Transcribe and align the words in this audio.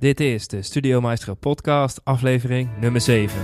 Dit 0.00 0.20
is 0.20 0.48
de 0.48 0.62
Studio 0.62 1.00
Maestro 1.00 1.34
podcast, 1.34 2.00
aflevering 2.04 2.68
nummer 2.78 3.00
7. 3.00 3.40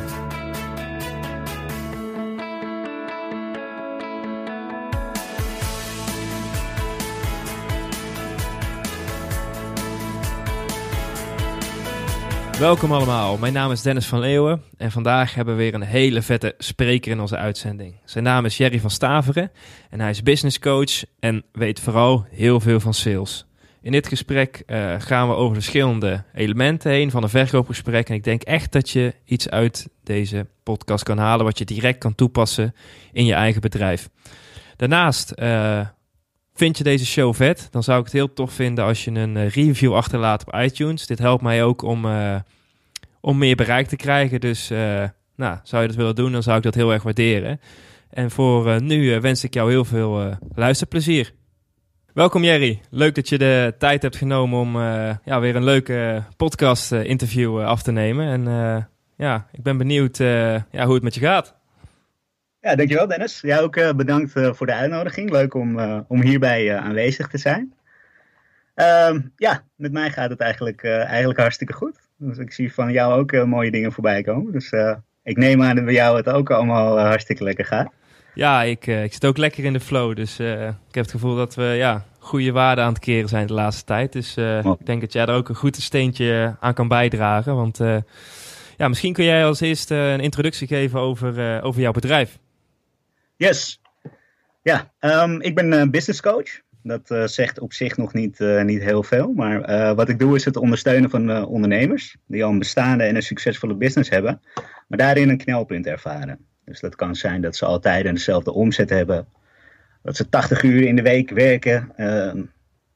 Welkom 12.59 12.93
allemaal, 12.93 13.39
mijn 13.39 13.53
naam 13.53 13.71
is 13.71 13.83
Dennis 13.83 14.07
van 14.07 14.19
Leeuwen 14.19 14.63
en 14.77 14.91
vandaag 14.91 15.35
hebben 15.35 15.57
we 15.57 15.63
weer 15.63 15.75
een 15.75 15.83
hele 15.83 16.23
vette 16.23 16.55
spreker 16.59 17.11
in 17.11 17.21
onze 17.21 17.37
uitzending. 17.37 17.95
Zijn 18.05 18.25
naam 18.25 18.45
is 18.45 18.57
Jerry 18.57 18.81
van 18.81 18.91
Staveren 18.91 19.51
en 19.91 20.01
hij 20.01 20.11
is 20.11 20.23
business 20.23 20.59
coach 20.59 21.05
en 21.19 21.45
weet 21.53 21.81
vooral 21.81 22.27
heel 22.31 22.61
veel 22.61 22.81
van 22.81 22.95
sales. 22.95 23.47
In 23.87 23.93
dit 23.93 24.09
gesprek 24.09 24.63
uh, 24.67 24.95
gaan 24.99 25.29
we 25.29 25.35
over 25.35 25.55
verschillende 25.55 26.25
elementen 26.35 26.91
heen 26.91 27.11
van 27.11 27.23
een 27.23 27.29
verkoopgesprek 27.29 28.09
en 28.09 28.15
ik 28.15 28.25
denk 28.25 28.43
echt 28.43 28.73
dat 28.73 28.91
je 28.91 29.15
iets 29.25 29.51
uit 29.51 29.89
deze 30.05 30.47
podcast 30.63 31.05
kan 31.05 31.19
halen 31.19 31.45
wat 31.45 31.59
je 31.59 31.65
direct 31.65 31.99
kan 31.99 32.15
toepassen 32.15 32.75
in 33.13 33.25
je 33.25 33.35
eigen 33.35 33.61
bedrijf. 33.61 34.09
Daarnaast 34.77 35.33
uh, 35.37 35.87
Vind 36.55 36.79
je 36.79 36.85
deze 36.85 37.07
show 37.07 37.35
vet? 37.35 37.69
Dan 37.71 37.83
zou 37.83 37.99
ik 37.99 38.05
het 38.05 38.13
heel 38.13 38.33
tof 38.33 38.53
vinden 38.53 38.85
als 38.85 39.05
je 39.05 39.11
een 39.11 39.37
uh, 39.37 39.49
review 39.49 39.95
achterlaat 39.95 40.47
op 40.47 40.55
iTunes. 40.55 41.07
Dit 41.07 41.19
helpt 41.19 41.43
mij 41.43 41.65
ook 41.65 41.83
om, 41.83 42.07
om 43.21 43.39
meer 43.39 43.57
bereik 43.57 43.87
te 43.87 43.97
krijgen. 43.97 44.41
Dus 44.41 44.69
nou, 45.37 45.59
zou 45.63 45.83
je 45.83 45.89
dat 45.89 45.97
willen 45.97 46.15
doen, 46.15 46.33
dan 46.33 46.43
zou 46.43 46.57
ik 46.57 46.63
dat 46.63 46.75
heel 46.75 46.93
erg 46.93 47.03
waarderen. 47.03 47.61
En 48.11 48.31
voor 48.31 48.83
nu 48.83 49.21
wens 49.21 49.45
ik 49.45 49.55
jou 49.55 49.71
heel 49.71 49.85
veel 49.85 50.39
luisterplezier. 50.55 51.33
Welkom 52.17 52.45
Jerry. 52.45 52.81
Leuk 52.91 53.15
dat 53.15 53.29
je 53.29 53.39
de 53.39 53.75
tijd 53.79 54.03
hebt 54.03 54.17
genomen 54.17 54.59
om 54.59 54.77
ja, 55.25 55.41
weer 55.41 55.57
een 55.57 55.65
leuke 55.65 56.23
podcast 56.37 56.93
interview 56.93 57.61
af 57.61 57.83
te 57.83 57.93
nemen. 57.93 58.27
En 58.27 58.45
ja, 59.17 59.47
ik 59.53 59.63
ben 59.63 59.77
benieuwd 59.79 60.17
ja, 60.17 60.85
hoe 60.85 60.95
het 60.95 61.03
met 61.03 61.15
je 61.15 61.21
gaat. 61.21 61.55
Ja, 62.61 62.75
dankjewel 62.75 63.07
Dennis. 63.07 63.41
Jij 63.41 63.63
ook 63.63 63.97
bedankt 63.97 64.33
voor 64.33 64.67
de 64.67 64.75
uitnodiging. 64.75 65.31
Leuk 65.31 65.55
om, 65.55 65.81
om 66.09 66.23
hierbij 66.23 66.77
aanwezig 66.77 67.29
te 67.29 67.39
zijn. 67.39 67.75
Ehm, 68.75 69.21
ja, 69.37 69.63
met 69.75 69.93
mij 69.93 70.11
gaat 70.11 70.31
het 70.31 70.41
eigenlijk, 70.41 70.85
eigenlijk 70.85 71.39
hartstikke 71.39 71.73
goed. 71.73 71.99
Dus 72.17 72.39
ik 72.39 72.53
zie 72.53 72.75
van 72.75 72.93
jou 72.93 73.21
ook 73.21 73.47
mooie 73.47 73.71
dingen 73.71 73.93
voorbij 73.93 74.23
komen. 74.23 74.53
Dus 74.53 74.73
ik 75.23 75.37
neem 75.37 75.63
aan 75.63 75.77
dat 75.77 75.85
bij 75.85 75.95
jou 75.95 76.17
het 76.17 76.29
ook 76.29 76.51
allemaal 76.51 76.99
hartstikke 76.99 77.45
lekker 77.45 77.65
gaat. 77.65 77.93
Ja, 78.37 78.63
ik, 78.63 78.87
ik 78.87 79.13
zit 79.13 79.25
ook 79.25 79.37
lekker 79.37 79.65
in 79.65 79.73
de 79.73 79.81
flow. 79.81 80.17
Dus 80.17 80.41
ik 80.41 80.95
heb 80.95 81.05
het 81.05 81.11
gevoel 81.11 81.37
dat 81.37 81.55
we 81.55 81.65
ja, 81.65 82.05
goede 82.27 82.53
waarden 82.53 82.85
aan 82.85 82.93
het 82.93 83.03
keren 83.03 83.29
zijn 83.29 83.47
de 83.47 83.53
laatste 83.53 83.85
tijd. 83.85 84.13
Dus 84.13 84.37
ik 84.79 84.87
denk 84.87 85.01
dat 85.01 85.13
jij 85.13 85.27
er 85.27 85.35
ook 85.35 85.49
een 85.49 85.55
goed 85.55 85.77
steentje 85.77 86.57
aan 86.61 86.75
kan 86.75 86.89
bijdragen. 86.89 87.55
Want 87.55 87.79
ja, 88.77 88.89
misschien 88.89 89.13
kun 89.13 89.25
jij 89.25 89.47
als 89.47 89.61
eerste 89.61 89.95
een 89.95 90.21
introductie 90.21 90.67
geven 90.67 91.01
over, 91.01 91.63
over 91.63 91.81
jouw 91.81 91.93
bedrijf. 91.93 92.39
Yes. 93.37 93.81
Ja, 94.63 94.93
um, 95.01 95.41
ik 95.41 95.55
ben 95.55 95.73
uh, 95.73 95.83
business 95.91 96.21
coach. 96.21 96.61
Dat 96.83 97.31
zegt 97.31 97.61
op 97.61 97.73
zich 97.73 97.97
nog 97.97 98.13
niet, 98.13 98.39
niet 98.63 98.83
heel 98.83 99.03
veel. 99.03 99.33
Maar 99.33 99.95
wat 99.95 100.09
ik 100.09 100.19
doe 100.19 100.37
is 100.37 100.45
het 100.45 100.57
ondersteunen 100.57 101.11
van 101.11 101.45
ondernemers. 101.47 102.17
Die 102.27 102.45
al 102.45 102.51
een 102.51 102.59
bestaande 102.59 103.05
en 103.05 103.17
een 103.17 103.23
succesvolle 103.23 103.75
business 103.75 104.11
hebben. 104.11 104.41
Maar 104.89 104.99
daarin 104.99 105.29
een 105.29 105.39
knelpunt 105.39 105.87
ervaren. 105.87 106.39
Dus 106.65 106.81
dat 106.81 106.97
kan 106.97 107.15
zijn 107.15 107.41
dat 107.41 107.57
ze 107.57 107.65
altijd 107.65 108.05
dezelfde 108.05 108.53
omzet 108.53 108.91
hebben. 108.91 109.27
Dat 110.07 110.17
ze 110.17 110.29
80 110.29 110.63
uur 110.63 110.83
in 110.83 110.97
de 110.97 111.03
week 111.03 111.31
werken. 111.31 111.93
Ehm, 111.97 112.43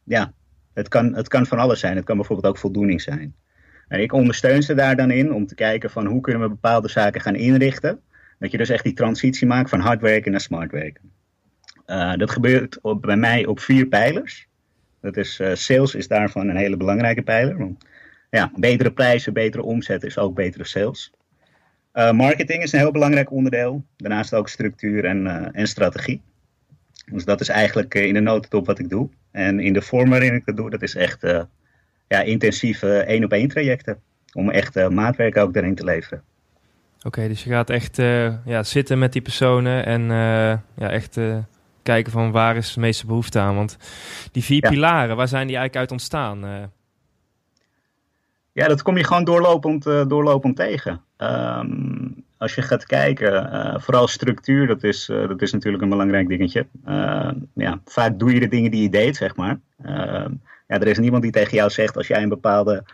ja, 0.05 0.33
het 0.75 0.89
kan, 0.89 1.15
het 1.15 1.29
kan 1.29 1.47
van 1.47 1.59
alles 1.59 1.81
zijn. 1.81 1.97
Het 1.97 2.05
kan 2.05 2.17
bijvoorbeeld 2.17 2.49
ook 2.49 2.59
voldoening 2.59 3.01
zijn. 3.01 3.35
En 3.89 4.01
ik 4.01 4.13
ondersteun 4.13 4.63
ze 4.63 4.75
daar 4.75 4.97
dan 4.97 5.11
in 5.11 5.33
om 5.33 5.47
te 5.47 5.55
kijken 5.55 5.91
van 5.91 6.07
hoe 6.07 6.21
kunnen 6.21 6.43
we 6.43 6.49
bepaalde 6.49 6.89
zaken 6.89 7.21
gaan 7.21 7.35
inrichten 7.35 8.01
dat 8.39 8.51
je 8.51 8.57
dus 8.57 8.69
echt 8.69 8.85
die 8.85 8.93
transitie 8.93 9.47
maakt 9.47 9.71
van 9.71 9.81
hard 9.81 10.01
werken 10.01 10.31
naar 10.31 10.41
smart 10.41 10.71
werken. 10.71 11.13
Uh, 11.87 12.15
dat 12.15 12.31
gebeurt 12.31 12.79
bij 13.01 13.17
mij 13.17 13.47
op 13.47 13.61
vier 13.61 13.87
pijlers. 13.87 14.49
Dat 15.01 15.17
is, 15.17 15.41
uh, 15.41 15.55
sales 15.55 15.95
is 15.95 16.09
daarvan 16.09 16.49
een 16.49 16.57
hele 16.57 16.77
belangrijke 16.77 17.23
pijler. 17.23 17.59
Want, 17.59 17.85
ja, 18.31 18.53
betere 18.55 18.93
prijzen, 18.93 19.33
betere 19.33 19.63
omzet 19.63 20.03
is 20.03 20.19
ook 20.19 20.35
betere 20.35 20.65
sales. 20.65 21.13
Uh, 21.95 22.13
marketing 22.13 22.63
is 22.63 22.73
een 22.73 22.79
heel 22.79 22.93
belangrijk 22.93 23.31
onderdeel. 23.31 23.85
Daarnaast 23.97 24.35
ook 24.35 24.49
structuur 24.49 25.05
en, 25.05 25.53
en 25.53 25.67
strategie. 25.67 26.23
Dus 27.13 27.25
dat 27.25 27.41
is 27.41 27.49
eigenlijk 27.49 27.95
in 27.95 28.15
de 28.15 28.21
notendop 28.21 28.67
wat 28.67 28.79
ik 28.79 28.89
doe. 28.89 29.09
En 29.31 29.61
in 29.61 29.73
de 29.73 29.83
vorm 29.83 30.11
waarin 30.11 30.35
ik 30.35 30.47
dat 30.47 30.57
doe, 30.57 30.71
dat 30.71 30.83
is 30.83 30.95
echt 30.95 31.21
ja, 32.09 32.21
intensieve 32.21 32.99
één 32.99 33.25
op 33.25 33.33
één 33.33 33.49
trajecten. 33.49 33.99
Om 34.33 34.51
echt 34.51 34.89
maatwerk 34.89 35.37
ook 35.37 35.55
daarin 35.55 35.75
te 35.75 35.85
leveren. 35.85 36.23
Oké, 37.03 37.29
dus 37.29 37.45
je 37.45 37.51
gaat 37.51 37.71
echt 37.71 37.97
ja, 38.45 38.63
zitten 38.63 38.99
met 38.99 39.13
die 39.13 39.23
personen 39.23 39.87
en 39.87 40.03
ja, 40.77 40.91
echt 40.91 41.19
kijken 41.83 42.13
van 42.13 42.31
waar 42.31 42.57
is 42.57 42.73
de 42.73 42.81
meeste 42.81 43.07
behoefte 43.07 43.39
aan. 43.39 43.55
Want 43.55 43.77
die 44.33 44.45
vier 44.45 44.63
ja. 44.63 44.71
pilaren, 44.71 45.17
waar 45.17 45.29
zijn 45.29 45.47
die 45.47 45.57
eigenlijk 45.57 45.77
uit 45.77 46.01
ontstaan? 46.01 46.71
Ja, 48.53 48.69
dat 48.69 48.83
kom 48.83 48.97
je 48.97 49.05
gewoon 49.05 49.25
doorlopend, 49.25 49.85
doorlopend 49.85 50.57
tegen. 50.57 51.01
Um, 51.19 52.25
als 52.41 52.55
je 52.55 52.63
gaat 52.63 52.87
kijken, 52.87 53.81
vooral 53.81 54.09
structuur, 54.09 54.67
dat 54.67 54.85
is, 54.85 55.07
dat 55.07 55.43
is 55.43 55.53
natuurlijk 55.53 55.83
een 55.83 55.89
belangrijk 55.89 56.29
dingetje. 56.29 56.67
Ehm, 56.85 57.35
ja, 57.55 57.81
vaak 57.85 58.19
doe 58.19 58.35
je 58.35 58.41
de 58.41 58.49
dingen 58.49 58.71
die 58.71 58.83
je 58.83 58.89
deed, 58.89 59.17
zeg 59.17 59.37
maar. 59.37 59.61
Ehm, 59.83 60.33
ja, 60.69 60.81
er 60.81 60.87
is 60.87 60.99
niemand 60.99 61.23
die 61.23 61.33
tegen 61.33 61.57
jou 61.57 61.71
zegt 61.71 61.97
als 61.97 62.07
jij 62.07 62.23
een 62.23 62.29
bepaalde 62.29 62.85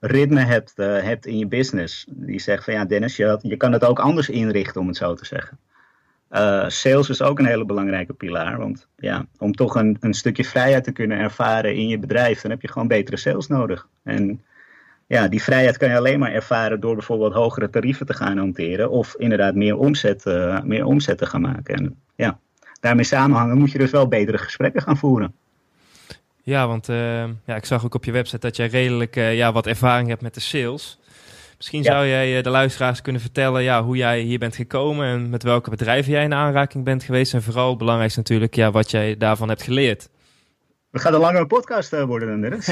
ritme 0.00 0.40
hebt, 0.40 0.72
hebt 0.76 1.26
in 1.26 1.38
je 1.38 1.46
business. 1.46 2.06
Die 2.08 2.40
zegt 2.40 2.64
van 2.64 2.74
ja, 2.74 2.84
Dennis, 2.84 3.16
je, 3.16 3.38
je 3.42 3.56
kan 3.56 3.72
het 3.72 3.84
ook 3.84 3.98
anders 3.98 4.28
inrichten, 4.28 4.80
om 4.80 4.86
het 4.86 4.96
zo 4.96 5.14
te 5.14 5.26
zeggen. 5.26 5.58
Sales 6.70 7.08
is 7.08 7.22
ook 7.22 7.38
een 7.38 7.46
hele 7.46 7.64
belangrijke 7.64 8.12
pilaar. 8.12 8.58
Want 8.58 8.88
ja, 8.96 9.26
om 9.38 9.54
toch 9.54 9.74
een, 9.74 9.96
een 10.00 10.14
stukje 10.14 10.44
vrijheid 10.44 10.84
te 10.84 10.92
kunnen 10.92 11.18
ervaren 11.18 11.74
in 11.74 11.88
je 11.88 11.98
bedrijf, 11.98 12.40
dan 12.40 12.50
heb 12.50 12.62
je 12.62 12.72
gewoon 12.72 12.88
betere 12.88 13.16
sales 13.16 13.46
nodig. 13.46 13.88
En 14.02 14.42
ja, 15.06 15.28
die 15.28 15.42
vrijheid 15.42 15.76
kan 15.76 15.88
je 15.88 15.96
alleen 15.96 16.18
maar 16.18 16.32
ervaren 16.32 16.80
door 16.80 16.94
bijvoorbeeld 16.94 17.32
hogere 17.32 17.70
tarieven 17.70 18.06
te 18.06 18.14
gaan 18.14 18.38
hanteren. 18.38 18.90
Of 18.90 19.14
inderdaad 19.18 19.54
meer 19.54 19.76
omzet, 19.76 20.24
uh, 20.26 20.62
meer 20.62 20.84
omzet 20.84 21.18
te 21.18 21.26
gaan 21.26 21.40
maken. 21.40 21.74
En 21.74 22.00
ja, 22.14 22.38
daarmee 22.80 23.04
samenhangen 23.04 23.58
moet 23.58 23.70
je 23.70 23.78
dus 23.78 23.90
wel 23.90 24.08
betere 24.08 24.38
gesprekken 24.38 24.82
gaan 24.82 24.96
voeren. 24.96 25.34
Ja, 26.42 26.66
want 26.66 26.88
uh, 26.88 27.24
ja, 27.24 27.56
ik 27.56 27.64
zag 27.64 27.84
ook 27.84 27.94
op 27.94 28.04
je 28.04 28.12
website 28.12 28.38
dat 28.38 28.56
jij 28.56 28.66
redelijk 28.66 29.16
uh, 29.16 29.36
ja, 29.36 29.52
wat 29.52 29.66
ervaring 29.66 30.08
hebt 30.08 30.22
met 30.22 30.34
de 30.34 30.40
sales. 30.40 31.00
Misschien 31.56 31.82
ja. 31.82 31.92
zou 31.92 32.06
jij 32.06 32.42
de 32.42 32.50
luisteraars 32.50 33.02
kunnen 33.02 33.22
vertellen 33.22 33.62
ja, 33.62 33.82
hoe 33.82 33.96
jij 33.96 34.20
hier 34.20 34.38
bent 34.38 34.56
gekomen 34.56 35.06
en 35.06 35.30
met 35.30 35.42
welke 35.42 35.70
bedrijven 35.70 36.12
jij 36.12 36.24
in 36.24 36.34
aanraking 36.34 36.84
bent 36.84 37.02
geweest. 37.02 37.34
En 37.34 37.42
vooral 37.42 37.68
het 37.68 37.78
belangrijkste 37.78 38.18
natuurlijk 38.18 38.54
ja, 38.54 38.70
wat 38.70 38.90
jij 38.90 39.16
daarvan 39.16 39.48
hebt 39.48 39.62
geleerd. 39.62 40.08
Het 40.90 41.00
gaat 41.00 41.12
een 41.12 41.20
lange 41.20 41.46
podcast 41.46 41.90
worden 41.90 42.40
dan, 42.40 42.60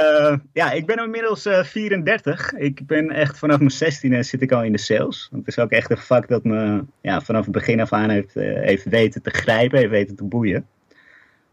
Dennis. 0.00 0.40
ja, 0.52 0.70
ik 0.70 0.86
ben 0.86 0.96
inmiddels 0.96 1.48
34. 1.62 2.52
Ik 2.52 2.86
ben 2.86 3.10
echt 3.10 3.38
vanaf 3.38 3.58
mijn 3.58 3.70
16 3.70 4.24
zit 4.24 4.42
ik 4.42 4.52
al 4.52 4.62
in 4.62 4.72
de 4.72 4.78
sales. 4.78 5.28
Het 5.34 5.46
is 5.46 5.58
ook 5.58 5.70
echt 5.70 5.90
een 5.90 5.96
vak 5.96 6.28
dat 6.28 6.44
me 6.44 6.84
ja, 7.00 7.20
vanaf 7.20 7.44
het 7.44 7.52
begin 7.52 7.80
af 7.80 7.92
aan 7.92 8.10
heeft, 8.10 8.34
heeft 8.34 8.84
weten 8.84 9.22
te 9.22 9.30
grijpen, 9.30 9.78
heeft 9.78 9.90
weten 9.90 10.16
te 10.16 10.24
boeien. 10.24 10.66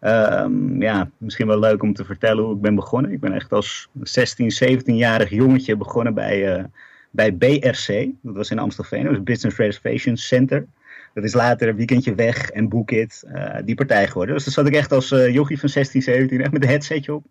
Um, 0.02 0.82
ja, 0.82 1.10
misschien 1.18 1.48
wel 1.48 1.60
leuk 1.60 1.84
om 1.84 1.94
te 1.94 2.06
vertellen 2.06 2.44
hoe 2.44 2.56
ik 2.56 2.62
ben 2.62 2.76
begonnen. 2.76 3.12
Ik 3.12 3.20
ben 3.20 3.34
echt 3.34 3.52
als 3.52 3.90
16, 4.02 4.52
17-jarig 4.64 5.30
jongetje 5.30 5.78
begonnen 5.78 6.14
bij, 6.14 6.66
bij 7.12 7.32
BRC. 7.32 8.08
Dat 8.22 8.36
was 8.36 8.52
in 8.52 8.60
Amstelveen, 8.60 9.04
dat 9.04 9.12
was 9.12 9.24
Business 9.24 9.58
Reservation 9.58 10.18
Center. 10.18 10.66
Dat 11.14 11.24
is 11.24 11.34
later 11.34 11.68
een 11.68 11.76
weekendje 11.76 12.16
weg 12.16 12.50
en 12.50 12.70
Bookit, 12.70 13.24
die 13.66 13.76
partij 13.76 14.08
geworden. 14.08 14.36
Dus 14.36 14.44
dan 14.44 14.54
zat 14.54 14.68
ik 14.68 14.76
echt 14.76 14.92
als 14.92 15.10
jochie 15.10 15.60
van 15.60 15.70
16, 15.70 16.02
17 16.02 16.42
echt 16.42 16.52
met 16.52 16.64
een 16.64 16.70
headsetje 16.70 17.14
op. 17.14 17.26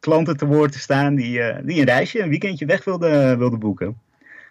Klanten 0.00 0.36
te 0.36 0.46
woord 0.46 0.72
te 0.72 0.78
staan 0.78 1.14
die, 1.14 1.62
die 1.62 1.78
een 1.78 1.86
reisje, 1.86 2.20
een 2.20 2.28
weekendje 2.28 2.66
weg 2.66 2.84
wilden, 2.84 3.38
wilden 3.38 3.58
boeken. 3.58 3.96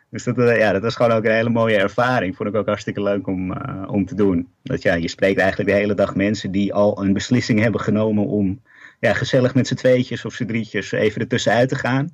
Dus 0.09 0.23
dat, 0.23 0.37
uh, 0.37 0.57
ja, 0.57 0.71
dat 0.71 0.81
was 0.81 0.95
gewoon 0.95 1.11
ook 1.11 1.23
een 1.23 1.31
hele 1.31 1.49
mooie 1.49 1.77
ervaring. 1.77 2.35
Vond 2.35 2.49
ik 2.49 2.55
ook 2.55 2.65
hartstikke 2.65 3.03
leuk 3.03 3.27
om, 3.27 3.53
om 3.87 4.05
te 4.05 4.15
doen. 4.15 4.47
Dat, 4.63 4.81
ja, 4.81 4.93
je 4.93 5.07
spreekt 5.07 5.39
eigenlijk 5.39 5.69
de 5.69 5.75
hele 5.75 5.93
dag 5.93 6.15
mensen 6.15 6.51
die 6.51 6.73
al 6.73 7.03
een 7.03 7.13
beslissing 7.13 7.59
hebben 7.59 7.81
genomen 7.81 8.25
om 8.25 8.61
ja, 8.99 9.13
gezellig 9.13 9.55
met 9.55 9.67
z'n 9.67 9.75
tweetjes 9.75 10.25
of 10.25 10.33
z'n 10.33 10.45
drietjes 10.45 10.91
even 10.91 11.21
ertussenuit 11.21 11.69
te 11.69 11.75
gaan. 11.75 12.09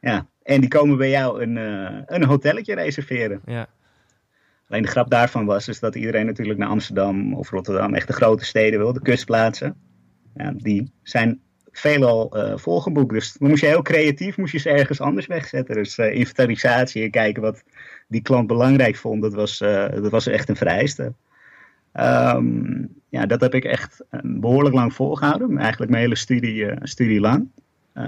Ja, 0.00 0.26
en 0.42 0.60
die 0.60 0.68
komen 0.68 0.96
bij 0.96 1.10
jou 1.10 1.42
een, 1.42 1.56
een 2.14 2.24
hotelletje 2.24 2.74
reserveren. 2.74 3.40
Ja. 3.46 3.66
Alleen 4.68 4.82
de 4.82 4.88
grap 4.88 5.10
daarvan 5.10 5.44
was 5.44 5.68
is 5.68 5.80
dat 5.80 5.94
iedereen 5.94 6.26
natuurlijk 6.26 6.58
naar 6.58 6.68
Amsterdam 6.68 7.34
of 7.34 7.50
Rotterdam, 7.50 7.94
echt 7.94 8.06
de 8.06 8.12
grote 8.12 8.44
steden 8.44 8.78
wil, 8.78 8.92
de 8.92 9.02
kustplaatsen. 9.02 9.76
Ja, 10.34 10.52
die 10.56 10.92
zijn 11.02 11.40
veelal 11.78 12.36
uh, 12.36 12.56
volgeboekt. 12.56 13.12
Dus 13.12 13.32
dan 13.32 13.48
moest 13.48 13.60
je 13.60 13.66
heel 13.66 13.82
creatief, 13.82 14.36
moest 14.36 14.52
je 14.52 14.58
ze 14.58 14.70
ergens 14.70 15.00
anders 15.00 15.26
wegzetten. 15.26 15.74
Dus 15.74 15.98
uh, 15.98 16.14
inventarisatie 16.14 17.02
en 17.02 17.10
kijken 17.10 17.42
wat 17.42 17.62
die 18.08 18.22
klant 18.22 18.46
belangrijk 18.46 18.96
vond, 18.96 19.22
dat 19.22 19.34
was, 19.34 19.60
uh, 19.60 19.88
dat 19.90 20.10
was 20.10 20.26
echt 20.26 20.48
een 20.48 20.56
vereiste. 20.56 21.12
Um, 22.00 22.88
ja, 23.08 23.26
dat 23.26 23.40
heb 23.40 23.54
ik 23.54 23.64
echt 23.64 24.04
behoorlijk 24.22 24.74
lang 24.74 24.94
volgehouden. 24.94 25.58
Eigenlijk 25.58 25.90
mijn 25.90 26.02
hele 26.02 26.16
studie, 26.16 26.66
studie 26.82 27.20
lang. 27.20 27.48
Um, 27.94 28.06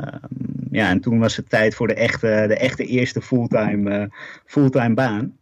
ja, 0.71 0.89
en 0.89 1.01
toen 1.01 1.19
was 1.19 1.37
het 1.37 1.51
tijd 1.51 1.75
voor 1.75 1.87
de 1.87 1.95
echte, 1.95 2.45
de 2.49 2.57
echte 2.57 2.85
eerste 2.85 3.23
fulltime, 3.23 4.11
fulltime 4.45 4.95
baan. 4.95 5.37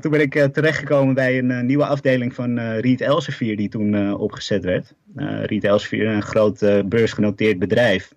Toen 0.00 0.10
ben 0.10 0.20
ik 0.20 0.48
terechtgekomen 0.52 1.14
bij 1.14 1.38
een 1.38 1.66
nieuwe 1.66 1.86
afdeling 1.86 2.34
van 2.34 2.58
Riet 2.78 3.00
Elsevier 3.00 3.56
die 3.56 3.68
toen 3.68 4.14
opgezet 4.14 4.64
werd. 4.64 4.94
Riet 5.42 5.64
Elsevier, 5.64 6.06
een 6.06 6.22
groot 6.22 6.88
beursgenoteerd 6.88 7.58
bedrijf. 7.58 8.12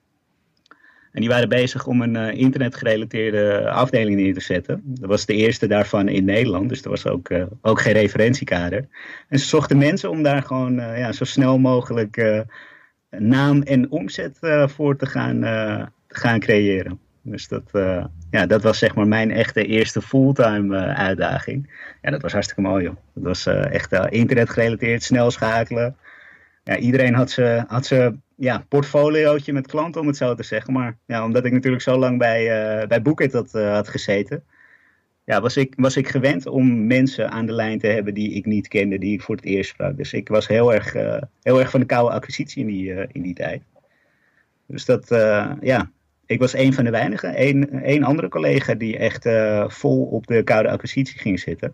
En 1.12 1.22
die 1.22 1.30
waren 1.30 1.50
bezig 1.50 1.88
om 1.88 2.02
een 2.02 2.16
uh, 2.16 2.34
internetgerelateerde 2.34 3.70
afdeling 3.70 4.16
neer 4.16 4.34
te 4.34 4.42
zetten. 4.42 4.82
Dat 4.84 5.10
was 5.10 5.26
de 5.26 5.34
eerste 5.34 5.68
daarvan 5.68 6.08
in 6.08 6.26
Nederland, 6.26 6.70
dus 6.70 6.82
er 6.82 6.90
was 6.90 7.08
ook, 7.08 7.30
uh, 7.30 7.44
ook 7.62 7.82
geen 7.82 7.94
referentiekader. 7.94 8.88
En 9.28 9.40
ze 9.40 9.46
zochten 9.46 9.78
mensen 9.78 10.10
om 10.10 10.24
daar 10.24 10.44
gewoon 10.44 10.80
uh, 10.80 10.98
ja, 10.98 11.12
zo 11.12 11.24
snel 11.24 11.60
mogelijk 11.60 12.46
naam 13.10 13.62
en 13.62 13.92
omzet 13.92 14.38
voor 14.66 14.96
te 14.96 15.06
gaan, 15.06 15.44
gaan 16.08 16.40
creëren. 16.40 17.00
Dus 17.22 17.48
dat, 17.48 17.70
ja, 18.30 18.46
dat 18.46 18.64
was 18.64 18.78
zeg 18.78 18.96
maar 18.96 19.08
mijn 19.08 19.32
echte 19.32 19.66
eerste 19.66 20.02
fulltime 20.02 20.78
uitdaging. 20.78 21.74
Ja, 22.02 22.12
dat 22.12 22.22
was 22.22 22.32
hartstikke 22.32 22.62
mooi 22.62 22.84
joh. 22.84 22.96
Dat 23.14 23.24
was 23.24 23.46
echt 23.46 23.94
internetgerelateerd, 24.10 25.04
snel 25.04 25.32
schakelen. 25.32 25.96
Ja, 26.64 26.78
iedereen 26.78 27.14
had 27.14 27.30
zijn 27.30 27.66
had 27.68 27.86
ze 27.86 28.16
ja, 28.36 28.66
portfoliootje 28.68 29.54
met 29.54 29.68
klanten, 29.68 30.02
om 30.02 30.08
het 30.08 30.18
zo 30.18 30.36
te 30.36 30.44
zeggen. 30.44 30.74
Maar 30.74 30.98
ja, 31.06 31.24
omdat 31.24 31.46
ik 31.46 31.52
natuurlijk 31.52 31.84
zo 31.84 31.98
lang 31.98 32.18
bij, 32.18 32.46
bij 32.88 33.02
Bookit 33.02 33.34
had, 33.34 33.52
had 33.52 33.88
gezeten, 33.88 34.44
ja, 35.26 35.42
was, 35.42 35.58
ik, 35.58 35.74
was 35.78 35.98
ik 35.98 36.08
gewend 36.08 36.46
om 36.46 36.88
mensen 36.88 37.32
aan 37.32 37.46
de 37.46 37.52
lijn 37.54 37.80
te 37.80 37.88
hebben 37.88 38.14
die 38.14 38.34
ik 38.34 38.46
niet 38.46 38.68
kende, 38.68 38.98
die 38.98 39.14
ik 39.14 39.22
voor 39.22 39.36
het 39.36 39.46
eerst 39.46 39.70
sprak. 39.70 39.98
Dus 39.98 40.14
ik 40.14 40.28
was 40.28 40.48
heel 40.48 40.74
erg, 40.74 40.94
heel 41.42 41.60
erg 41.60 41.70
van 41.70 41.80
de 41.80 41.86
koude 41.86 42.14
acquisitie 42.14 42.62
in 42.62 42.68
die, 42.68 43.08
in 43.12 43.22
die 43.22 43.34
tijd. 43.34 43.62
Dus 44.66 44.86
dat, 44.86 45.08
ja, 45.62 45.92
ik 46.32 46.40
was 46.40 46.54
een 46.54 46.74
van 46.74 46.84
de 46.84 46.90
weinigen. 46.90 47.48
Eén 47.48 47.90
een 47.94 48.04
andere 48.04 48.28
collega 48.28 48.74
die 48.74 48.98
echt 48.98 49.30
vol 49.74 50.04
op 50.04 50.28
de 50.28 50.44
koude 50.44 50.70
acquisitie 50.70 51.20
ging 51.20 51.40
zitten. 51.40 51.74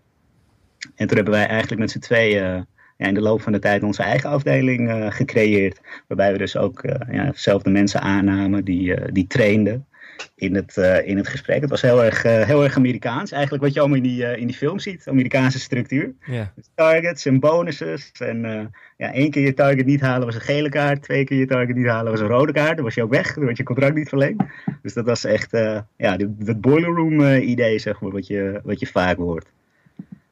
En 0.96 1.08
toen 1.08 1.16
hebben 1.16 1.34
wij 1.34 1.48
eigenlijk 1.48 1.82
met 1.82 1.92
z'n 1.92 2.00
tweeën 2.00 2.66
ja, 2.98 3.08
in 3.08 3.14
de 3.14 3.22
loop 3.22 3.42
van 3.42 3.52
de 3.52 3.60
tijd 3.60 3.84
onze 3.84 4.04
eigen 4.04 4.30
afdeling 4.30 4.90
uh, 4.90 5.12
gecreëerd. 5.12 5.82
Waarbij 6.08 6.32
we 6.32 6.38
dus 6.38 6.58
ook 6.58 6.82
ja, 7.12 7.32
zelf 7.34 7.62
de 7.62 7.70
mensen 7.70 8.02
aannamen 8.02 8.64
die, 8.64 9.12
die 9.12 9.28
trainden 9.28 9.86
in 10.36 10.56
het, 10.56 10.78
in 11.06 11.18
het 11.18 11.28
gesprek. 11.28 11.62
Het 11.62 11.70
was 11.70 11.82
heel 11.82 12.04
erg, 12.04 12.24
heel 12.24 12.64
erg 12.64 12.76
Amerikaans. 12.76 13.32
Eigenlijk 13.32 13.64
wat 13.64 13.74
je 13.74 13.80
allemaal 13.80 13.98
in 13.98 14.04
die, 14.04 14.38
in 14.38 14.48
die 14.48 14.56
film 14.56 14.80
ziet. 14.80 15.08
Amerikaanse 15.08 15.60
structuur. 15.60 16.14
Yeah. 16.26 16.46
targets 16.76 17.26
en 17.26 17.40
bonuses. 17.40 18.12
En 18.20 18.72
ja, 18.98 19.14
één 19.14 19.32
keer 19.32 19.44
je 19.44 19.54
target 19.54 19.86
niet 19.86 20.02
halen 20.02 20.26
was 20.26 20.36
een 20.36 20.42
gele 20.42 20.70
kaart. 20.70 21.04
Twee 21.04 21.24
keer 21.24 21.38
je 21.38 21.46
target 21.46 21.76
niet 21.76 21.88
halen 21.88 22.12
was 22.12 22.22
een 22.22 22.28
rode 22.28 22.52
kaart. 22.52 22.76
Dan 22.76 22.86
was 22.86 22.96
je 22.96 23.04
ook 23.04 23.12
weg. 23.12 23.34
Dan 23.34 23.46
werd 23.46 23.58
je 23.58 23.64
contract 23.64 23.96
niet 23.96 24.10
verlengd. 24.10 24.44
Dus 24.82 24.94
dat 24.94 25.06
was 25.06 25.24
echt 25.24 25.52
ja, 25.98 26.18
het 26.46 26.62
boiler 26.62 26.90
room 26.90 27.22
idee, 27.36 27.80
zeg 27.80 28.02
maar, 28.02 28.12
wat 28.12 28.28
je, 28.28 28.60
wat 28.64 28.80
je 28.80 28.88
vaak 28.88 29.18
hoort. 29.18 29.48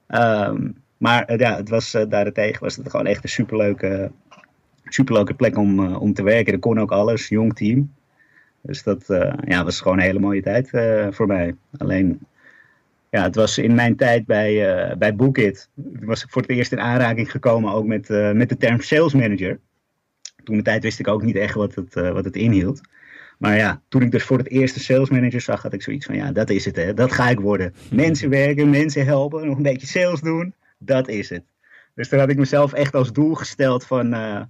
Um, 0.07 0.75
maar 0.97 1.25
eh, 1.25 1.37
ja, 1.37 1.55
het 1.55 1.69
was, 1.69 1.91
daarentegen 1.91 2.63
was 2.63 2.75
het 2.75 2.89
gewoon 2.89 3.05
echt 3.05 3.23
een 3.23 3.29
superleuke, 3.29 4.11
superleuke 4.83 5.33
plek 5.33 5.57
om, 5.57 5.95
om 5.95 6.13
te 6.13 6.23
werken. 6.23 6.53
Er 6.53 6.59
kon 6.59 6.79
ook 6.79 6.91
alles, 6.91 7.27
jong 7.27 7.55
team. 7.55 7.93
Dus 8.65 8.83
dat 8.83 9.05
ja, 9.45 9.63
was 9.63 9.81
gewoon 9.81 9.97
een 9.97 10.03
hele 10.03 10.19
mooie 10.19 10.41
tijd 10.41 10.69
voor 11.15 11.27
mij. 11.27 11.55
Alleen, 11.77 12.19
ja, 13.09 13.23
het 13.23 13.35
was 13.35 13.57
in 13.57 13.75
mijn 13.75 13.95
tijd 13.95 14.25
bij, 14.25 14.97
bij 14.97 15.15
Bookit. 15.15 15.69
was 16.01 16.23
ik 16.23 16.29
voor 16.29 16.41
het 16.41 16.51
eerst 16.51 16.71
in 16.71 16.79
aanraking 16.79 17.31
gekomen 17.31 17.73
ook 17.73 17.85
met, 17.85 18.09
met 18.33 18.49
de 18.49 18.57
term 18.57 18.81
sales 18.81 19.13
manager. 19.13 19.59
Toen 20.43 20.57
de 20.57 20.63
tijd 20.63 20.83
wist 20.83 20.99
ik 20.99 21.07
ook 21.07 21.23
niet 21.23 21.35
echt 21.35 21.53
wat 21.53 21.75
het, 21.75 21.93
wat 21.93 22.25
het 22.25 22.35
inhield. 22.35 22.81
Maar 23.37 23.57
ja, 23.57 23.81
toen 23.87 24.01
ik 24.01 24.11
dus 24.11 24.23
voor 24.23 24.37
het 24.37 24.49
eerst 24.49 24.73
de 24.73 24.79
sales 24.79 25.09
manager 25.09 25.41
zag, 25.41 25.61
had 25.61 25.73
ik 25.73 25.81
zoiets 25.81 26.05
van, 26.05 26.15
ja, 26.15 26.31
dat 26.31 26.49
is 26.49 26.65
het 26.65 26.75
hè, 26.75 26.93
dat 26.93 27.11
ga 27.11 27.29
ik 27.29 27.39
worden. 27.39 27.73
Mensen 27.91 28.29
werken, 28.29 28.69
mensen 28.69 29.05
helpen, 29.05 29.47
nog 29.47 29.57
een 29.57 29.63
beetje 29.63 29.87
sales 29.87 30.21
doen 30.21 30.53
dat 30.77 31.07
is 31.07 31.29
het. 31.29 31.43
Dus 31.93 32.09
toen 32.09 32.19
had 32.19 32.29
ik 32.29 32.37
mezelf 32.37 32.73
echt 32.73 32.95
als 32.95 33.13
doel 33.13 33.33
gesteld 33.33 33.85
van, 33.85 34.13
uh, 34.13 34.41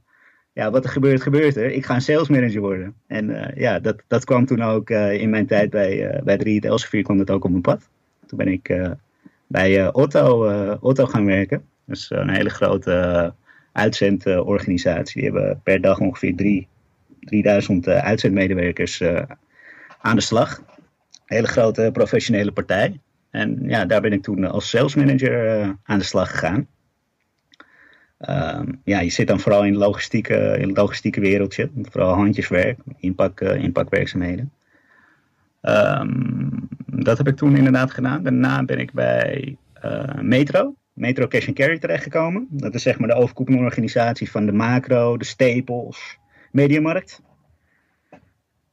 ja, 0.56 0.72
wat 0.72 0.84
er 0.84 0.90
gebeurt, 0.90 1.22
gebeurt 1.22 1.56
er. 1.56 1.72
Ik 1.72 1.86
ga 1.86 1.96
een 1.96 2.02
sales 2.02 2.30
manager 2.30 2.62
worden. 2.62 2.96
En 3.08 3.30
uh, 3.30 3.48
ja, 3.56 3.80
dat, 3.80 4.04
dat 4.08 4.26
kwam 4.26 4.46
toen 4.46 4.62
ook 4.62 4.90
uh, 4.90 5.14
in 5.14 5.30
mijn 5.30 5.46
tijd 5.46 5.70
bij, 5.70 6.22
bij 6.24 6.38
3 6.38 6.62
Elsevier 6.62 7.04
kwam 7.04 7.18
dat 7.18 7.30
ook 7.30 7.44
op 7.44 7.50
mijn 7.50 7.62
pad. 7.62 7.90
Toen 8.26 8.38
ben 8.38 8.48
ik 8.48 8.96
bij 9.48 9.94
Otto, 9.94 10.50
Otto 10.80 11.06
gaan 11.06 11.26
werken. 11.26 11.66
Dus 11.86 12.10
een 12.10 12.30
hele 12.30 12.50
grote 12.50 13.34
uitzendorganisatie. 13.72 15.22
Die 15.22 15.32
hebben 15.32 15.62
per 15.64 15.82
dag 15.82 16.00
ongeveer 16.00 16.36
drie, 16.36 16.68
3000 17.20 17.88
uitzendmedewerkers 17.88 19.04
aan 20.02 20.16
de 20.16 20.22
slag. 20.22 20.58
Een 20.58 21.36
hele 21.36 21.48
grote 21.48 21.90
professionele 21.94 22.52
partij. 22.52 23.00
En 23.36 23.60
ja, 23.68 23.86
daar 23.86 24.02
ben 24.02 24.14
ik 24.14 24.24
toen 24.24 24.46
als 24.46 24.70
sales 24.70 24.96
manager 24.96 25.48
eh, 25.48 25.70
aan 25.84 26.00
de 26.00 26.06
slag 26.06 26.30
gegaan. 26.32 26.68
Um, 28.20 28.82
ja, 28.84 29.00
je 29.00 29.10
zit 29.10 29.28
dan 29.28 29.40
vooral 29.40 29.66
in, 29.66 29.76
logistieke, 29.76 30.58
in 30.60 30.68
het 30.68 30.78
logistieke 30.78 31.20
wereldje. 31.20 31.70
Vooral 31.82 32.14
handjeswerk, 32.14 32.80
inpak, 32.98 33.42
uh, 33.42 33.64
inpakwerkzaamheden. 33.64 34.52
Um, 35.62 36.68
dat 36.86 37.18
heb 37.18 37.28
ik 37.28 37.36
toen 37.36 37.56
inderdaad 37.56 37.92
gedaan. 37.92 38.24
Daarna 38.24 38.64
ben 38.64 38.80
ik 38.80 38.94
bij 38.94 39.58
uh, 39.86 40.14
Metro, 40.22 40.76
Metro 40.94 41.28
Cash 41.28 41.48
and 41.48 41.56
Carry 41.56 41.80
terechtgekomen. 41.80 42.48
Dat 42.50 42.74
is 42.74 42.82
zeg 42.82 43.00
maar 43.00 43.08
de 43.08 43.16
overkoepelende 43.16 43.66
organisatie 43.66 44.32
van 44.32 44.46
de 44.46 44.52
Macro, 44.52 45.18
de 45.18 45.26
Staples, 45.26 46.18
Mediamarkt. 46.52 47.22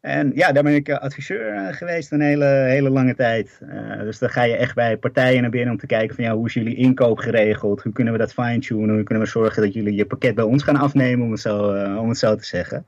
En 0.02 0.32
ja, 0.34 0.52
daar 0.52 0.62
ben 0.62 0.74
ik 0.74 0.88
eh, 0.88 0.98
adviseur 0.98 1.54
eh, 1.54 1.74
geweest 1.74 2.12
een 2.12 2.20
hele, 2.20 2.44
hele 2.44 2.90
lange 2.90 3.14
tijd. 3.14 3.60
Uh, 3.62 4.00
dus 4.00 4.18
dan 4.18 4.30
ga 4.30 4.42
je 4.42 4.56
echt 4.56 4.74
bij 4.74 4.96
partijen 4.96 5.40
naar 5.40 5.50
binnen 5.50 5.72
om 5.72 5.78
te 5.78 5.86
kijken 5.86 6.14
van 6.14 6.24
ja, 6.24 6.34
hoe 6.34 6.46
is 6.46 6.54
jullie 6.54 6.76
inkoop 6.76 7.18
geregeld? 7.18 7.82
Hoe 7.82 7.92
kunnen 7.92 8.12
we 8.12 8.18
dat 8.18 8.32
fine-tunen? 8.32 8.94
Hoe 8.94 9.02
kunnen 9.02 9.24
we 9.24 9.30
zorgen 9.30 9.62
dat 9.62 9.72
jullie 9.72 9.94
je 9.94 10.06
pakket 10.06 10.34
bij 10.34 10.44
ons 10.44 10.62
gaan 10.62 10.76
afnemen, 10.76 11.24
om 11.24 11.30
het 11.30 11.40
zo, 11.40 11.58
om 11.98 12.08
het 12.08 12.18
zo 12.18 12.36
te 12.36 12.44
zeggen. 12.44 12.86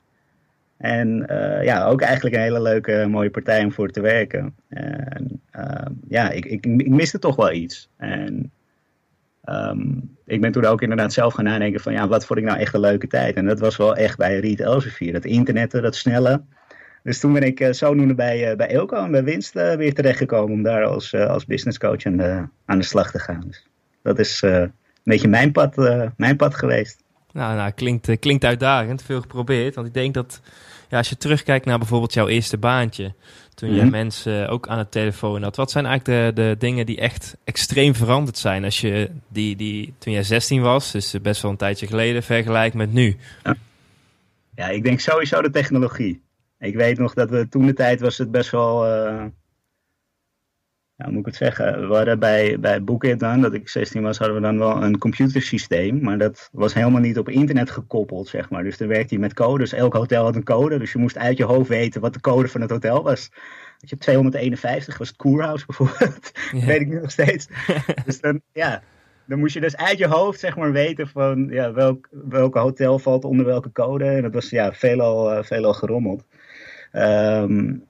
En 0.76 1.26
ja, 1.62 1.84
ook 1.84 2.00
eigenlijk 2.00 2.34
een 2.34 2.42
hele 2.42 2.62
leuke, 2.62 3.06
mooie 3.08 3.30
partij 3.30 3.64
om 3.64 3.72
voor 3.72 3.90
te 3.90 4.00
werken. 4.00 4.54
En 4.68 5.40
ja, 6.08 6.30
ik, 6.30 6.44
ik, 6.44 6.66
ik 6.66 6.88
miste 6.88 7.18
toch 7.18 7.36
wel 7.36 7.52
iets. 7.52 7.88
En 7.96 8.52
um, 9.48 10.16
ik 10.26 10.40
ben 10.40 10.52
toen 10.52 10.64
ook 10.64 10.82
inderdaad 10.82 11.12
zelf 11.12 11.34
gaan 11.34 11.44
nadenken 11.44 11.80
van 11.80 11.92
ja, 11.92 12.08
wat 12.08 12.26
vond 12.26 12.38
ik 12.38 12.44
nou 12.44 12.58
echt 12.58 12.74
een 12.74 12.80
leuke 12.80 13.06
tijd? 13.06 13.36
En 13.36 13.46
dat 13.46 13.60
was 13.60 13.76
wel 13.76 13.96
echt 13.96 14.18
bij 14.18 14.38
Riet 14.38 14.60
Elsevier. 14.60 15.12
Dat 15.12 15.24
internetten, 15.24 15.82
dat 15.82 15.96
snelle. 15.96 16.42
Dus 17.04 17.20
toen 17.20 17.32
ben 17.32 17.42
ik 17.42 17.60
uh, 17.60 17.72
zodoende 17.72 18.14
bij, 18.14 18.50
uh, 18.50 18.56
bij 18.56 18.68
Elko 18.68 18.96
en 18.96 19.10
bij 19.10 19.24
Winst 19.24 19.56
uh, 19.56 19.74
weer 19.74 19.94
terechtgekomen 19.94 20.52
om 20.52 20.62
daar 20.62 20.84
als, 20.84 21.14
als 21.14 21.44
business 21.44 21.78
coach 21.78 22.04
aan 22.04 22.16
de, 22.16 22.46
aan 22.64 22.78
de 22.78 22.84
slag 22.84 23.10
te 23.10 23.18
gaan. 23.18 23.44
Dus 23.46 23.66
dat 24.02 24.18
is 24.18 24.42
een 24.42 24.72
beetje 25.04 25.28
mijn 25.28 25.52
pad, 25.52 25.76
mijn 26.16 26.36
pad 26.36 26.54
geweest. 26.54 27.02
Nou, 27.32 27.56
nou 27.56 27.70
klinkt, 27.70 28.18
klinkt 28.18 28.44
uitdagend, 28.44 29.02
veel 29.02 29.20
geprobeerd. 29.20 29.74
Want 29.74 29.86
ik 29.86 29.94
denk 29.94 30.14
dat 30.14 30.40
ja, 30.88 30.98
als 30.98 31.08
je 31.08 31.16
terugkijkt 31.16 31.64
naar 31.64 31.78
bijvoorbeeld 31.78 32.14
jouw 32.14 32.28
eerste 32.28 32.58
baantje, 32.58 33.14
toen 33.54 33.68
je 33.68 33.74
mm 33.74 33.80
-hmm. 33.80 33.90
mensen 33.90 34.48
ook 34.48 34.68
aan 34.68 34.78
de 34.78 34.88
telefoon 34.88 35.42
had, 35.42 35.56
wat 35.56 35.70
zijn 35.70 35.86
eigenlijk 35.86 36.36
de, 36.36 36.42
de 36.42 36.56
dingen 36.58 36.86
die 36.86 36.98
echt 36.98 37.36
extreem 37.44 37.94
veranderd 37.94 38.38
zijn 38.38 38.64
als 38.64 38.80
je 38.80 39.10
die, 39.28 39.56
die 39.56 39.94
toen 39.98 40.12
jij 40.12 40.22
16 40.22 40.62
was, 40.62 40.92
dus 40.92 41.14
best 41.22 41.42
wel 41.42 41.50
een 41.50 41.56
tijdje 41.56 41.86
geleden, 41.86 42.22
vergelijkt 42.22 42.74
met 42.74 42.92
nu? 42.92 43.16
Ja, 43.42 43.54
ja 44.54 44.68
ik 44.68 44.82
denk 44.82 45.00
sowieso 45.00 45.42
de 45.42 45.50
technologie. 45.50 46.22
Ik 46.64 46.74
weet 46.74 46.98
nog 46.98 47.14
dat 47.14 47.30
we 47.30 47.48
toen 47.48 47.66
de 47.66 47.72
tijd 47.72 48.00
was 48.00 48.18
het 48.18 48.30
best 48.30 48.50
wel. 48.50 48.86
Uh, 48.86 49.24
ja, 50.96 51.08
moet 51.08 51.18
ik 51.18 51.26
het 51.26 51.36
zeggen? 51.36 51.88
We 51.88 51.94
hadden 51.94 52.18
bij, 52.18 52.60
bij 52.60 52.84
Bookit 52.84 53.20
dan, 53.20 53.40
dat 53.40 53.54
ik 53.54 53.68
16 53.68 54.02
was, 54.02 54.18
hadden 54.18 54.36
we 54.36 54.42
dan 54.42 54.58
wel 54.58 54.82
een 54.82 54.98
computersysteem. 54.98 56.02
Maar 56.02 56.18
dat 56.18 56.48
was 56.52 56.74
helemaal 56.74 57.00
niet 57.00 57.18
op 57.18 57.28
internet 57.28 57.70
gekoppeld, 57.70 58.28
zeg 58.28 58.50
maar. 58.50 58.62
Dus 58.62 58.78
dan 58.78 58.88
werkte 58.88 59.14
je 59.14 59.20
met 59.20 59.34
codes. 59.34 59.72
Elk 59.72 59.94
hotel 59.94 60.24
had 60.24 60.36
een 60.36 60.44
code. 60.44 60.78
Dus 60.78 60.92
je 60.92 60.98
moest 60.98 61.18
uit 61.18 61.36
je 61.36 61.44
hoofd 61.44 61.68
weten 61.68 62.00
wat 62.00 62.12
de 62.12 62.20
code 62.20 62.48
van 62.48 62.60
het 62.60 62.70
hotel 62.70 63.02
was. 63.02 63.30
Je 63.78 63.86
hebt 63.88 64.00
251 64.00 64.98
was 64.98 65.08
het 65.08 65.16
Koerhuis 65.16 65.64
bijvoorbeeld. 65.66 66.32
Ja. 66.52 66.66
weet 66.66 66.80
ik 66.80 66.88
nu 66.88 67.00
nog 67.00 67.10
steeds. 67.10 67.48
dus 68.06 68.20
dan, 68.20 68.40
ja, 68.52 68.82
dan 69.26 69.38
moest 69.38 69.54
je 69.54 69.60
dus 69.60 69.76
uit 69.76 69.98
je 69.98 70.06
hoofd 70.06 70.40
zeg 70.40 70.56
maar 70.56 70.72
weten 70.72 71.08
van 71.08 71.46
ja, 71.50 71.72
welk, 71.72 72.08
welke 72.10 72.58
hotel 72.58 72.98
valt 72.98 73.24
onder 73.24 73.46
welke 73.46 73.72
code. 73.72 74.04
En 74.04 74.22
dat 74.22 74.34
was 74.34 74.50
ja, 74.50 74.72
veelal, 74.72 75.36
uh, 75.36 75.42
veelal 75.42 75.74
gerommeld. 75.74 76.24
Um, 76.96 77.84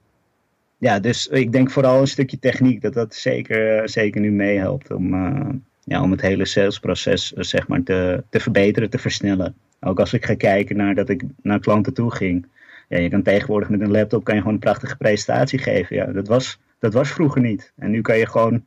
ja, 0.78 1.00
dus 1.00 1.26
ik 1.26 1.52
denk 1.52 1.70
vooral 1.70 2.00
een 2.00 2.06
stukje 2.06 2.38
techniek 2.38 2.82
dat 2.82 2.94
dat 2.94 3.14
zeker, 3.14 3.88
zeker 3.88 4.20
nu 4.20 4.30
meehelpt 4.30 4.92
om, 4.92 5.14
uh, 5.14 5.48
ja, 5.84 6.02
om 6.02 6.10
het 6.10 6.20
hele 6.20 6.44
salesproces 6.44 7.32
uh, 7.32 7.42
zeg 7.42 7.68
maar 7.68 7.82
te, 7.82 8.24
te 8.28 8.40
verbeteren, 8.40 8.90
te 8.90 8.98
versnellen. 8.98 9.54
Ook 9.80 10.00
als 10.00 10.12
ik 10.12 10.24
ga 10.24 10.34
kijken 10.34 10.76
naar 10.76 10.94
dat 10.94 11.08
ik 11.08 11.22
naar 11.42 11.60
klanten 11.60 11.94
toe 11.94 12.10
ging. 12.10 12.46
Ja, 12.88 12.98
je 12.98 13.08
kan 13.08 13.22
tegenwoordig 13.22 13.68
met 13.68 13.80
een 13.80 13.90
laptop 13.90 14.24
kan 14.24 14.34
je 14.34 14.40
gewoon 14.40 14.54
een 14.54 14.60
prachtige 14.60 14.96
presentatie 14.96 15.58
geven. 15.58 15.96
Ja, 15.96 16.06
dat, 16.06 16.28
was, 16.28 16.58
dat 16.78 16.92
was 16.92 17.10
vroeger 17.10 17.40
niet. 17.40 17.72
En 17.76 17.90
nu 17.90 18.00
kan 18.00 18.18
je 18.18 18.26
gewoon 18.26 18.64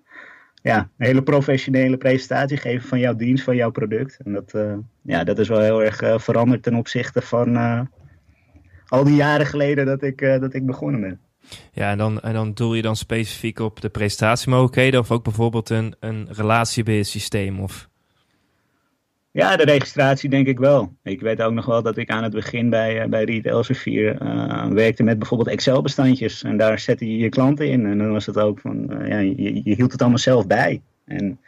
ja, 0.61 0.89
een 0.97 1.05
hele 1.05 1.23
professionele 1.23 1.97
presentatie 1.97 2.57
geven 2.57 2.87
van 2.87 2.99
jouw 2.99 3.15
dienst, 3.15 3.43
van 3.43 3.55
jouw 3.55 3.71
product. 3.71 4.19
En 4.25 4.33
dat, 4.33 4.53
ja, 5.01 5.23
dat 5.23 5.39
is 5.39 5.47
wel 5.47 5.61
heel 5.61 5.83
erg 5.83 6.21
veranderd 6.21 6.63
ten 6.63 6.75
opzichte 6.75 7.21
van 7.21 7.57
al 8.87 9.03
die 9.03 9.15
jaren 9.15 9.45
geleden 9.45 9.85
dat 9.85 10.01
ik, 10.01 10.19
dat 10.19 10.53
ik 10.53 10.65
begonnen 10.65 11.01
ben. 11.01 11.19
Ja, 11.71 11.91
en 11.91 11.97
dan, 11.97 12.21
en 12.21 12.33
dan 12.33 12.53
doel 12.53 12.73
je 12.73 12.81
dan 12.81 12.95
specifiek 12.95 13.59
op 13.59 13.81
de 13.81 13.89
presentatiemogelijkheden 13.89 14.99
of 14.99 15.11
ook 15.11 15.23
bijvoorbeeld 15.23 15.69
een, 15.69 15.95
een 15.99 16.27
relatiebeheersysteem? 16.31 17.59
Of... 17.59 17.89
Ja, 19.37 19.55
de 19.55 19.63
registratie 19.63 20.29
denk 20.29 20.47
ik 20.47 20.59
wel. 20.59 20.93
Ik 21.03 21.21
weet 21.21 21.41
ook 21.41 21.53
nog 21.53 21.65
wel 21.65 21.81
dat 21.81 21.97
ik 21.97 22.09
aan 22.09 22.23
het 22.23 22.33
begin 22.33 22.69
bij, 22.69 23.03
uh, 23.03 23.09
bij 23.09 23.23
Riet 23.23 23.45
Elsevier 23.45 24.21
uh, 24.21 24.67
werkte 24.67 25.03
met 25.03 25.19
bijvoorbeeld 25.19 25.49
Excel-bestandjes. 25.49 26.43
En 26.43 26.57
daar 26.57 26.79
zette 26.79 27.11
je 27.11 27.17
je 27.17 27.29
klanten 27.29 27.69
in. 27.69 27.85
En 27.85 27.97
dan 27.97 28.11
was 28.11 28.25
het 28.25 28.37
ook 28.37 28.59
van, 28.59 29.01
uh, 29.01 29.07
ja, 29.07 29.17
je, 29.17 29.61
je, 29.63 29.75
hield 29.75 29.91
het 29.91 30.01
allemaal 30.01 30.19
zelf 30.19 30.47
bij. 30.47 30.81
En 31.05 31.39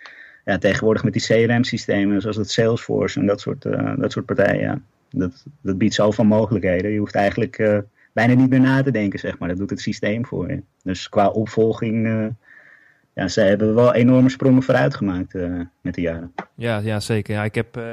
ja, 0.46 0.58
tegenwoordig 0.58 1.04
met 1.04 1.14
die 1.14 1.22
CRM-systemen, 1.22 2.22
zoals 2.22 2.38
het 2.38 2.52
Salesforce 2.52 3.20
en 3.20 3.26
dat 3.26 3.42
soort, 3.42 3.62
dat 3.98 4.12
soort 4.12 4.26
partijen, 4.26 4.62
ja, 4.62 4.82
dat, 5.10 5.46
dat 5.62 5.78
biedt 5.78 5.94
zoveel 5.94 6.26
mogelijkheden. 6.26 6.92
Je 6.92 7.00
hoeft 7.00 7.16
eigenlijk 7.16 7.84
bijna 8.14 8.34
niet 8.34 8.50
meer 8.50 8.60
na 8.60 8.84
te 8.84 8.92
denken, 8.92 9.20
zeg 9.20 9.38
maar. 9.38 9.50
Dat 9.50 9.58
doet 9.58 9.70
het 9.70 9.82
systeem 9.82 10.26
voor 10.26 10.50
je. 10.50 10.62
Dus 10.84 11.10
qua 11.10 11.28
opvolging 11.28 12.08
ja, 13.20 13.28
ze 13.28 13.42
hebben 13.42 13.76
wel 13.76 13.94
enorme 13.94 14.30
sprongen 14.30 14.64
vooruit 14.64 14.96
gemaakt 14.96 15.36
uh, 15.36 15.62
met 15.82 15.96
de 15.96 16.02
jaren. 16.02 16.34
Ja, 16.56 16.78
ja 16.78 17.00
zeker. 17.00 17.34
Ja, 17.34 17.44
ik 17.44 17.56
heb 17.56 17.78
uh, 17.78 17.84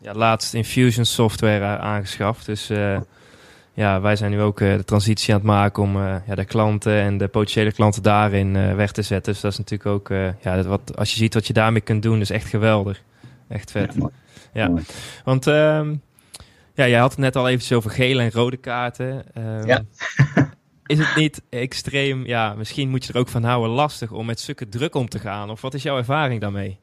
ja, 0.00 0.12
laatst 0.14 0.54
Infusion 0.54 1.04
software 1.04 1.64
aangeschaft. 1.64 2.46
Dus 2.46 2.70
ja, 3.74 4.00
wij 4.00 4.16
zijn 4.16 4.30
nu 4.30 4.40
ook 4.40 4.58
de 4.58 4.82
transitie 4.84 5.34
aan 5.34 5.40
het 5.40 5.48
maken 5.48 5.82
om 5.82 5.96
ja, 5.98 6.34
de 6.34 6.44
klanten 6.44 7.00
en 7.00 7.18
de 7.18 7.28
potentiële 7.28 7.72
klanten 7.72 8.02
daarin 8.02 8.76
weg 8.76 8.92
te 8.92 9.02
zetten. 9.02 9.32
Dus 9.32 9.42
dat 9.42 9.52
is 9.52 9.58
natuurlijk 9.58 9.90
ook, 9.90 10.08
ja, 10.40 10.56
dat 10.56 10.66
wat, 10.66 10.96
als 10.96 11.10
je 11.10 11.16
ziet 11.16 11.34
wat 11.34 11.46
je 11.46 11.52
daarmee 11.52 11.80
kunt 11.80 12.02
doen, 12.02 12.20
is 12.20 12.30
echt 12.30 12.48
geweldig. 12.48 13.02
Echt 13.48 13.70
vet. 13.70 13.94
Ja, 13.94 14.10
ja. 14.52 14.68
Mooi. 14.68 14.82
want 15.24 15.46
ehm, 15.46 15.94
ja, 16.74 16.88
jij 16.88 16.98
had 16.98 17.10
het 17.10 17.18
net 17.18 17.36
al 17.36 17.48
eventjes 17.48 17.76
over 17.76 17.90
gele 17.90 18.22
en 18.22 18.30
rode 18.30 18.56
kaarten. 18.56 19.24
Um, 19.38 19.66
ja. 19.66 19.82
is 20.86 20.98
het 20.98 21.16
niet 21.16 21.42
extreem, 21.48 22.26
ja, 22.26 22.54
misschien 22.54 22.90
moet 22.90 23.04
je 23.04 23.12
er 23.12 23.18
ook 23.18 23.28
van 23.28 23.44
houden, 23.44 23.70
lastig 23.70 24.12
om 24.12 24.26
met 24.26 24.40
stukken 24.40 24.68
druk 24.68 24.94
om 24.94 25.08
te 25.08 25.18
gaan? 25.18 25.50
Of 25.50 25.60
wat 25.60 25.74
is 25.74 25.82
jouw 25.82 25.96
ervaring 25.96 26.40
daarmee? 26.40 26.80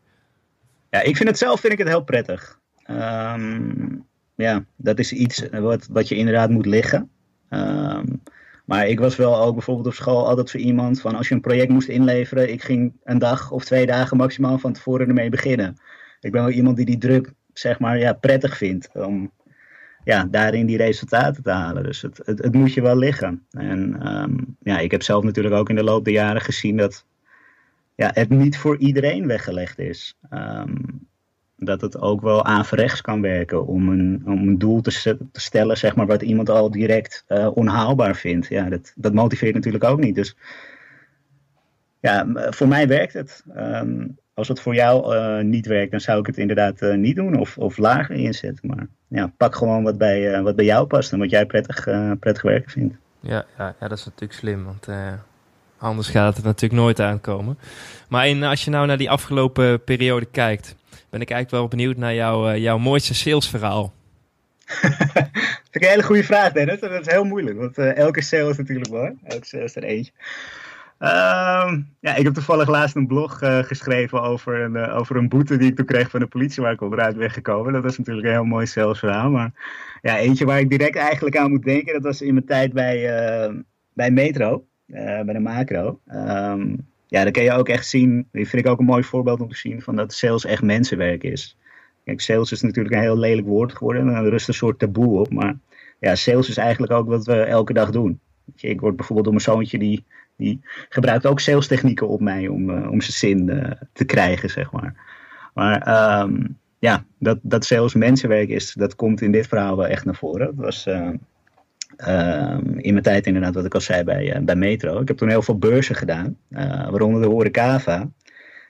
Ja, 0.90 1.02
ik 1.02 1.18
vind 1.18 1.30
het 1.30 1.38
zelf 1.38 1.60
vind 1.60 1.74
ik 1.74 1.80
het 1.80 1.88
heel 1.88 2.04
prettig. 2.04 2.60
Um, 2.90 4.06
ja, 4.36 4.66
dat 4.76 5.00
is 5.00 5.14
iets 5.14 5.44
wat, 5.52 5.88
wat 5.92 6.08
je 6.08 6.16
inderdaad 6.16 6.50
moet 6.50 6.66
liggen. 6.66 7.10
Um, 7.50 8.22
maar 8.66 8.88
ik 8.88 9.00
was 9.00 9.16
wel 9.16 9.42
ook 9.42 9.54
bijvoorbeeld 9.54 9.88
op 9.88 9.94
school 9.94 10.28
altijd 10.28 10.52
voor 10.52 10.60
iemand 10.60 11.02
van 11.02 11.16
als 11.16 11.28
je 11.28 11.36
een 11.36 11.42
project 11.42 11.72
moest 11.72 11.88
inleveren, 11.88 12.52
ik 12.52 12.64
ging 12.64 12.94
een 13.04 13.20
dag 13.20 13.52
of 13.52 13.66
twee 13.66 13.86
dagen 13.86 14.18
maximaal 14.18 14.58
van 14.58 14.74
tevoren 14.74 15.08
ermee 15.08 15.30
beginnen. 15.30 15.78
Ik 16.20 16.32
ben 16.32 16.44
wel 16.44 16.52
iemand 16.52 16.76
die 16.78 16.86
die 16.86 16.98
druk, 16.98 17.34
zeg 17.54 17.80
maar, 17.80 17.98
ja, 17.98 18.14
prettig 18.14 18.58
vindt. 18.58 18.90
Om, 18.94 19.32
ja, 20.10 20.28
daarin 20.32 20.66
die 20.66 20.78
resultaten 20.78 21.44
te 21.44 21.52
halen. 21.52 21.84
Dus 21.84 22.02
het, 22.02 22.22
het, 22.26 22.54
moet 22.54 22.74
je 22.74 22.82
wel 22.82 22.98
liggen. 22.98 23.46
En 23.52 24.08
um, 24.18 24.56
ja, 24.60 24.80
ik 24.80 24.92
heb 24.92 25.04
zelf 25.04 25.24
natuurlijk 25.24 25.56
ook 25.56 25.70
in 25.70 25.76
de 25.76 25.84
loop 25.84 26.06
der 26.06 26.14
jaren 26.14 26.42
gezien 26.42 26.78
dat 26.78 27.06
ja, 27.96 28.12
het 28.14 28.30
niet 28.30 28.58
voor 28.58 28.78
iedereen 28.78 29.28
weggelegd 29.28 29.80
is. 29.80 30.18
Um, 30.34 31.08
dat 31.58 31.82
het 31.82 32.00
ook 32.00 32.22
wel 32.22 32.46
averechts 32.46 33.02
kan 33.02 33.22
werken 33.22 33.68
om 33.68 33.90
een, 33.90 34.22
om 34.26 34.48
een 34.48 34.58
doel 34.58 34.82
te, 34.82 35.18
te 35.32 35.42
stellen, 35.42 35.78
zeg 35.78 35.96
maar, 35.96 36.08
wat 36.08 36.22
iemand 36.22 36.50
al 36.50 36.72
direct 36.72 37.26
uh, 37.28 37.50
onhaalbaar 37.54 38.16
vindt. 38.16 38.48
Ja, 38.48 38.70
dat, 38.70 38.94
dat 38.96 39.14
motiveert 39.14 39.54
natuurlijk 39.56 39.84
ook 39.84 40.00
niet. 40.00 40.16
Dus 40.16 40.36
ja, 42.00 42.28
voor 42.34 42.68
mij 42.68 42.88
werkt 42.88 43.14
het. 43.14 43.44
Um, 43.58 44.18
als 44.40 44.48
het 44.48 44.60
voor 44.60 44.76
jou 44.76 45.16
uh, 45.16 45.44
niet 45.44 45.66
werkt, 45.66 45.92
dan 45.92 46.00
zou 46.00 46.20
ik 46.20 46.26
het 46.26 46.38
inderdaad 46.38 46.82
uh, 46.82 46.96
niet 46.96 47.16
doen 47.16 47.40
of, 47.40 47.58
of 47.58 47.78
lager 47.78 48.16
inzetten. 48.16 48.68
Maar 48.68 48.88
ja, 49.08 49.32
pak 49.38 49.56
gewoon 49.56 49.84
wat 49.84 49.98
bij, 49.98 50.38
uh, 50.38 50.42
wat 50.42 50.56
bij 50.56 50.66
jou 50.66 50.88
past 50.88 51.12
en 51.12 51.20
wat 51.20 51.30
jij 51.30 51.46
prettig, 51.46 51.84
prettig 52.20 52.42
werken 52.42 52.72
vindt. 52.72 52.96
Ja, 53.20 53.46
ja, 53.58 53.76
ja, 53.80 53.88
dat 53.88 53.98
is 53.98 54.06
natuurlijk 54.06 54.40
slim, 54.40 54.66
want 54.66 54.88
anders 55.78 56.10
gaat 56.10 56.36
het 56.36 56.46
natuurlijk 56.46 56.82
nooit 56.82 57.00
aankomen. 57.00 57.58
Maar 58.10 58.28
in, 58.28 58.44
als 58.44 58.66
je 58.66 58.72
nou 58.72 58.88
naar 58.88 58.98
die 58.98 59.10
afgelopen 59.10 59.84
periode 59.84 60.26
kijkt, 60.26 60.76
ben 61.10 61.22
ik 61.22 61.30
eigenlijk 61.32 61.62
wel 61.62 61.68
benieuwd 61.68 61.98
naar 61.98 62.14
jou, 62.14 62.58
jouw 62.58 62.78
mooiste 62.78 63.14
salesverhaal. 63.14 63.94
dat 64.82 65.32
is 65.72 65.82
een 65.82 65.88
hele 65.88 66.04
goede 66.04 66.24
vraag, 66.24 66.52
Dennis. 66.52 66.80
Dat 66.80 66.92
is 66.92 67.12
heel 67.12 67.24
moeilijk, 67.24 67.58
want 67.58 67.78
elke 67.78 68.22
sale 68.22 68.50
is 68.50 68.58
natuurlijk 68.58 68.90
mooi. 68.90 69.12
Elke 69.24 69.46
sale 69.46 69.64
is 69.64 69.76
er 69.76 69.84
eentje. 69.84 70.12
Um, 71.02 71.96
ja, 72.00 72.16
ik 72.16 72.24
heb 72.24 72.34
toevallig 72.34 72.70
laatst 72.70 72.96
een 72.96 73.08
blog 73.08 73.42
uh, 73.42 73.60
geschreven 73.60 74.22
over 74.22 74.62
een, 74.62 74.76
uh, 74.76 74.98
over 74.98 75.16
een 75.16 75.30
boete 75.30 75.58
die 75.58 75.70
ik 75.70 75.76
toen 75.76 75.86
kreeg 75.86 76.10
van 76.10 76.20
de 76.20 76.28
politie 76.28 76.64
waar 76.64 76.72
ik 76.72 76.82
onderuit 76.82 77.18
ben 77.18 77.32
gekomen. 77.32 77.74
Dat 77.74 77.84
was 77.84 77.98
natuurlijk 77.98 78.28
een 78.28 78.34
heel 78.34 78.44
mooi 78.44 78.66
zelfsverhaal. 78.66 79.30
Maar 79.30 79.52
ja, 80.02 80.18
eentje 80.18 80.46
waar 80.46 80.60
ik 80.60 80.70
direct 80.70 80.96
eigenlijk 80.96 81.38
aan 81.38 81.50
moet 81.50 81.64
denken, 81.64 81.94
dat 81.94 82.04
was 82.04 82.22
in 82.22 82.34
mijn 82.34 82.46
tijd 82.46 82.74
bij, 82.74 82.98
uh, 83.48 83.56
bij 83.94 84.12
Metro, 84.12 84.66
bij 84.86 85.24
de 85.34 85.40
Macro. 85.40 86.00
Um, 86.08 86.88
ja, 87.08 87.24
daar 87.24 87.32
kun 87.32 87.44
je 87.44 87.52
ook 87.52 87.70
echt 87.70 87.88
zien, 87.88 88.28
die 88.32 88.48
vind 88.48 88.66
ik 88.66 88.72
ook 88.72 88.80
een 88.80 88.86
mooi 88.86 89.04
voorbeeld 89.04 89.42
om 89.42 89.50
te 89.50 89.58
zien 89.58 89.82
van 89.82 89.96
dat 89.96 90.14
sales 90.14 90.46
echt 90.46 90.62
mensenwerk 90.62 91.24
is. 91.24 91.58
Kijk, 92.06 92.22
sales 92.22 92.52
is 92.52 92.62
natuurlijk 92.62 92.96
een 92.96 93.02
heel 93.02 93.18
lelijk 93.18 93.48
woord 93.48 93.74
geworden 93.74 94.08
en 94.08 94.24
er 94.24 94.30
rust 94.30 94.48
een 94.48 94.54
soort 94.54 94.80
taboe 94.80 95.20
op. 95.20 95.32
Maar 95.32 95.58
ja, 96.00 96.16
sales 96.16 96.50
is 96.50 96.58
eigenlijk 96.58 96.94
ook 96.94 97.08
wat 97.08 97.26
we 97.26 97.42
elke 97.42 97.74
dag 97.74 97.92
doen. 97.92 98.20
Ik 98.56 98.80
word 98.80 98.96
bijvoorbeeld 98.96 99.26
door 99.26 99.36
mijn 99.36 99.46
zoontje 99.46 99.78
die 99.78 100.06
die 100.40 100.60
gebruikt 100.90 101.26
ook 101.26 101.40
salestechnieken 101.40 102.08
op 102.08 102.20
mij 102.20 102.48
om, 102.48 102.70
uh, 102.70 102.92
om 102.92 103.02
zijn 103.02 103.38
zin 103.38 103.50
uh, 103.50 103.72
te 103.94 104.06
krijgen, 104.06 104.50
zeg 104.50 104.72
maar. 104.72 104.94
Maar 105.54 106.22
um, 106.22 106.58
ja, 106.80 107.06
dat, 107.18 107.40
dat 107.42 107.66
sales 107.66 107.94
mensenwerk 107.94 108.50
is, 108.50 108.74
dat 108.74 108.96
komt 108.96 109.22
in 109.22 109.32
dit 109.32 109.48
verhaal 109.48 109.78
wel 109.78 109.88
echt 109.88 110.06
naar 110.06 110.16
voren. 110.16 110.46
Dat 110.46 110.66
was 110.66 110.88
uh, 110.88 111.10
in 112.76 112.92
mijn 112.94 113.02
tijd 113.02 113.28
inderdaad, 113.28 113.54
wat 113.54 113.66
ik 113.66 113.74
al 113.74 113.82
zei, 113.82 114.04
bij, 114.04 114.42
bij 114.44 114.56
Metro. 114.56 115.02
Ik 115.02 115.08
heb 115.08 115.18
toen 115.18 115.30
heel 115.30 115.42
veel 115.42 115.58
beurzen 115.58 115.96
gedaan, 115.96 116.38
waaronder 116.90 117.22
de 117.22 117.28
Horecava. 117.28 117.96
En 117.96 118.12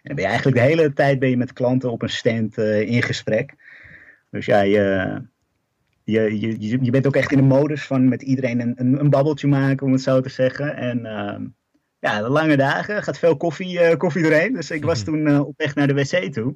dan 0.04 0.16
ben 0.16 0.24
je 0.24 0.30
eigenlijk 0.30 0.58
de 0.58 0.64
hele 0.64 0.94
tijd 0.94 1.20
ben 1.20 1.30
je 1.30 1.38
met 1.38 1.54
klanten 1.54 1.92
op 1.92 2.02
een 2.02 2.10
stand 2.10 2.58
in 2.58 3.02
gesprek. 3.02 3.54
Dus 4.30 4.46
ja, 4.46 4.62
je, 4.62 5.22
je, 6.04 6.40
je, 6.40 6.78
je 6.82 6.92
bent 6.92 7.08
ook 7.08 7.16
echt 7.16 7.32
in 7.32 7.38
de 7.38 7.44
modus 7.44 7.86
van 7.86 8.08
met 8.08 8.22
iedereen 8.22 8.60
een, 8.60 8.74
een, 8.76 9.00
een 9.00 9.10
babbeltje 9.10 9.48
maken, 9.48 9.86
om 9.86 9.92
het 9.92 10.02
zo 10.02 10.22
te 10.22 10.30
zeggen. 10.30 10.76
En 10.76 11.00
uh, 11.00 11.36
ja, 12.00 12.29
lange 12.29 12.58
dagen, 12.58 13.03
gaat 13.03 13.18
veel 13.18 13.38
koffie, 13.38 13.89
uh, 13.89 13.96
koffie 13.96 14.24
doorheen. 14.24 14.53
Dus 14.53 14.72
ik 14.72 14.86
was 14.86 15.03
toen 15.03 15.27
uh, 15.27 15.39
op 15.39 15.53
weg 15.58 15.75
naar 15.75 15.88
de 15.88 15.94
wc 15.94 16.34
toe. 16.34 16.56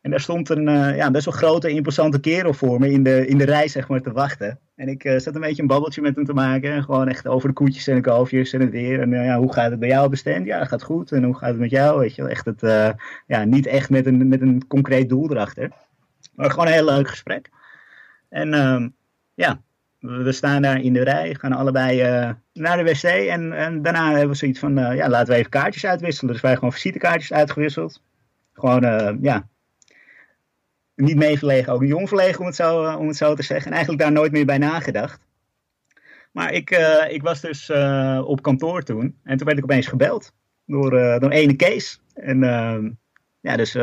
En 0.00 0.10
daar 0.10 0.20
stond 0.20 0.48
een 0.48 0.68
uh, 0.68 0.96
ja, 0.96 1.10
best 1.10 1.24
wel 1.24 1.34
grote, 1.34 1.70
imposante 1.70 2.20
kerel 2.20 2.54
voor 2.54 2.80
me 2.80 2.90
in 2.90 3.02
de, 3.02 3.26
in 3.26 3.38
de 3.38 3.44
rij 3.44 3.68
zeg 3.68 3.88
maar, 3.88 4.00
te 4.00 4.12
wachten. 4.12 4.58
En 4.76 4.88
ik 4.88 5.02
zat 5.02 5.34
een 5.34 5.40
beetje 5.40 5.62
een 5.62 5.68
babbeltje 5.68 6.00
met 6.00 6.16
hem 6.16 6.24
te 6.24 6.32
maken. 6.32 6.82
Gewoon 6.82 7.08
echt 7.08 7.26
over 7.26 7.48
de 7.48 7.54
koetjes 7.54 7.86
en 7.86 7.94
de 7.94 8.00
kalfjes 8.00 8.52
en 8.52 8.60
het 8.60 8.70
weer. 8.70 9.00
En 9.00 9.10
ja, 9.10 9.38
hoe 9.38 9.52
gaat 9.52 9.70
het 9.70 9.80
bij 9.80 9.88
jou 9.88 10.08
bestand? 10.08 10.46
Ja, 10.46 10.64
gaat 10.64 10.82
goed. 10.82 11.12
En 11.12 11.24
hoe 11.24 11.34
gaat 11.34 11.48
het 11.48 11.58
met 11.58 11.70
jou? 11.70 11.98
Weet 11.98 12.14
je 12.14 12.22
wel, 12.22 12.30
echt 12.30 12.44
het, 12.44 12.60
ja, 13.26 13.44
niet 13.44 13.66
echt 13.66 13.90
met 13.90 14.06
een, 14.06 14.28
met 14.28 14.40
een 14.40 14.66
concreet 14.66 15.08
doel 15.08 15.30
erachter. 15.30 15.70
Maar 16.34 16.50
gewoon 16.50 16.66
een 16.66 16.72
heel 16.72 16.84
leuk 16.84 17.08
gesprek. 17.08 17.50
En 18.28 18.54
ehm, 18.54 18.88
ja, 19.34 19.60
we 20.04 20.32
staan 20.32 20.62
daar 20.62 20.80
in 20.80 20.92
de 20.92 21.02
rij, 21.02 21.34
gaan 21.34 21.52
allebei 21.52 22.02
uh, 22.02 22.30
naar 22.52 22.76
de 22.76 22.82
wc. 22.82 23.02
En, 23.02 23.52
en, 23.52 23.82
daarna 23.82 24.10
hebben 24.10 24.28
we 24.28 24.34
zoiets 24.34 24.58
van, 24.58 24.78
uh, 24.78 24.96
ja, 24.96 25.08
laten 25.08 25.32
we 25.32 25.38
even 25.38 25.50
kaartjes 25.50 25.86
uitwisselen. 25.86 26.32
Dus 26.32 26.42
wij 26.42 26.54
gewoon 26.54 26.72
visitekaartjes 26.72 27.32
uitgewisseld. 27.32 28.02
Gewoon, 28.52 28.84
uh, 28.84 29.10
ja, 29.20 29.48
niet 30.94 31.16
mee 31.16 31.38
verlegen, 31.38 31.72
ook 31.72 31.80
niet 31.80 31.90
jong 31.90 32.08
verlegen 32.08 32.40
om 32.40 32.46
het, 32.46 32.54
zo, 32.54 32.94
om 32.94 33.06
het 33.06 33.16
zo 33.16 33.34
te 33.34 33.42
zeggen. 33.42 33.66
En 33.66 33.72
eigenlijk 33.72 34.02
daar 34.02 34.12
nooit 34.12 34.32
meer 34.32 34.46
bij 34.46 34.58
nagedacht. 34.58 35.26
Maar 36.32 36.52
ik, 36.52 36.70
ik 37.08 37.22
was 37.22 37.40
dus 37.40 37.70
op 38.24 38.42
kantoor 38.42 38.82
toen. 38.82 39.18
En 39.22 39.36
toen 39.36 39.46
werd 39.46 39.58
ik 39.58 39.64
opeens 39.64 39.86
gebeld 39.86 40.32
door, 40.66 40.90
door 40.90 41.30
ene 41.30 41.56
Kees. 41.56 42.02
En 42.14 42.42
ehm, 42.42 42.90
ja, 43.40 43.56
dus 43.56 43.74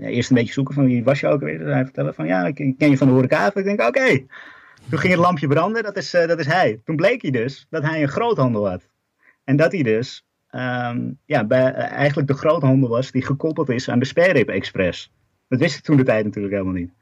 eerst 0.00 0.30
een 0.30 0.36
beetje 0.36 0.52
zoeken 0.52 0.74
van 0.74 0.84
wie 0.84 1.04
was 1.04 1.20
je 1.20 1.26
ook 1.26 1.40
weer. 1.40 1.58
Dus 1.58 1.72
hij 1.72 1.84
vertelde 1.84 2.12
van, 2.12 2.26
ja, 2.26 2.46
ik 2.46 2.54
ken 2.54 2.90
je 2.90 2.96
van 2.96 3.06
de 3.06 3.12
horeca. 3.12 3.54
Ik 3.54 3.64
denk, 3.64 3.80
oké. 3.80 4.26
Toen 4.90 4.98
ging 4.98 5.12
het 5.12 5.22
lampje 5.22 5.46
branden, 5.46 5.82
dat 5.82 5.96
is, 5.96 6.14
uh, 6.14 6.26
dat 6.26 6.38
is 6.38 6.46
hij. 6.46 6.80
Toen 6.84 6.96
bleek 6.96 7.22
hij 7.22 7.30
dus 7.30 7.66
dat 7.70 7.82
hij 7.82 8.02
een 8.02 8.08
groothandel 8.08 8.68
had. 8.68 8.88
En 9.44 9.56
dat 9.56 9.72
hij 9.72 9.82
dus 9.82 10.26
um, 10.50 11.18
ja, 11.24 11.44
bij, 11.44 11.72
uh, 11.72 11.78
eigenlijk 11.78 12.28
de 12.28 12.34
groothandel 12.34 12.88
was 12.88 13.10
die 13.10 13.24
gekoppeld 13.24 13.68
is 13.68 13.88
aan 13.88 13.98
de 13.98 14.04
Sperrip 14.04 14.48
Express. 14.48 15.12
Dat 15.48 15.58
wist 15.58 15.76
ik 15.76 15.82
toen 15.82 15.96
de 15.96 16.02
tijd 16.02 16.24
natuurlijk 16.24 16.54
helemaal 16.54 16.74
niet. 16.74 16.92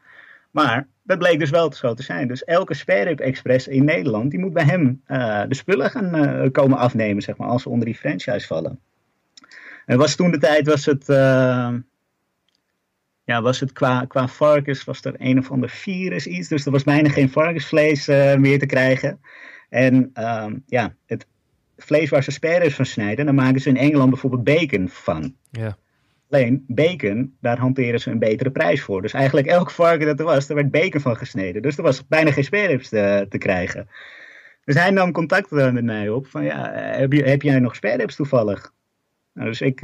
Maar 0.51 0.89
dat 1.03 1.19
bleek 1.19 1.39
dus 1.39 1.51
wel 1.51 1.73
zo 1.73 1.95
te 1.95 2.03
zijn. 2.03 2.29
Dus 2.29 2.45
elke 2.45 2.75
Sperrip 2.75 3.21
Express 3.21 3.69
in 3.69 3.85
Nederland, 3.85 4.31
die 4.31 4.41
moet 4.41 4.53
bij 4.53 4.65
hem 4.65 5.03
uh, 5.09 5.43
de 5.49 5.55
spullen 5.55 5.91
gaan 5.91 6.51
komen 6.51 6.79
afnemen, 6.79 7.23
zeg 7.23 7.37
maar, 7.37 7.49
als 7.49 7.63
ze 7.63 7.69
onder 7.69 7.87
die 7.87 7.95
franchise 7.95 8.47
vallen. 8.47 8.81
En 9.87 9.99
was 9.99 10.15
toen 10.15 10.31
de 10.31 10.39
tijd, 10.39 10.67
was 10.67 10.85
het 10.85 11.09
ja, 13.27 13.43
was 13.43 13.61
het 13.61 13.73
qua, 13.73 14.05
qua 14.05 14.29
varkens, 14.29 14.85
was 14.85 15.05
er 15.05 15.15
een 15.17 15.39
of 15.39 15.51
ander 15.51 15.69
virus 15.69 16.27
iets. 16.27 16.49
Dus 16.49 16.67
er 16.67 16.73
was 16.73 16.85
bijna 16.85 17.09
geen 17.09 17.31
varkensvlees 17.31 18.09
uh, 18.09 18.35
meer 18.35 18.59
te 18.59 18.67
krijgen. 18.67 19.21
En 19.69 20.11
um, 20.15 20.63
ja, 20.67 20.95
het 21.07 21.27
vlees 21.77 22.11
waar 22.11 22.23
ze 22.23 22.31
sperres 22.31 22.75
van 22.75 22.87
snijden, 22.87 23.27
dan 23.27 23.35
maken 23.35 23.61
ze 23.61 23.69
in 23.69 23.77
Engeland 23.77 24.11
bijvoorbeeld 24.11 24.45
bacon 24.45 24.89
van. 24.89 25.35
Ja. 25.51 25.77
Alleen 26.31 26.65
bacon, 26.69 27.37
daar 27.41 27.59
hanteren 27.59 28.01
ze 28.01 28.11
een 28.11 28.19
betere 28.19 28.51
prijs 28.51 28.83
voor. 28.83 29.03
Dus 29.03 29.13
eigenlijk 29.13 29.47
elk 29.47 29.71
varken 29.71 30.07
dat 30.07 30.19
er 30.19 30.25
was, 30.25 30.47
daar 30.47 30.57
werd 30.57 30.71
bacon 30.71 31.01
van 31.01 31.17
gesneden. 31.17 31.63
Dus 31.63 31.77
er 31.77 31.83
was 31.83 32.07
bijna 32.07 32.33
geen 32.33 32.45
sperrips 32.45 32.89
te, 32.89 33.27
te 33.29 33.39
krijgen. 33.39 33.89
Dus 34.65 34.75
hij 34.75 34.91
nam 34.91 35.13
contact 35.13 35.51
met 35.51 35.85
mij 35.85 36.09
op. 36.09 36.27
Van 36.27 36.45
ja, 36.45 36.73
heb, 36.73 37.13
je, 37.13 37.23
heb 37.23 37.43
jij 37.43 37.59
nog 37.59 37.77
sperrips 37.77 38.17
toevallig? 38.17 38.73
Nou, 39.33 39.49
dus 39.49 39.61
ik, 39.61 39.81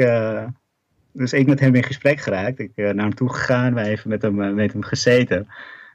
dus 1.13 1.33
ik 1.33 1.47
met 1.47 1.61
hem 1.61 1.75
in 1.75 1.83
gesprek 1.83 2.21
geraakt. 2.21 2.59
Ik 2.59 2.73
naar 2.77 2.95
hem 2.95 3.15
toe 3.15 3.33
gegaan, 3.33 3.75
wij 3.75 3.89
even 3.89 4.09
met 4.09 4.23
hem, 4.23 4.55
met 4.55 4.73
hem 4.73 4.83
gezeten. 4.83 5.49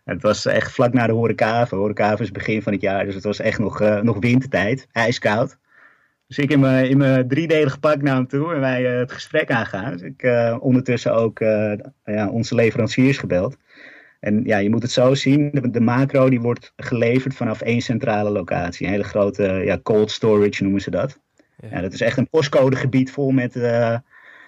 Het 0.05 0.21
was 0.21 0.45
echt 0.45 0.71
vlak 0.71 0.93
na 0.93 1.07
de 1.07 1.13
horecaven. 1.13 1.77
Horecaven 1.77 2.25
is 2.25 2.31
begin 2.31 2.61
van 2.61 2.73
het 2.73 2.81
jaar, 2.81 3.05
dus 3.05 3.15
het 3.15 3.23
was 3.23 3.39
echt 3.39 3.59
nog, 3.59 3.79
nog 4.01 4.19
wintertijd. 4.19 4.87
Ijskoud. 4.91 5.57
Dus 6.27 6.37
ik 6.37 6.51
in 6.51 6.59
mijn, 6.59 6.89
in 6.89 6.97
mijn 6.97 7.27
driedelige 7.27 7.79
pak 7.79 8.01
naar 8.01 8.15
hem 8.15 8.27
toe 8.27 8.53
en 8.53 8.59
wij 8.59 8.93
uh, 8.93 8.99
het 8.99 9.11
gesprek 9.11 9.51
aangaan. 9.51 9.91
Dus 9.91 10.01
ik 10.01 10.23
uh, 10.23 10.57
ondertussen 10.59 11.13
ook 11.13 11.39
uh, 11.39 11.73
ja, 12.05 12.29
onze 12.29 12.55
leveranciers 12.55 13.17
gebeld. 13.17 13.57
En 14.19 14.43
ja, 14.43 14.57
je 14.57 14.69
moet 14.69 14.81
het 14.81 14.91
zo 14.91 15.13
zien, 15.13 15.49
de, 15.53 15.69
de, 15.69 15.79
macro 15.79 16.29
die 16.29 16.41
wordt 16.41 16.73
geleverd 16.75 17.35
vanaf 17.35 17.61
één 17.61 17.81
centrale 17.81 18.29
locatie. 18.29 18.85
Een 18.85 18.91
hele 18.91 19.03
grote 19.03 19.43
ja, 19.43 19.79
cold 19.83 20.11
storage 20.11 20.63
noemen 20.63 20.81
ze 20.81 20.89
dat. 20.89 21.19
Ja. 21.57 21.67
ja 21.71 21.81
dat 21.81 21.93
is 21.93 22.01
echt 22.01 22.17
een 22.17 22.29
postcodegebied 22.29 23.11
vol 23.11 23.31
met, 23.31 23.55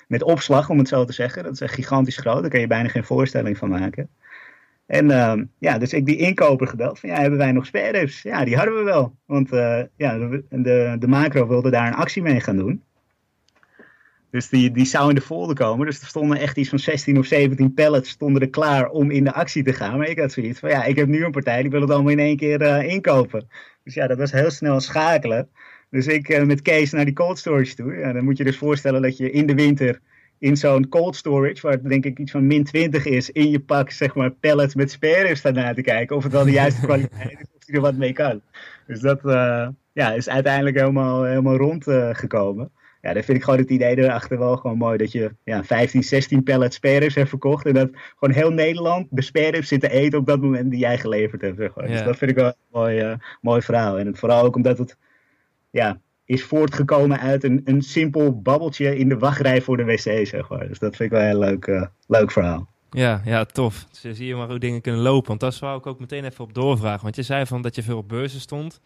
met 0.10 0.24
opslag, 0.24 0.70
om 0.70 0.78
het 0.78 0.88
zo 0.88 1.06
te 1.06 1.14
zeggen. 1.14 1.44
Dat 1.44 1.54
is 1.54 1.62
echt 1.62 1.74
gigantisch 1.74 2.18
groot, 2.18 2.42
daar 2.42 2.50
kan 2.50 2.60
je 2.60 2.68
bijna 2.68 2.90
geen 2.90 3.04
voorstelling 3.04 3.58
van 3.58 3.70
maken. 3.70 4.10
En 4.86 5.06
uh, 5.06 5.34
ja, 5.58 5.78
dus 5.78 5.94
ik 5.94 6.06
die 6.06 6.18
inkoper 6.18 6.68
gebeld 6.68 7.00
van 7.00 7.10
ja, 7.10 7.20
hebben 7.20 7.40
wij 7.40 7.52
nog 7.52 7.66
spareribs? 7.66 8.22
Ja, 8.22 8.46
die 8.46 8.56
hadden 8.56 8.76
we 8.76 8.84
wel. 8.84 9.16
Want 9.26 9.54
uh, 9.54 9.82
ja, 9.96 10.18
de, 10.18 10.96
de, 11.00 11.08
macro 11.08 11.48
wilde 11.48 11.70
daar 11.70 11.88
een 11.88 11.94
actie 11.94 12.22
mee 12.22 12.40
gaan 12.40 12.58
doen. 12.58 12.84
Dus 14.32 14.50
die, 14.50 14.72
die 14.72 14.86
zou 14.86 15.10
in 15.10 15.16
de 15.16 15.22
folder 15.22 15.56
komen. 15.56 15.86
Dus 15.86 16.02
er 16.02 16.08
stonden 16.08 16.38
echt 16.38 16.58
iets 16.58 16.70
van 16.70 16.80
16 16.80 17.18
of 17.18 17.26
17 17.26 17.74
pallets 17.74 18.10
stonden 18.10 18.42
er 18.42 18.50
klaar 18.50 18.90
om 18.90 19.12
in 19.12 19.24
de 19.24 19.34
actie 19.34 19.64
te 19.64 19.74
gaan. 19.74 19.98
Maar 19.98 20.08
ik 20.08 20.20
had 20.20 20.32
zoiets 20.32 20.60
van 20.60 20.70
ja, 20.70 20.84
ik 20.84 20.96
heb 20.96 21.08
nu 21.08 21.26
een 21.26 21.32
partij, 21.32 21.62
die 21.62 21.72
wil 21.72 21.82
het 21.82 21.92
allemaal 21.92 22.12
in 22.12 22.20
één 22.20 22.38
keer 22.38 22.62
uh, 22.62 22.84
inkopen. 22.84 23.48
Dus 23.84 23.94
ja, 23.94 24.08
dat 24.08 24.18
was 24.18 24.32
heel 24.32 24.52
snel 24.52 24.80
schakelen. 24.80 25.50
Dus 25.90 26.08
ik 26.08 26.30
uh, 26.30 26.44
met 26.44 26.62
Kees 26.62 26.92
naar 26.92 27.06
die 27.06 27.14
cold 27.14 27.38
storage 27.40 27.76
toe. 27.76 27.94
Ja, 27.94 28.14
dan 28.14 28.24
moet 28.24 28.38
je 28.38 28.44
dus 28.44 28.58
voorstellen 28.58 29.02
dat 29.02 29.18
je 29.18 29.32
in 29.32 29.46
de 29.46 29.56
winter 29.56 30.00
in 30.38 30.58
zo'n 30.58 30.90
cold 30.90 31.16
storage, 31.16 31.62
waar 31.62 31.72
het 31.72 31.90
denk 31.90 32.06
ik 32.06 32.20
iets 32.20 32.32
van 32.32 32.48
min 32.48 32.64
20 32.64 33.06
is, 33.06 33.30
in 33.30 33.50
je 33.50 33.60
pak, 33.60 33.92
zeg 33.92 34.16
maar, 34.16 34.32
pallets 34.32 34.76
met 34.76 34.92
spare 34.92 35.36
staan 35.36 35.54
na 35.54 35.74
te 35.74 35.82
kijken. 35.82 36.16
Of 36.16 36.24
het 36.24 36.32
wel 36.32 36.46
de 36.46 36.52
juiste 36.52 36.86
kwaliteit 36.86 37.32
is, 37.32 37.48
of 37.56 37.66
je 37.66 37.74
er 37.74 37.82
wat 37.82 37.96
mee 37.96 38.14
kan. 38.14 38.42
Dus 38.88 39.00
dat 39.00 39.20
uh, 39.26 39.68
ja, 39.94 40.12
is 40.12 40.30
uiteindelijk 40.30 40.80
helemaal, 40.80 41.24
helemaal 41.24 41.58
rondgekomen. 41.58 42.70
Uh, 42.74 42.80
ja, 43.02 43.14
dan 43.14 43.24
vind 43.24 43.38
ik 43.38 43.44
gewoon 43.44 43.60
het 43.60 43.70
idee 43.70 43.98
erachter 43.98 44.40
wel 44.40 44.58
gewoon 44.58 44.78
mooi. 44.78 44.98
Dat 44.98 45.12
je 45.12 45.32
ja, 45.44 45.64
15, 45.64 46.04
16 46.04 46.44
pallets 46.44 46.76
spares 46.76 47.16
hebt 47.16 47.30
verkocht. 47.30 47.66
En 47.66 47.74
dat 47.74 47.90
gewoon 48.16 48.36
heel 48.36 48.52
Nederland 48.52 49.08
de 49.10 49.22
spares 49.22 49.68
zit 49.68 49.82
te 49.82 49.92
eten 49.92 50.20
op 50.20 50.26
dat 50.26 50.42
moment 50.42 50.72
die 50.72 50.80
jij 50.80 50.98
geleverd 50.98 51.42
hebt. 51.42 51.58
Zeg 51.58 51.76
maar. 51.76 51.88
Dus 51.88 52.04
dat 52.04 52.18
vind 52.18 52.32
ik 52.32 52.38
wel 52.38 52.48
een 52.48 52.54
mooi, 52.72 53.02
uh, 53.04 53.14
mooi 53.42 53.62
verhaal. 53.62 54.00
En 54.00 54.06
het, 54.06 54.20
vooral 54.20 54.44
ook 54.44 54.56
omdat 54.56 54.78
het 54.78 54.98
ja, 55.70 56.02
is 56.26 56.44
voortgekomen 56.44 57.20
uit 57.20 57.44
een, 57.44 57.62
een 57.66 57.82
simpel 57.82 58.42
babbeltje 58.42 58.98
in 58.98 59.10
de 59.10 59.18
wachtrij 59.18 59.62
voor 59.62 59.78
de 59.78 59.84
wc, 59.84 60.28
zeg 60.28 60.50
maar. 60.50 60.68
Dus 60.68 60.80
dat 60.80 60.96
vind 60.96 61.12
ik 61.12 61.18
wel 61.18 61.20
een 61.20 61.28
heel 61.28 61.40
leuk, 61.40 61.68
uh, 61.68 61.86
leuk 62.08 62.32
verhaal. 62.32 62.70
Ja, 62.92 63.22
ja, 63.26 63.46
tof. 63.46 63.86
Dus 64.02 64.18
zie 64.18 64.28
je 64.28 64.36
maar 64.36 64.48
hoe 64.48 64.60
dingen 64.60 64.82
kunnen 64.82 65.02
lopen. 65.02 65.28
Want 65.28 65.40
dat 65.40 65.54
zou 65.54 65.78
ik 65.78 65.86
ook 65.86 66.00
meteen 66.00 66.26
even 66.26 66.44
op 66.44 66.54
doorvragen. 66.54 67.04
Want 67.04 67.16
je 67.16 67.24
zei 67.24 67.46
van 67.46 67.62
dat 67.62 67.76
je 67.76 67.84
veel 67.84 67.98
op 67.98 68.08
beurzen 68.08 68.40
stond. 68.40 68.82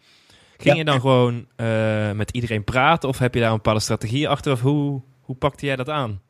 Ging 0.56 0.74
ja. 0.74 0.74
je 0.74 0.84
dan 0.84 1.00
gewoon 1.00 1.46
uh, 1.56 2.12
met 2.12 2.30
iedereen 2.30 2.64
praten? 2.64 3.08
Of 3.08 3.18
heb 3.18 3.34
je 3.34 3.40
daar 3.40 3.50
een 3.50 3.56
bepaalde 3.56 3.80
strategie 3.80 4.28
achter? 4.28 4.52
Of 4.52 4.60
hoe, 4.60 5.02
hoe 5.20 5.36
pakte 5.36 5.66
jij 5.66 5.76
dat 5.76 5.88
aan? 5.88 6.20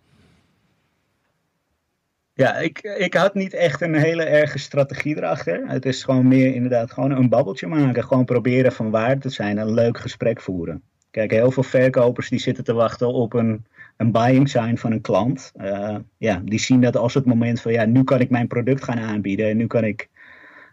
Ja, 2.36 2.56
ik, 2.56 2.78
ik 2.98 3.14
had 3.14 3.34
niet 3.34 3.54
echt 3.54 3.80
een 3.80 3.94
hele 3.94 4.22
erge 4.22 4.58
strategie 4.58 5.16
erachter. 5.16 5.62
Het 5.66 5.86
is 5.86 6.04
gewoon 6.04 6.28
meer 6.28 6.54
inderdaad 6.54 6.92
gewoon 6.92 7.10
een 7.10 7.28
babbeltje 7.28 7.66
maken. 7.66 8.04
Gewoon 8.04 8.24
proberen 8.24 8.72
van 8.72 8.90
waarde 8.90 9.20
te 9.20 9.28
zijn. 9.28 9.58
Een 9.58 9.74
leuk 9.74 9.98
gesprek 9.98 10.40
voeren. 10.40 10.82
Kijk, 11.10 11.30
heel 11.30 11.50
veel 11.50 11.62
verkopers 11.62 12.28
die 12.28 12.38
zitten 12.38 12.64
te 12.64 12.72
wachten 12.72 13.12
op 13.12 13.32
een, 13.32 13.64
een 13.96 14.12
buying 14.12 14.48
sign 14.48 14.76
van 14.76 14.92
een 14.92 15.00
klant. 15.00 15.52
Uh, 15.60 15.96
ja, 16.18 16.42
die 16.44 16.58
zien 16.58 16.80
dat 16.80 16.96
als 16.96 17.14
het 17.14 17.24
moment 17.24 17.60
van 17.60 17.72
ja, 17.72 17.84
nu 17.84 18.04
kan 18.04 18.20
ik 18.20 18.30
mijn 18.30 18.46
product 18.46 18.84
gaan 18.84 18.98
aanbieden 18.98 19.48
en 19.48 19.56
nu 19.56 19.66
kan 19.66 19.84
ik 19.84 20.08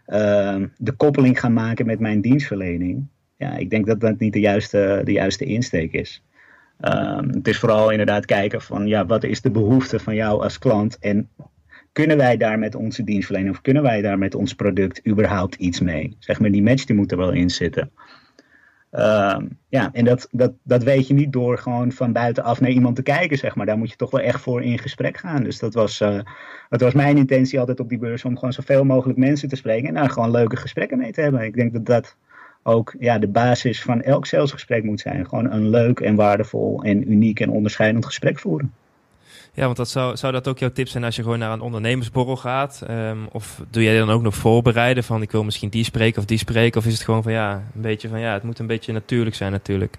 uh, 0.06 0.62
de 0.76 0.92
koppeling 0.92 1.40
gaan 1.40 1.52
maken 1.52 1.86
met 1.86 2.00
mijn 2.00 2.20
dienstverlening. 2.20 3.06
Ja, 3.36 3.56
ik 3.56 3.70
denk 3.70 3.86
dat 3.86 4.00
dat 4.00 4.18
niet 4.18 4.32
de 4.32 4.40
juiste, 4.40 5.00
de 5.04 5.12
juiste 5.12 5.44
insteek 5.44 5.92
is. 5.92 6.22
Uh, 6.80 7.20
het 7.30 7.48
is 7.48 7.58
vooral 7.58 7.90
inderdaad 7.90 8.24
kijken 8.24 8.62
van 8.62 8.86
ja, 8.86 9.06
wat 9.06 9.24
is 9.24 9.40
de 9.40 9.50
behoefte 9.50 9.98
van 9.98 10.14
jou 10.14 10.42
als 10.42 10.58
klant 10.58 10.98
en 10.98 11.28
kunnen 11.92 12.16
wij 12.16 12.36
daar 12.36 12.58
met 12.58 12.74
onze 12.74 13.04
dienstverlening 13.04 13.54
of 13.54 13.60
kunnen 13.60 13.82
wij 13.82 14.02
daar 14.02 14.18
met 14.18 14.34
ons 14.34 14.54
product 14.54 15.06
überhaupt 15.06 15.54
iets 15.54 15.80
mee? 15.80 16.16
Zeg 16.18 16.40
maar, 16.40 16.50
die 16.50 16.62
match 16.62 16.84
die 16.84 16.96
moet 16.96 17.10
er 17.10 17.18
wel 17.18 17.32
in 17.32 17.50
zitten. 17.50 17.90
Uh, 18.92 19.36
ja, 19.68 19.90
en 19.92 20.04
dat, 20.04 20.28
dat, 20.30 20.52
dat 20.62 20.82
weet 20.82 21.06
je 21.06 21.14
niet 21.14 21.32
door 21.32 21.58
gewoon 21.58 21.92
van 21.92 22.12
buitenaf 22.12 22.60
naar 22.60 22.70
iemand 22.70 22.96
te 22.96 23.02
kijken, 23.02 23.38
zeg 23.38 23.54
maar. 23.54 23.66
Daar 23.66 23.78
moet 23.78 23.90
je 23.90 23.96
toch 23.96 24.10
wel 24.10 24.20
echt 24.20 24.40
voor 24.40 24.62
in 24.62 24.78
gesprek 24.78 25.16
gaan. 25.16 25.42
Dus 25.42 25.58
dat 25.58 25.74
was, 25.74 25.98
dat 26.68 26.80
was 26.80 26.92
mijn 26.94 27.16
intentie 27.16 27.58
altijd 27.58 27.80
op 27.80 27.88
die 27.88 27.98
beurs, 27.98 28.24
om 28.24 28.34
gewoon 28.34 28.52
zoveel 28.52 28.84
mogelijk 28.84 29.18
mensen 29.18 29.48
te 29.48 29.56
spreken 29.56 29.88
en 29.88 29.94
daar 29.94 30.10
gewoon 30.10 30.30
leuke 30.30 30.56
gesprekken 30.56 30.98
mee 30.98 31.12
te 31.12 31.20
hebben. 31.20 31.40
Ik 31.40 31.54
denk 31.54 31.72
dat 31.72 31.86
dat 31.86 32.16
ook 32.62 32.94
ja, 32.98 33.18
de 33.18 33.28
basis 33.28 33.82
van 33.82 34.02
elk 34.02 34.26
salesgesprek 34.26 34.84
moet 34.84 35.00
zijn. 35.00 35.28
Gewoon 35.28 35.50
een 35.50 35.68
leuk 35.68 36.00
en 36.00 36.14
waardevol 36.14 36.82
en 36.82 37.12
uniek 37.12 37.40
en 37.40 37.50
onderscheidend 37.50 38.04
gesprek 38.04 38.38
voeren. 38.38 38.72
Ja, 39.54 39.64
want 39.64 39.76
dat 39.76 39.88
zou, 39.88 40.16
zou 40.16 40.32
dat 40.32 40.48
ook 40.48 40.58
jouw 40.58 40.72
tip 40.72 40.88
zijn 40.88 41.04
als 41.04 41.16
je 41.16 41.22
gewoon 41.22 41.38
naar 41.38 41.52
een 41.52 41.60
ondernemersborrel 41.60 42.36
gaat? 42.36 42.82
Um, 42.90 43.28
of 43.32 43.62
doe 43.70 43.82
jij 43.82 43.98
dan 43.98 44.10
ook 44.10 44.22
nog 44.22 44.34
voorbereiden 44.34 45.04
van 45.04 45.22
ik 45.22 45.30
wil 45.30 45.44
misschien 45.44 45.68
die 45.68 45.84
spreken 45.84 46.18
of 46.18 46.24
die 46.24 46.38
spreken? 46.38 46.80
Of 46.80 46.86
is 46.86 46.92
het 46.92 47.02
gewoon 47.02 47.22
van 47.22 47.32
ja, 47.32 47.62
een 47.74 47.80
beetje 47.80 48.08
van 48.08 48.20
ja, 48.20 48.32
het 48.32 48.42
moet 48.42 48.58
een 48.58 48.66
beetje 48.66 48.92
natuurlijk 48.92 49.36
zijn 49.36 49.52
natuurlijk? 49.52 49.98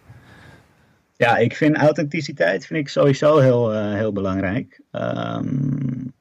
Ja, 1.16 1.38
ik 1.38 1.56
vind 1.56 1.76
authenticiteit 1.76 2.66
vind 2.66 2.80
ik 2.80 2.90
sowieso 2.90 3.38
heel, 3.38 3.74
uh, 3.74 3.94
heel 3.94 4.12
belangrijk. 4.12 4.82
Um, 4.92 6.14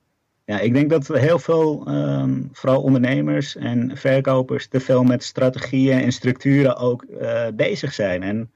ja, 0.45 0.59
ik 0.61 0.75
denk 0.75 0.91
dat 0.91 1.09
heel 1.09 1.39
veel, 1.39 1.89
um, 1.89 2.49
vooral 2.53 2.83
ondernemers 2.83 3.57
en 3.57 3.91
verkopers, 3.95 4.69
te 4.69 4.81
veel 4.81 5.03
met 5.03 5.25
strategieën 5.25 6.03
en 6.03 6.13
structuren 6.13 6.77
ook 6.77 7.05
uh, 7.21 7.47
bezig 7.55 7.93
zijn. 7.93 8.23
En 8.23 8.51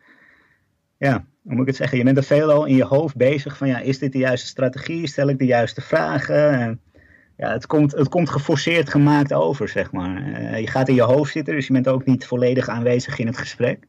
ja, 0.99 1.25
hoe 1.43 1.53
moet 1.53 1.61
ik 1.61 1.67
het 1.67 1.77
zeggen? 1.77 1.99
Je 1.99 2.05
bent 2.05 2.17
er 2.17 2.23
veel 2.23 2.51
al 2.51 2.65
in 2.65 2.77
je 2.77 2.85
hoofd 2.85 3.17
bezig 3.17 3.57
van 3.57 3.69
ja, 3.69 3.79
is 3.79 3.99
dit 3.99 4.13
de 4.13 4.19
juiste 4.19 4.47
strategie? 4.47 5.07
Stel 5.07 5.29
ik 5.29 5.39
de 5.39 5.45
juiste 5.45 5.81
vragen? 5.81 6.51
En, 6.51 6.81
ja, 7.37 7.53
het 7.53 7.67
komt, 7.67 7.93
het 7.93 8.09
komt 8.09 8.31
geforceerd 8.31 8.91
gemaakt 8.91 9.33
over, 9.33 9.69
zeg 9.69 9.93
maar. 9.93 10.29
Uh, 10.29 10.61
je 10.61 10.67
gaat 10.67 10.89
in 10.89 10.95
je 10.95 11.03
hoofd 11.03 11.33
zitten, 11.33 11.55
dus 11.55 11.67
je 11.67 11.73
bent 11.73 11.89
ook 11.89 12.05
niet 12.05 12.27
volledig 12.27 12.69
aanwezig 12.69 13.19
in 13.19 13.27
het 13.27 13.39
gesprek. 13.39 13.87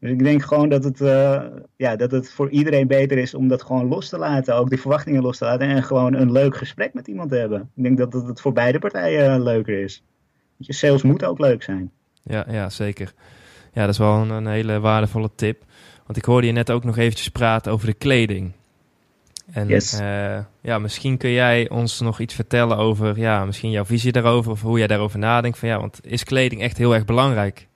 Dus 0.00 0.10
ik 0.10 0.18
denk 0.18 0.42
gewoon 0.42 0.68
dat 0.68 0.84
het, 0.84 1.00
uh, 1.00 1.42
ja, 1.76 1.96
dat 1.96 2.10
het 2.10 2.30
voor 2.30 2.50
iedereen 2.50 2.86
beter 2.86 3.18
is 3.18 3.34
om 3.34 3.48
dat 3.48 3.62
gewoon 3.62 3.88
los 3.88 4.08
te 4.08 4.18
laten. 4.18 4.56
Ook 4.56 4.68
die 4.68 4.80
verwachtingen 4.80 5.22
los 5.22 5.38
te 5.38 5.44
laten 5.44 5.68
en 5.68 5.82
gewoon 5.82 6.14
een 6.14 6.32
leuk 6.32 6.56
gesprek 6.56 6.94
met 6.94 7.08
iemand 7.08 7.30
te 7.30 7.36
hebben. 7.36 7.70
Ik 7.76 7.82
denk 7.82 7.98
dat 7.98 8.12
het 8.12 8.40
voor 8.40 8.52
beide 8.52 8.78
partijen 8.78 9.42
leuker 9.42 9.82
is. 9.82 10.04
Je 10.56 10.72
sales 10.72 11.02
moet 11.02 11.24
ook 11.24 11.38
leuk 11.38 11.62
zijn. 11.62 11.90
Ja, 12.22 12.44
ja 12.48 12.68
zeker. 12.68 13.12
Ja, 13.72 13.80
dat 13.80 13.90
is 13.90 13.98
wel 13.98 14.30
een 14.30 14.46
hele 14.46 14.80
waardevolle 14.80 15.30
tip. 15.34 15.64
Want 16.06 16.18
ik 16.18 16.24
hoorde 16.24 16.46
je 16.46 16.52
net 16.52 16.70
ook 16.70 16.84
nog 16.84 16.96
eventjes 16.96 17.28
praten 17.28 17.72
over 17.72 17.86
de 17.86 17.94
kleding. 17.94 18.52
En 19.52 19.68
yes. 19.68 20.00
uh, 20.00 20.38
ja, 20.60 20.78
misschien 20.78 21.16
kun 21.16 21.30
jij 21.30 21.68
ons 21.68 22.00
nog 22.00 22.20
iets 22.20 22.34
vertellen 22.34 22.76
over 22.76 23.18
ja, 23.18 23.44
misschien 23.44 23.70
jouw 23.70 23.84
visie 23.84 24.12
daarover 24.12 24.50
of 24.50 24.62
hoe 24.62 24.78
jij 24.78 24.86
daarover 24.86 25.18
nadenkt. 25.18 25.58
Van, 25.58 25.68
ja, 25.68 25.78
want 25.80 26.00
is 26.02 26.24
kleding 26.24 26.62
echt 26.62 26.76
heel 26.76 26.94
erg 26.94 27.04
belangrijk? 27.04 27.66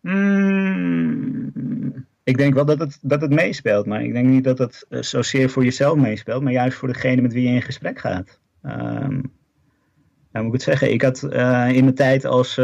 Mm, 0.00 1.52
ik 2.24 2.36
denk 2.36 2.54
wel 2.54 2.64
dat 2.64 2.78
het, 2.78 2.98
dat 3.02 3.20
het 3.20 3.30
meespeelt, 3.30 3.86
maar 3.86 4.02
ik 4.02 4.12
denk 4.12 4.28
niet 4.28 4.44
dat 4.44 4.58
het 4.58 4.86
uh, 4.90 5.02
zozeer 5.02 5.50
voor 5.50 5.64
jezelf 5.64 5.96
meespeelt, 5.96 6.42
maar 6.42 6.52
juist 6.52 6.78
voor 6.78 6.88
degene 6.88 7.22
met 7.22 7.32
wie 7.32 7.48
je 7.48 7.54
in 7.54 7.62
gesprek 7.62 7.98
gaat. 7.98 8.38
Um, 8.62 9.32
nou 10.32 10.44
moet 10.44 10.46
ik 10.46 10.52
het 10.52 10.62
zeggen, 10.62 10.92
ik 10.92 11.02
had 11.02 11.22
uh, 11.22 11.68
in 11.72 11.86
de 11.86 11.92
tijd 11.92 12.24
als 12.24 12.56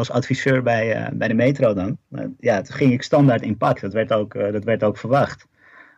als 0.00 0.10
adviseur 0.10 0.62
bij, 0.62 0.96
uh, 0.96 1.08
bij 1.12 1.28
de 1.28 1.34
metro 1.34 1.74
dan. 1.74 1.98
Ja, 2.38 2.62
toen 2.62 2.76
ging 2.76 2.92
ik 2.92 3.02
standaard 3.02 3.42
in 3.42 3.56
pak. 3.56 3.80
Dat 3.80 3.92
werd, 3.92 4.12
ook, 4.12 4.34
uh, 4.34 4.52
dat 4.52 4.64
werd 4.64 4.82
ook 4.82 4.98
verwacht. 4.98 5.46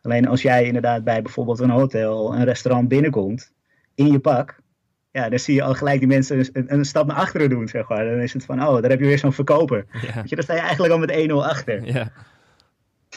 Alleen 0.02 0.28
als 0.28 0.42
jij 0.42 0.64
inderdaad 0.64 1.04
bij 1.04 1.22
bijvoorbeeld 1.22 1.60
een 1.60 1.70
hotel, 1.70 2.34
een 2.34 2.44
restaurant 2.44 2.88
binnenkomt, 2.88 3.52
in 3.94 4.12
je 4.12 4.18
pak, 4.18 4.60
ja, 5.12 5.28
dan 5.28 5.38
zie 5.38 5.54
je 5.54 5.62
al 5.62 5.74
gelijk 5.74 5.98
die 5.98 6.08
mensen 6.08 6.38
een, 6.52 6.72
een, 6.72 6.84
stap 6.84 7.06
naar 7.06 7.16
achteren 7.16 7.48
doen, 7.48 7.68
zeg 7.68 7.88
maar. 7.88 8.04
Dan 8.04 8.18
is 8.18 8.32
het 8.32 8.44
van, 8.44 8.66
oh, 8.66 8.80
daar 8.80 8.90
heb 8.90 9.00
je 9.00 9.06
weer 9.06 9.18
zo'n 9.18 9.32
verkoper. 9.32 9.86
Ja. 9.92 10.14
Weet 10.14 10.28
je, 10.28 10.34
dan 10.34 10.44
sta 10.44 10.54
je 10.54 10.60
eigenlijk 10.60 10.92
al 10.92 10.98
met 10.98 11.30
1-0 11.30 11.32
achter. 11.34 11.84
Ja. 11.84 12.12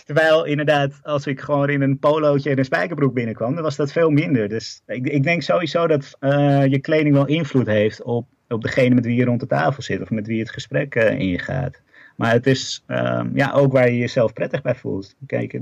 Terwijl 0.05 0.45
inderdaad, 0.45 0.99
als 1.03 1.27
ik 1.27 1.39
gewoon 1.41 1.69
in 1.69 1.81
een 1.81 1.99
polootje 1.99 2.49
en 2.49 2.57
een 2.57 2.65
spijkerbroek 2.65 3.13
binnenkwam, 3.13 3.53
dan 3.53 3.63
was 3.63 3.75
dat 3.75 3.91
veel 3.91 4.09
minder. 4.09 4.49
Dus 4.49 4.81
ik, 4.85 5.07
ik 5.07 5.23
denk 5.23 5.41
sowieso 5.41 5.87
dat 5.87 6.17
uh, 6.19 6.65
je 6.65 6.79
kleding 6.79 7.15
wel 7.15 7.25
invloed 7.25 7.67
heeft 7.67 8.03
op, 8.03 8.27
op 8.49 8.61
degene 8.61 8.95
met 8.95 9.05
wie 9.05 9.15
je 9.15 9.25
rond 9.25 9.39
de 9.39 9.47
tafel 9.47 9.83
zit 9.83 10.01
of 10.01 10.09
met 10.09 10.27
wie 10.27 10.39
het 10.39 10.51
gesprek 10.51 10.95
uh, 10.95 11.19
ingaat. 11.19 11.81
Maar 12.15 12.31
het 12.31 12.47
is 12.47 12.83
um, 12.87 13.31
ja, 13.33 13.51
ook 13.51 13.71
waar 13.71 13.91
je 13.91 13.97
jezelf 13.97 14.33
prettig 14.33 14.61
bij 14.61 14.75
voelt. 14.75 15.15
Kijk, 15.25 15.53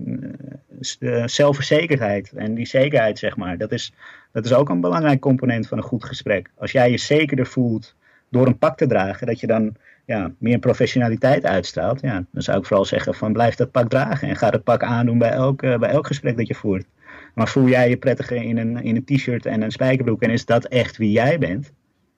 uh, 1.00 1.24
zelfverzekerdheid 1.26 2.32
en 2.36 2.54
die 2.54 2.67
zekerheid, 2.67 3.19
zeg 3.19 3.38
maar, 3.38 3.58
dat 3.58 3.72
is, 3.72 3.93
dat 4.32 4.46
is 4.46 4.54
ook 4.54 4.69
een 4.69 4.82
belangrijk 4.82 5.19
component 5.19 5.67
van 5.67 5.78
een 5.78 5.84
goed 5.84 6.06
gesprek. 6.06 6.50
Als 6.56 6.72
jij 6.72 6.91
je 6.91 6.98
zekerder 6.98 7.46
voelt 7.46 7.96
door 8.30 8.48
een 8.48 8.58
pak 8.58 8.78
te 8.78 8.88
dragen, 8.88 9.28
dat 9.28 9.39
je 9.39 9.48
dan 9.48 9.76
ja, 10.06 10.32
meer 10.38 10.60
professionaliteit 10.60 11.46
uitstraalt, 11.46 12.02
ja, 12.02 12.26
dan 12.32 12.41
zou 12.41 12.58
ik 12.58 12.65
vooral 12.65 12.86
zeggen 12.86 13.13
van 13.13 13.34
blijf 13.34 13.56
dat 13.56 13.72
pak 13.72 13.89
dragen 13.89 14.28
en 14.28 14.36
ga 14.36 14.50
dat 14.50 14.63
pak 14.63 14.84
aandoen 14.84 15.17
bij 15.17 15.32
elk, 15.32 15.62
bij 15.62 15.89
elk 15.89 16.08
gesprek 16.08 16.38
dat 16.38 16.48
je 16.48 16.56
voert. 16.56 16.86
Maar 17.34 17.48
voel 17.48 17.67
jij 17.67 17.89
je 17.89 17.98
prettiger 17.98 18.38
in 18.38 18.58
een, 18.58 18.84
in 18.84 18.96
een 18.96 19.06
t-shirt 19.06 19.46
en 19.46 19.62
een 19.62 19.72
spijkerbroek 19.72 20.22
en 20.22 20.30
is 20.30 20.46
dat 20.46 20.65
echt 20.65 20.98
wie 20.98 21.12
jij 21.12 21.38
bent? 21.38 21.72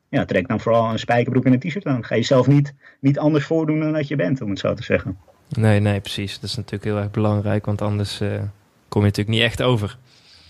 Ja, 0.10 0.26
trek 0.26 0.48
dan 0.48 0.60
vooral 0.60 0.92
een 0.92 1.00
spijkerbroek 1.00 1.46
en 1.46 1.54
een 1.54 1.60
t-shirt 1.60 1.86
aan. 1.86 2.06
Ga 2.06 2.16
jezelf 2.16 2.48
niet, 2.48 2.74
niet 3.00 3.20
anders 3.20 3.46
voordoen 3.46 3.80
dan 3.80 3.94
dat 3.94 4.08
je 4.08 4.16
bent, 4.16 4.42
om 4.42 4.50
het 4.50 4.60
zo 4.60 4.74
te 4.74 4.84
zeggen. 4.84 5.18
Nee, 5.50 5.80
nee, 5.80 6.00
precies. 6.00 6.34
Dat 6.34 6.50
is 6.50 6.56
natuurlijk 6.56 6.84
heel 6.84 6.98
erg 6.98 7.12
belangrijk, 7.12 7.66
want 7.66 7.82
anders 7.82 8.22
uh, 8.22 8.30
kom 8.88 9.02
je 9.02 9.08
natuurlijk 9.08 9.38
niet 9.38 9.46
echt 9.46 9.62
over. 9.62 9.98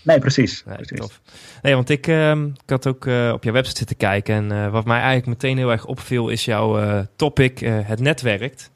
Nee, 0.02 0.18
precies. 0.18 0.64
Nee, 0.66 0.76
precies. 0.76 0.98
Tof. 0.98 1.20
nee 1.62 1.74
want 1.74 1.90
ik, 1.90 2.06
uh, 2.06 2.30
ik 2.40 2.70
had 2.70 2.86
ook 2.86 3.04
uh, 3.04 3.30
op 3.32 3.44
jouw 3.44 3.52
website 3.52 3.78
zitten 3.78 3.96
kijken 3.96 4.34
en 4.34 4.52
uh, 4.52 4.70
wat 4.70 4.84
mij 4.84 5.00
eigenlijk 5.00 5.26
meteen 5.26 5.56
heel 5.56 5.70
erg 5.70 5.86
opviel 5.86 6.28
is 6.28 6.44
jouw 6.44 7.04
topic, 7.16 7.58
het 7.58 8.00
netwerkt. 8.00 8.70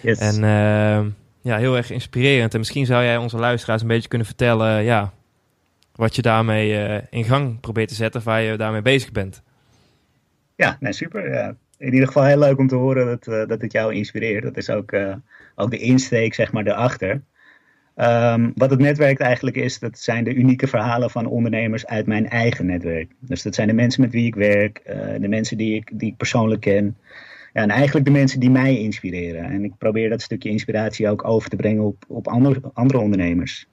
Yes. 0.00 0.18
En 0.18 0.34
ehm, 0.44 1.08
ja, 1.40 1.56
heel 1.56 1.76
erg 1.76 1.90
inspirerend. 1.90 2.52
En 2.52 2.58
misschien 2.58 2.86
zou 2.86 3.04
jij 3.04 3.16
onze 3.16 3.36
luisteraars 3.36 3.82
een 3.82 3.88
beetje 3.88 4.08
kunnen 4.08 4.26
vertellen, 4.26 4.84
ja, 4.84 5.12
wat 5.94 6.16
je 6.16 6.22
daarmee 6.22 7.00
in 7.10 7.24
gang 7.24 7.60
probeert 7.60 7.88
te 7.88 7.94
zetten, 7.94 8.22
waar 8.22 8.40
je 8.40 8.56
daarmee 8.56 8.82
bezig 8.82 9.12
bent. 9.12 9.42
Ja, 10.58 10.78
super. 10.80 11.32
Ja. 11.32 11.56
In 11.78 11.92
ieder 11.92 12.06
geval 12.06 12.24
heel 12.24 12.38
leuk 12.38 12.58
om 12.58 12.66
te 12.66 12.74
horen 12.74 13.06
dat, 13.06 13.48
dat 13.48 13.60
het 13.60 13.72
jou 13.72 13.94
inspireert. 13.94 14.42
Dat 14.42 14.56
is 14.56 14.70
ook, 14.70 14.96
ook 15.54 15.70
de 15.70 15.78
insteek, 15.78 16.34
zeg 16.34 16.52
maar, 16.52 16.66
erachter. 16.66 17.22
Um, 17.96 18.52
wat 18.54 18.70
het 18.70 18.78
netwerk 18.78 19.18
eigenlijk 19.20 19.56
is, 19.56 19.78
dat 19.78 19.98
zijn 19.98 20.24
de 20.24 20.34
unieke 20.34 20.66
verhalen 20.66 21.10
van 21.10 21.26
ondernemers 21.26 21.86
uit 21.86 22.06
mijn 22.06 22.28
eigen 22.28 22.66
netwerk. 22.66 23.10
Dus 23.20 23.42
dat 23.42 23.54
zijn 23.54 23.68
de 23.68 23.74
mensen 23.74 24.00
met 24.00 24.10
wie 24.10 24.26
ik 24.26 24.34
werk, 24.34 24.82
uh, 24.86 24.94
de 25.20 25.28
mensen 25.28 25.56
die 25.56 25.74
ik, 25.74 25.90
die 25.92 26.10
ik 26.10 26.16
persoonlijk 26.16 26.60
ken. 26.60 26.96
Ja, 27.52 27.62
en 27.62 27.70
eigenlijk 27.70 28.06
de 28.06 28.12
mensen 28.12 28.40
die 28.40 28.50
mij 28.50 28.78
inspireren. 28.78 29.44
En 29.44 29.64
ik 29.64 29.72
probeer 29.78 30.08
dat 30.08 30.22
stukje 30.22 30.50
inspiratie 30.50 31.08
ook 31.08 31.24
over 31.24 31.50
te 31.50 31.56
brengen 31.56 31.84
op, 31.84 32.04
op 32.08 32.28
andere, 32.28 32.60
andere 32.72 32.98
ondernemers. 32.98 33.68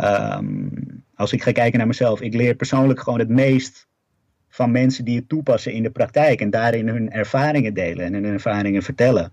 Um, 0.00 1.04
als 1.14 1.32
ik 1.32 1.42
ga 1.42 1.52
kijken 1.52 1.78
naar 1.78 1.86
mezelf, 1.86 2.20
ik 2.20 2.34
leer 2.34 2.54
persoonlijk 2.54 3.00
gewoon 3.00 3.18
het 3.18 3.28
meest 3.28 3.87
van 4.58 4.70
mensen 4.70 5.04
die 5.04 5.16
het 5.16 5.28
toepassen 5.28 5.72
in 5.72 5.82
de 5.82 5.90
praktijk 5.90 6.40
en 6.40 6.50
daarin 6.50 6.88
hun 6.88 7.10
ervaringen 7.10 7.74
delen 7.74 8.04
en 8.04 8.12
hun 8.12 8.24
ervaringen 8.24 8.82
vertellen. 8.82 9.32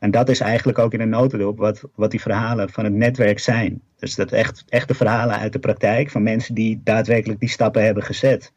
En 0.00 0.10
dat 0.10 0.28
is 0.28 0.40
eigenlijk 0.40 0.78
ook 0.78 0.92
in 0.92 1.00
een 1.00 1.08
notendop 1.08 1.58
wat, 1.58 1.82
wat 1.94 2.10
die 2.10 2.20
verhalen 2.20 2.70
van 2.70 2.84
het 2.84 2.92
netwerk 2.92 3.38
zijn. 3.38 3.80
Dus 3.98 4.14
dat 4.14 4.32
echt, 4.32 4.64
echte 4.68 4.94
verhalen 4.94 5.38
uit 5.38 5.52
de 5.52 5.58
praktijk 5.58 6.10
van 6.10 6.22
mensen 6.22 6.54
die 6.54 6.80
daadwerkelijk 6.84 7.40
die 7.40 7.48
stappen 7.48 7.84
hebben 7.84 8.02
gezet. 8.02 8.52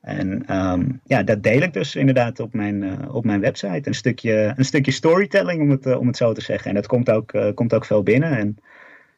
En 0.00 0.56
um, 0.56 1.00
ja, 1.04 1.22
dat 1.22 1.42
deel 1.42 1.62
ik 1.62 1.72
dus 1.72 1.96
inderdaad 1.96 2.40
op 2.40 2.54
mijn, 2.54 2.82
uh, 2.82 3.14
op 3.14 3.24
mijn 3.24 3.40
website. 3.40 3.88
Een 3.88 3.94
stukje, 3.94 4.52
een 4.56 4.64
stukje 4.64 4.92
storytelling, 4.92 5.62
om 5.62 5.70
het, 5.70 5.86
uh, 5.86 5.98
om 5.98 6.06
het 6.06 6.16
zo 6.16 6.32
te 6.32 6.40
zeggen. 6.40 6.68
En 6.68 6.74
dat 6.74 6.86
komt 6.86 7.10
ook, 7.10 7.32
uh, 7.32 7.54
komt 7.54 7.74
ook 7.74 7.84
veel 7.84 8.02
binnen. 8.02 8.36
En 8.38 8.56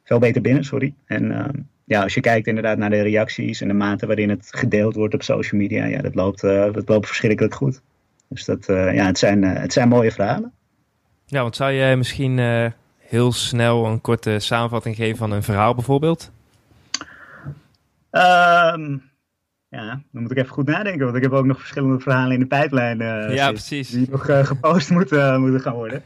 veel 0.05 0.19
beter 0.19 0.43
binnen, 0.43 0.65
sorry. 0.65 0.95
En 1.07 1.39
um, 1.39 1.69
ja, 1.85 2.03
als 2.03 2.15
je 2.15 2.21
kijkt 2.21 2.47
inderdaad 2.47 2.79
naar 2.79 2.91
de 2.91 3.03
reacties 3.03 3.61
en 3.61 3.69
de 3.69 3.75
mate 3.75 4.07
waarin 4.07 4.31
het 4.31 4.47
gedeeld 4.51 4.95
wordt 4.95 5.15
op 5.15 5.23
social 5.23 5.61
media, 5.61 5.85
ja, 5.85 6.01
dat 6.03 6.15
loopt, 6.15 6.41
dat 6.41 6.89
loopt 6.89 7.07
verschrikkelijk 7.07 7.55
goed. 7.55 7.81
Dus 8.29 8.45
dat, 8.45 8.65
ja, 8.67 9.07
het, 9.07 9.19
zijn, 9.19 9.43
het 9.43 9.73
zijn 9.73 9.89
mooie 9.89 10.13
verhalen. 10.13 10.53
Ja, 11.27 11.43
want 11.43 11.57
zou 11.57 11.73
jij 11.73 11.97
misschien 11.97 12.39
heel 12.99 13.33
snel 13.33 13.87
een 13.87 14.01
korte 14.01 14.39
samenvatting 14.39 14.97
geven 14.97 15.17
van 15.17 15.31
een 15.33 15.43
verhaal 15.43 15.75
bijvoorbeeld? 15.75 16.31
Um, 18.11 19.03
ja, 19.69 20.03
dan 20.13 20.23
moet 20.23 20.31
ik 20.31 20.37
even 20.37 20.51
goed 20.51 20.67
nadenken, 20.67 21.05
want 21.05 21.17
ik 21.17 21.23
heb 21.23 21.33
ook 21.33 21.45
nog 21.45 21.59
verschillende 21.59 22.01
verhalen 22.01 22.33
in 22.33 22.41
de 22.41 22.47
pijplijn. 22.47 22.99
Precies. 23.53 23.91
Die 23.91 24.11
nog 24.11 24.47
gepost 24.47 24.91
moeten, 24.97 25.41
moeten 25.41 25.61
gaan 25.61 25.75
worden. 25.75 26.03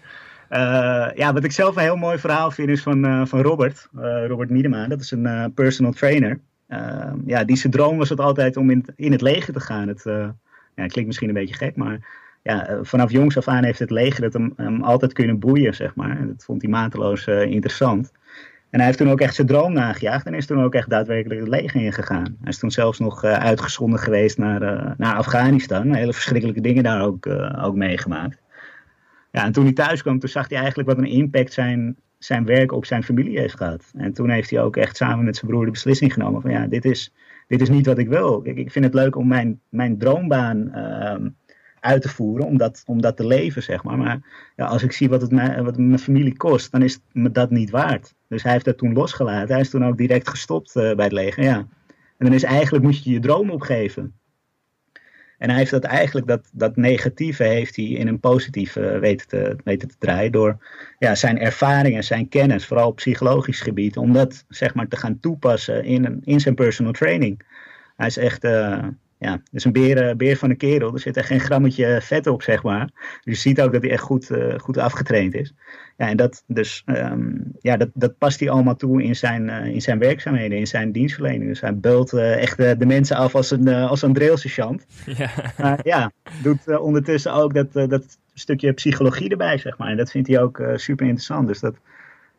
Ja, 1.15 1.33
wat 1.33 1.45
ik 1.45 1.53
zelf 1.53 1.77
een 1.77 1.83
heel 1.83 1.97
mooi 1.97 2.19
verhaal 2.19 2.51
vind 2.51 2.69
is 2.69 2.83
van, 2.83 3.27
van 3.29 3.41
Robert, 3.41 3.89
Robert 4.27 4.51
Miedema. 4.51 4.87
Dat 4.87 5.01
is 5.01 5.11
een 5.11 5.53
personal 5.55 5.93
trainer. 5.93 6.41
Ehm, 6.69 7.17
ja, 7.27 7.45
die 7.45 7.57
zijn 7.57 7.73
droom 7.73 7.99
was 7.99 8.09
het 8.09 8.21
altijd 8.21 8.57
om 8.57 8.71
in, 8.71 8.85
in 8.97 9.13
het 9.13 9.21
leger 9.21 9.53
te 9.53 9.61
gaan. 9.61 9.89
Het 9.89 10.03
ja, 10.75 10.87
klinkt 10.87 11.07
misschien 11.07 11.29
een 11.29 11.35
beetje 11.35 11.55
gek, 11.55 11.77
maar 11.77 11.99
ja, 12.47 12.67
eh, 12.67 12.79
vanaf 12.83 13.11
jongs 13.11 13.37
af 13.37 13.49
aan 13.49 13.65
heeft 13.65 13.79
het 13.79 13.91
leger 13.91 14.25
het 14.25 14.33
hem, 14.33 14.53
hem 14.57 14.83
altijd 14.83 15.13
kunnen 15.13 15.39
boeien, 15.39 15.75
zeg 15.75 15.95
maar. 15.95 16.19
En 16.19 16.27
dat 16.27 16.45
vond 16.45 16.63
hij 16.63 16.71
mateloos 16.71 17.27
uh, 17.27 17.43
interessant. 17.43 18.13
En 18.71 18.79
hij 18.79 18.85
heeft 18.85 18.99
toen 18.99 19.11
ook 19.11 19.21
echt 19.21 19.35
zijn 19.35 19.47
droom 19.47 19.73
nagejaagd 19.73 20.27
en 20.27 20.35
is 20.35 20.47
toen 20.47 20.63
ook 20.63 20.75
echt 20.75 20.91
daadwerkelijk 20.91 21.41
het 21.41 21.49
leger 21.49 21.81
ingegaan. 21.81 22.37
Hij 22.41 22.51
is 22.51 22.59
toen 22.59 22.71
zelfs 22.71 22.99
nog 22.99 23.25
uh, 23.25 23.33
uitgezonden 23.33 23.99
geweest 23.99 24.39
naar, 24.39 24.63
uh, 24.63 24.91
naar 24.97 25.15
Afghanistan. 25.15 25.95
Hele 25.95 26.13
verschrikkelijke 26.13 26.61
dingen 26.61 26.83
daar 26.83 27.03
ook, 27.03 27.27
ook 27.63 27.75
meegemaakt. 27.75 28.43
Ja, 29.37 29.45
en 29.45 29.53
toen 29.53 29.65
hij 29.65 29.73
thuis 29.73 30.03
kwam, 30.03 30.19
toen 30.19 30.29
zag 30.29 30.49
hij 30.49 30.59
eigenlijk 30.59 30.89
wat 30.89 30.99
een 30.99 31.05
impact 31.11 31.53
zijn, 31.53 31.97
zijn 32.19 32.45
werk 32.45 32.73
op 32.73 32.87
zijn 32.87 33.03
familie 33.03 33.39
heeft 33.39 33.57
gehad. 33.57 33.91
En 33.97 34.13
toen 34.13 34.31
heeft 34.31 34.51
hij 34.51 34.63
ook 34.63 34.77
echt 34.77 34.97
samen 34.97 35.25
met 35.25 35.37
zijn 35.37 35.51
broer 35.51 35.65
de 35.65 35.71
beslissing 35.71 36.13
genomen 36.13 36.41
van 36.41 36.51
ja, 36.51 36.67
dit 36.67 36.85
is, 36.85 37.13
dit 37.47 37.61
is 37.61 37.69
niet 37.69 37.87
wat 37.87 37.99
ik 37.99 38.09
wil. 38.09 38.41
Ik, 38.45 38.57
ik 38.57 38.71
vind 38.71 38.85
het 38.85 38.95
leuk 38.95 39.17
om 39.17 39.29
mijn, 39.29 39.61
mijn 39.69 39.99
droombaan 39.99 40.73
ehm, 40.73 41.29
uit 41.81 42.03
te 42.03 42.09
voeren, 42.09 42.47
om 42.47 42.57
dat, 42.57 42.83
om 42.87 43.01
dat 43.01 43.17
te 43.17 43.27
leven, 43.27 43.63
zeg 43.63 43.83
maar. 43.83 43.99
Maar 43.99 44.21
ja, 44.57 44.67
als 44.67 44.83
ik 44.83 44.93
zie 44.93 45.09
wat 45.09 45.21
het, 45.21 45.31
mij, 45.31 45.63
wat 45.63 45.77
mijn 45.77 45.99
familie 45.99 46.37
kost, 46.37 46.73
dan 46.73 46.83
is 46.83 46.93
het 46.93 47.03
me 47.13 47.31
dat 47.31 47.51
niet 47.51 47.71
waard. 47.71 48.15
Dus 48.29 48.43
hij 48.43 48.53
heeft 48.53 48.65
dat 48.65 48.79
toen 48.79 48.93
losgelaten. 48.93 49.53
Hij 49.53 49.61
is 49.61 49.71
toen 49.71 49.85
ook 49.85 49.97
direct 49.97 50.29
gestopt 50.29 50.77
uh, 50.77 50.95
bij 50.95 51.05
het 51.05 51.15
leger, 51.15 51.43
ja. 51.43 51.57
En 52.17 52.27
dan 52.27 52.33
is 52.33 52.43
eigenlijk, 52.43 52.85
moet 52.85 53.05
je 53.05 53.11
je 53.11 53.21
droom 53.21 53.51
opgeven. 53.51 54.15
En 55.39 55.49
hij 55.49 55.59
heeft 55.59 55.71
dat 55.71 55.85
eigenlijk, 55.85 56.27
dat, 56.27 56.51
dat 56.53 56.77
negatieve 56.77 57.43
heeft 57.43 57.77
hij 57.77 57.85
in 57.85 58.09
een 58.09 58.21
positieve 58.21 58.99
weten 58.99 59.29
te, 59.29 59.57
weten 59.65 59.89
te 59.89 59.95
draaien. 59.99 60.33
Door 60.33 60.57
ja, 60.99 61.15
zijn 61.15 61.39
ervaringen, 61.39 62.05
zijn 62.05 62.29
kennis, 62.29 62.67
vooral 62.67 62.89
op 62.89 62.97
psychologisch 62.97 63.61
gebied, 63.61 63.97
om 63.97 64.13
dat 64.13 64.45
zeg 64.49 64.75
maar 64.75 64.89
te 64.89 64.97
gaan 64.97 65.21
toepassen 65.21 65.85
in, 65.85 66.05
een, 66.05 66.21
in 66.25 66.41
zijn 66.41 66.55
personal 66.55 66.93
training. 66.93 67.41
Hij 67.97 68.07
is 68.07 68.17
echt, 68.17 68.45
uh, 68.45 68.85
ja, 69.19 69.33
het 69.33 69.49
is 69.53 69.65
een 69.65 69.73
beer, 69.73 70.09
eh, 70.09 70.17
beer 70.17 70.37
van 70.37 70.51
een 70.51 70.57
kerel. 70.57 70.93
Er 70.93 71.01
zit 71.01 71.17
echt 71.17 71.27
geen 71.27 71.41
grammetje 71.41 71.99
vet 72.03 72.27
op, 72.27 72.43
zeg 72.43 72.63
maar. 72.63 72.91
Dus 73.25 73.43
je 73.43 73.49
ziet 73.49 73.61
ook 73.61 73.73
dat 73.73 73.83
hij 73.83 73.91
echt 73.91 74.03
goed, 74.03 74.31
uh, 74.31 74.59
goed 74.59 74.79
afgetraind 74.79 75.35
is. 75.35 75.55
Ja, 75.97 76.09
en 76.09 76.17
dat, 76.17 76.45
dus, 76.47 76.83
um, 76.87 77.53
ja, 77.61 77.77
dat, 77.77 77.89
dat 77.95 78.19
past 78.19 78.41
hij 78.41 78.51
allemaal 78.51 78.77
toe 78.77 79.03
in 79.03 79.17
zijn, 79.17 79.49
uh, 79.49 79.67
in 79.67 79.83
zijn 79.83 79.99
werkzaamheden, 79.99 80.59
in 80.59 80.67
zijn 80.67 80.93
dienstverlening. 80.93 81.49
Dus 81.49 81.61
hij 81.61 81.77
bult 81.77 82.13
echt 82.13 82.57
de, 82.57 82.87
mensen 82.87 83.17
af 83.17 83.35
als 83.35 83.51
een, 83.51 83.69
als 83.69 84.03
een 84.03 84.13
drillsergeant. 84.13 84.87
Ja. 85.17 85.31
Maar 85.59 85.81
ja, 85.83 86.13
doet 86.43 86.79
ondertussen 86.79 87.33
ook 87.33 87.55
dat, 87.55 87.73
dat 87.73 88.19
stukje 88.35 88.73
psychologie 88.73 89.31
erbij, 89.31 89.59
zeg 89.59 89.79
maar. 89.79 89.89
En 89.89 89.97
dat 89.97 90.11
vindt 90.11 90.29
hij 90.29 90.41
ook 90.41 90.63
super 90.75 91.07
interessant. 91.07 91.47
Dus 91.47 91.61
dat, 91.61 91.75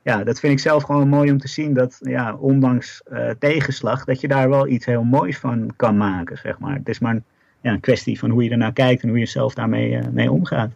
ja, 0.08 0.24
dat 0.24 0.39
vind 0.39 0.54
ik 0.54 0.60
zelf 0.60 0.84
gewoon 0.84 1.08
mooi 1.08 1.32
om 1.32 1.38
te 1.38 1.48
zien 1.48 1.74
dat, 1.74 1.98
ja, 2.00 2.36
ondanks 2.36 3.02
uh, 3.12 3.30
tegenslag, 3.39 4.06
dat 4.06 4.22
je 4.22 4.28
daar 4.28 4.50
wel 4.50 4.67
iets 4.67 4.86
heel 4.86 5.04
moois 5.04 5.38
van 5.38 5.74
kan 5.76 5.98
maken, 5.98 6.38
zeg 6.38 6.60
maar. 6.60 6.76
Het 6.76 6.89
is 6.89 7.00
maar 7.00 7.13
een, 7.13 7.24
ja, 7.62 7.72
een 7.72 7.80
kwestie 7.80 8.20
van 8.20 8.30
hoe 8.30 8.43
je 8.43 8.50
ernaar 8.50 8.74
kijkt 8.74 9.04
en 9.04 9.10
hoe 9.10 9.20
je 9.20 9.26
zelf 9.26 9.54
daarmee 9.54 9.91
uh, 9.91 10.08
mee 10.12 10.32
omgaat. 10.32 10.70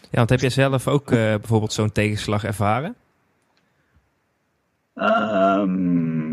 Ja, 0.00 0.08
want 0.10 0.30
heb 0.30 0.40
jij 0.40 0.50
zelf 0.50 0.88
ook 0.88 1.10
uh, 1.10 1.18
bijvoorbeeld 1.18 1.72
zo'n 1.72 1.92
tegenslag 1.92 2.44
ervaren? 2.44 2.94
Um, 4.94 6.27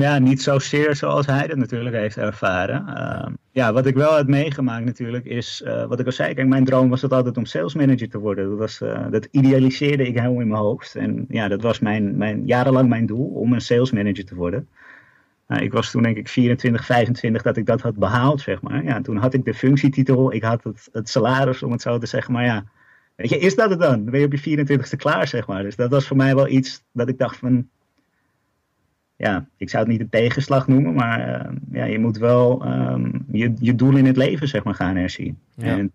ja, 0.00 0.18
niet 0.18 0.42
zozeer 0.42 0.96
zoals 0.96 1.26
hij 1.26 1.46
dat 1.46 1.56
natuurlijk 1.56 1.94
heeft 1.96 2.16
ervaren. 2.16 2.84
Uh, 2.88 3.34
ja, 3.50 3.72
wat 3.72 3.86
ik 3.86 3.94
wel 3.94 4.16
heb 4.16 4.26
meegemaakt 4.26 4.84
natuurlijk 4.84 5.24
is, 5.24 5.62
uh, 5.66 5.84
wat 5.84 6.00
ik 6.00 6.06
al 6.06 6.12
zei, 6.12 6.34
kijk, 6.34 6.48
mijn 6.48 6.64
droom 6.64 6.88
was 6.88 7.02
het 7.02 7.12
altijd 7.12 7.36
om 7.36 7.44
sales 7.44 7.74
manager 7.74 8.08
te 8.08 8.18
worden. 8.18 8.48
Dat, 8.48 8.58
was, 8.58 8.80
uh, 8.80 9.06
dat 9.10 9.28
idealiseerde 9.30 10.06
ik 10.06 10.18
heel 10.18 10.40
in 10.40 10.48
mijn 10.48 10.60
hoofd. 10.60 10.94
En 10.94 11.24
ja, 11.28 11.48
dat 11.48 11.62
was 11.62 11.78
mijn, 11.78 12.16
mijn, 12.16 12.46
jarenlang 12.46 12.88
mijn 12.88 13.06
doel, 13.06 13.26
om 13.26 13.52
een 13.52 13.60
sales 13.60 13.90
manager 13.90 14.24
te 14.24 14.34
worden. 14.34 14.68
Nou, 15.46 15.62
ik 15.62 15.72
was 15.72 15.90
toen 15.90 16.02
denk 16.02 16.16
ik 16.16 16.28
24, 16.28 16.84
25 16.84 17.42
dat 17.42 17.56
ik 17.56 17.66
dat 17.66 17.80
had 17.80 17.96
behaald, 17.96 18.40
zeg 18.40 18.62
maar. 18.62 18.84
Ja, 18.84 19.00
toen 19.00 19.16
had 19.16 19.34
ik 19.34 19.44
de 19.44 19.54
functietitel, 19.54 20.32
ik 20.32 20.42
had 20.42 20.64
het, 20.64 20.88
het 20.92 21.08
salaris, 21.08 21.62
om 21.62 21.72
het 21.72 21.82
zo 21.82 21.98
te 21.98 22.06
zeggen. 22.06 22.32
Maar 22.32 22.44
ja, 22.44 22.64
weet 23.14 23.28
je, 23.28 23.38
is 23.38 23.54
dat 23.54 23.70
het 23.70 23.80
dan? 23.80 24.02
Dan 24.02 24.10
ben 24.10 24.20
je 24.20 24.26
op 24.26 24.32
je 24.32 24.66
24ste 24.66 24.96
klaar, 24.96 25.26
zeg 25.26 25.46
maar. 25.46 25.62
Dus 25.62 25.76
dat 25.76 25.90
was 25.90 26.06
voor 26.06 26.16
mij 26.16 26.34
wel 26.34 26.48
iets 26.48 26.82
dat 26.92 27.08
ik 27.08 27.18
dacht 27.18 27.36
van, 27.36 27.68
ja, 29.16 29.46
ik 29.56 29.70
zou 29.70 29.82
het 29.82 29.92
niet 29.92 30.00
een 30.00 30.08
tegenslag 30.08 30.68
noemen, 30.68 30.94
maar 30.94 31.28
uh, 31.28 31.56
ja, 31.70 31.84
je 31.84 31.98
moet 31.98 32.18
wel 32.18 32.66
um, 32.66 33.24
je, 33.30 33.52
je 33.58 33.74
doel 33.74 33.96
in 33.96 34.06
het 34.06 34.16
leven 34.16 34.48
zeg 34.48 34.64
maar, 34.64 34.74
gaan 34.74 34.96
herzien. 34.96 35.38
Ja. 35.54 35.64
En 35.64 35.92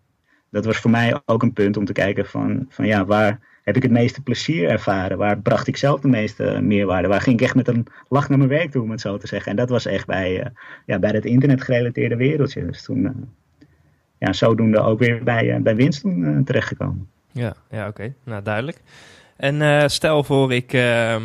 dat 0.50 0.66
was 0.66 0.78
voor 0.78 0.92
mij 0.92 1.22
ook 1.26 1.44
een 1.44 1.54
punt 1.54 1.78
om 1.78 1.86
te 1.86 1.94
kijken 1.94 2.26
van, 2.26 2.66
van 2.70 2.86
ja, 2.86 3.06
waar 3.06 3.40
heb 3.64 3.76
ik 3.76 3.84
het 3.84 3.92
meeste 3.92 4.22
plezier 4.22 4.70
ervaren? 4.70 5.18
Waar 5.18 5.40
bracht 5.40 5.68
ik 5.68 5.78
zelf 5.78 6.00
de 6.00 6.08
meeste 6.08 6.60
meerwaarde? 6.62 7.08
Waar 7.08 7.22
ging 7.22 7.40
ik 7.40 7.46
echt 7.46 7.56
met 7.56 7.68
een 7.68 7.88
lach 8.10 8.30
naar 8.30 8.38
mijn 8.38 8.50
werk 8.50 8.72
toe, 8.72 8.82
om 8.82 8.92
het 8.92 9.02
zo 9.02 9.18
te 9.18 9.28
zeggen? 9.28 9.52
En 9.52 9.58
dat 9.58 9.70
was 9.70 9.86
echt 9.86 10.06
bij, 10.06 10.40
uh, 10.40 10.46
ja, 10.86 11.00
bij 11.00 11.12
het 11.12 11.26
internetgerelateerde 11.26 12.16
wereldje. 12.16 12.66
Dus 12.66 12.84
toen, 12.84 13.04
uh, 13.04 13.12
ja, 14.18 14.34
zodoende 14.34 14.80
ook 14.80 15.00
weer 15.00 15.24
bij, 15.24 15.62
bij 15.62 15.76
winst 15.76 16.02
toen 16.02 16.44
terechtgekomen. 16.44 17.10
Ja, 17.32 17.54
ja 17.70 17.88
oké. 17.88 18.14
Nou, 18.24 18.44
duidelijk. 18.44 18.82
En 19.36 19.90
stel 19.90 20.24
voor 20.24 20.54
ik 20.54 20.74
ehm, 20.74 21.22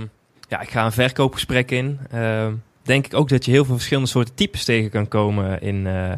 ja, 0.47 0.61
ik 0.61 0.69
ga 0.69 0.85
een 0.85 0.93
verkoopgesprek 0.93 1.71
in. 1.71 1.99
Uh, 2.15 2.53
denk 2.83 3.07
ik 3.07 3.15
ook 3.15 3.29
dat 3.29 3.45
je 3.45 3.51
heel 3.51 3.65
veel 3.65 3.75
verschillende 3.75 4.09
soorten 4.09 4.35
types 4.35 4.65
tegen 4.65 4.91
kan 4.91 5.09
komen 5.09 5.61
in, 5.61 5.87
uh, 5.87 6.13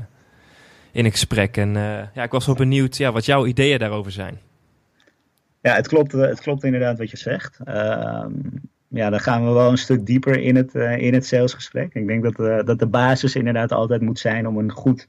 in 0.92 1.04
een 1.04 1.10
gesprek. 1.10 1.56
En 1.56 1.68
uh, 1.68 2.00
ja, 2.14 2.22
ik 2.22 2.30
was 2.30 2.46
wel 2.46 2.54
benieuwd 2.54 2.96
ja, 2.96 3.12
wat 3.12 3.24
jouw 3.24 3.46
ideeën 3.46 3.78
daarover 3.78 4.12
zijn. 4.12 4.38
Ja, 5.60 5.74
het 5.74 5.88
klopt, 5.88 6.12
het 6.12 6.40
klopt 6.40 6.64
inderdaad 6.64 6.98
wat 6.98 7.10
je 7.10 7.16
zegt. 7.16 7.58
Ehm, 7.64 8.32
ja, 8.88 9.10
dan 9.10 9.20
gaan 9.20 9.46
we 9.46 9.52
wel 9.52 9.70
een 9.70 9.78
stuk 9.78 10.06
dieper 10.06 10.40
in 10.40 10.56
het, 10.56 10.74
in 10.74 11.14
het 11.14 11.26
salesgesprek. 11.26 11.94
Ik 11.94 12.06
denk 12.06 12.22
dat, 12.22 12.66
dat 12.66 12.78
de 12.78 12.86
basis 12.86 13.34
inderdaad 13.34 13.72
altijd 13.72 14.00
moet 14.00 14.18
zijn 14.18 14.46
om 14.46 14.58
een 14.58 14.72
goed 14.72 15.06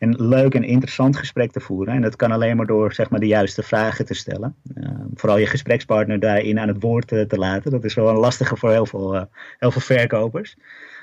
een 0.00 0.14
leuk 0.18 0.54
en 0.54 0.64
interessant 0.64 1.16
gesprek 1.16 1.52
te 1.52 1.60
voeren. 1.60 1.94
En 1.94 2.02
dat 2.02 2.16
kan 2.16 2.30
alleen 2.30 2.56
maar 2.56 2.66
door 2.66 2.92
zeg 2.92 3.10
maar, 3.10 3.20
de 3.20 3.26
juiste 3.26 3.62
vragen 3.62 4.04
te 4.04 4.14
stellen. 4.14 4.54
Uh, 4.74 4.88
vooral 5.14 5.38
je 5.38 5.46
gesprekspartner 5.46 6.20
daarin 6.20 6.58
aan 6.58 6.68
het 6.68 6.82
woord 6.82 7.12
uh, 7.12 7.22
te 7.22 7.38
laten. 7.38 7.70
Dat 7.70 7.84
is 7.84 7.94
wel 7.94 8.08
een 8.08 8.16
lastige 8.16 8.56
voor 8.56 8.70
heel 8.70 8.86
veel, 8.86 9.14
uh, 9.14 9.22
heel 9.58 9.70
veel 9.70 9.80
verkopers. 9.80 10.56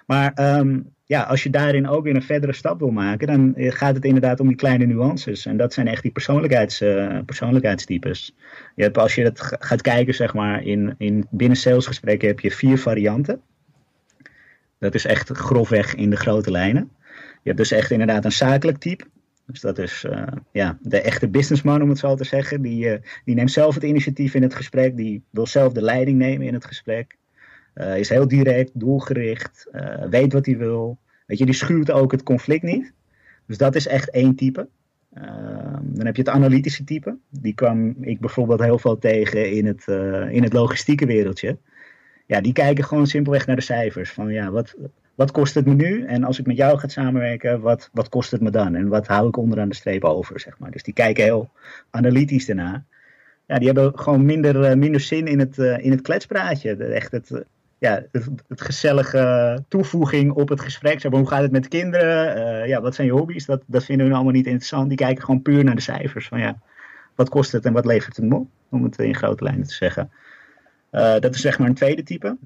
Maar 0.06 0.58
um, 0.60 0.94
ja, 1.06 1.22
als 1.22 1.44
je 1.44 1.50
daarin 1.50 1.88
ook 1.88 2.04
weer 2.04 2.16
een 2.16 2.22
verdere 2.22 2.54
stap 2.54 2.80
wil 2.80 2.92
maken, 2.92 3.28
dan 3.28 3.54
gaat 3.58 3.96
het 3.96 4.06
inderdaad 4.06 4.40
om 4.40 4.48
die 4.48 4.56
kleine 4.56 4.86
nuances. 4.86 5.46
En 5.46 5.58
dat 5.58 5.74
zijn 5.74 5.88
echt 5.88 6.02
die 6.02 6.12
persoonlijkheids, 6.12 6.78
persoonlijkheidstypes. 7.26 8.36
Je 8.76 8.84
hebt, 8.84 8.98
als 8.98 9.16
je 9.16 9.24
het 9.24 9.40
gaat 9.42 9.82
kijken, 9.82 10.14
zeg 10.14 10.34
maar, 10.34 10.64
in, 10.64 10.96
in 10.98 11.28
binnen 11.30 11.58
salesgesprekken 11.58 12.28
heb 12.28 12.40
je 12.40 12.52
vier 12.52 12.78
varianten. 12.78 13.42
Dat 14.80 14.96
is 14.96 15.06
echt 15.06 15.30
grofweg 15.30 15.96
in 15.96 16.10
de 16.10 16.16
grote 16.18 16.52
lijnen. 16.52 16.92
Je 17.48 17.54
hebt 17.54 17.70
dus 17.70 17.80
echt 17.80 17.92
inderdaad 17.92 18.26
een 18.26 18.32
zakelijk 18.32 18.78
type. 18.78 19.06
Dus 19.46 19.62
dat 19.62 19.78
is 19.78 20.06
uh, 20.10 20.22
ja, 20.52 20.78
de 20.82 21.02
echte 21.02 21.28
businessman, 21.28 21.82
om 21.82 21.90
het 21.90 21.98
zo 21.98 22.16
te 22.16 22.24
zeggen. 22.24 22.62
Die, 22.62 22.86
uh, 22.86 22.98
die 23.26 23.36
neemt 23.36 23.52
zelf 23.52 23.74
het 23.74 23.84
initiatief 23.84 24.34
in 24.34 24.42
het 24.42 24.56
gesprek. 24.56 24.98
Die 24.98 25.24
wil 25.30 25.48
zelf 25.48 25.74
de 25.74 25.82
leiding 25.82 26.18
nemen 26.18 26.48
in 26.48 26.54
het 26.54 26.66
gesprek. 26.66 27.18
Uh, 27.76 27.98
is 27.98 28.10
heel 28.10 28.28
direct, 28.28 28.72
doelgericht, 28.74 29.68
weet 30.10 30.34
wat 30.34 30.46
hij 30.46 30.58
wil. 30.58 30.98
Weet 31.26 31.38
je, 31.38 31.46
die 31.46 31.54
schuwt 31.54 31.92
ook 31.92 32.12
het 32.12 32.24
conflict 32.24 32.64
niet. 32.64 32.94
Dus 33.46 33.58
dat 33.58 33.76
is 33.76 33.88
echt 33.88 34.10
één 34.10 34.36
type. 34.36 34.68
dan 35.82 36.06
heb 36.06 36.16
je 36.16 36.22
het 36.22 36.32
analytische 36.32 36.84
type. 36.84 37.18
Die 37.30 37.54
kwam 37.54 37.96
ik 38.02 38.20
bijvoorbeeld 38.20 38.62
heel 38.64 38.80
veel 38.80 38.98
tegen 38.98 39.52
in 39.52 39.66
het, 39.66 39.88
in 40.32 40.44
het 40.44 40.54
logistieke 40.54 41.06
wereldje. 41.06 41.58
Ja, 42.26 42.42
die 42.42 42.54
kijken 42.54 42.84
gewoon 42.84 43.08
simpelweg 43.08 43.48
naar 43.48 43.56
de 43.56 43.62
cijfers. 43.62 44.12
Van 44.12 44.28
ja, 44.28 44.52
wat, 44.52 44.76
wat 45.18 45.32
kost 45.32 45.54
het 45.54 45.66
me 45.66 45.74
nu? 45.74 46.06
En 46.06 46.24
als 46.24 46.40
ik 46.40 46.46
met 46.46 46.58
jou 46.58 46.80
ga 46.80 46.88
samenwerken, 46.88 47.62
wat, 47.62 47.90
wat 47.94 48.10
kost 48.10 48.32
het 48.32 48.42
me 48.42 48.50
dan? 48.50 48.76
En 48.76 48.88
wat 48.88 49.08
hou 49.08 49.28
ik 49.28 49.38
onderaan 49.38 49.70
de 49.70 49.76
streep 49.76 50.04
over, 50.04 50.40
zeg 50.40 50.60
maar. 50.60 50.72
Dus 50.72 50.84
die 50.84 50.94
kijken 50.94 51.24
heel 51.24 51.50
analytisch 51.90 52.46
daarna. 52.46 52.84
Ja, 53.48 53.58
die 53.58 53.68
hebben 53.68 54.00
gewoon 54.00 54.26
minder, 54.26 54.70
uh, 54.70 54.76
minder 54.76 55.02
zin 55.02 55.28
in 55.28 55.40
het, 55.40 55.58
uh, 55.58 55.78
in 55.78 55.92
het 55.92 56.02
kletspraatje. 56.02 56.76
Echt 56.76 57.12
het, 57.12 57.30
uh, 57.30 57.40
ja, 57.78 58.04
het, 58.12 58.62
gezellige 58.62 59.64
toevoeging 59.68 60.32
op 60.32 60.50
het 60.50 60.62
gesprek. 60.62 61.00
Zeg 61.02 61.12
hoe 61.12 61.28
gaat 61.28 61.42
het 61.42 61.52
met 61.52 61.64
de 61.64 61.70
kinderen? 61.70 62.68
ja, 62.68 62.82
wat 62.82 62.96
zijn 62.96 63.08
je 63.08 63.14
hobby's? 63.14 63.46
Dat, 63.46 63.62
dat 63.66 63.84
vinden 63.84 64.06
hun 64.06 64.16
allemaal 64.16 64.34
niet 64.34 64.46
interessant. 64.46 64.88
Die 64.88 64.98
kijken 64.98 65.24
gewoon 65.24 65.42
puur 65.42 65.64
naar 65.64 65.76
de 65.76 65.82
cijfers. 65.82 66.28
Van 66.28 66.40
ja, 66.40 66.60
wat 67.16 67.30
kost 67.30 67.52
het 67.52 67.66
en 67.66 67.74
wat 67.74 67.86
levert 67.86 68.16
het 68.16 68.26
me 68.26 68.36
op? 68.36 68.48
Om 68.70 68.84
het 68.84 69.00
in 69.00 69.16
grote 69.16 69.44
lijnen 69.44 69.68
te 69.68 69.74
zeggen. 69.74 70.12
dat 70.92 71.36
is 71.36 71.42
zeg 71.42 71.60
maar 71.60 71.68
een 71.68 71.74
tweede 71.74 72.04
type. 72.04 72.38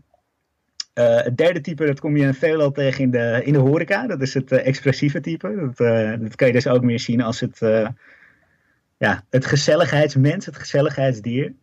Uh, 0.93 1.21
het 1.21 1.38
derde 1.38 1.62
type, 1.62 1.86
dat 1.86 1.99
kom 1.99 2.17
je 2.17 2.34
veelal 2.34 2.71
tegen 2.71 3.04
in 3.04 3.12
de, 3.12 3.41
in 3.43 3.54
de 3.54 3.60
horeca. 3.60 4.08
Dat 4.08 4.21
is 4.21 4.34
het 4.34 4.51
uh, 4.51 4.67
expressieve 4.67 5.19
type. 5.19 5.56
Dat, 5.56 5.80
uh, 5.88 6.13
dat 6.19 6.36
kan 6.36 6.47
je 6.47 6.54
dus 6.54 6.67
ook 6.67 6.84
meer 6.84 6.99
zien 6.99 7.21
als 7.21 7.39
het, 7.39 7.60
ja, 8.97 9.23
het 9.30 9.45
gezelligheidsmens, 9.45 10.45
het 10.45 10.58
gezelligheidsdier. 10.58 11.54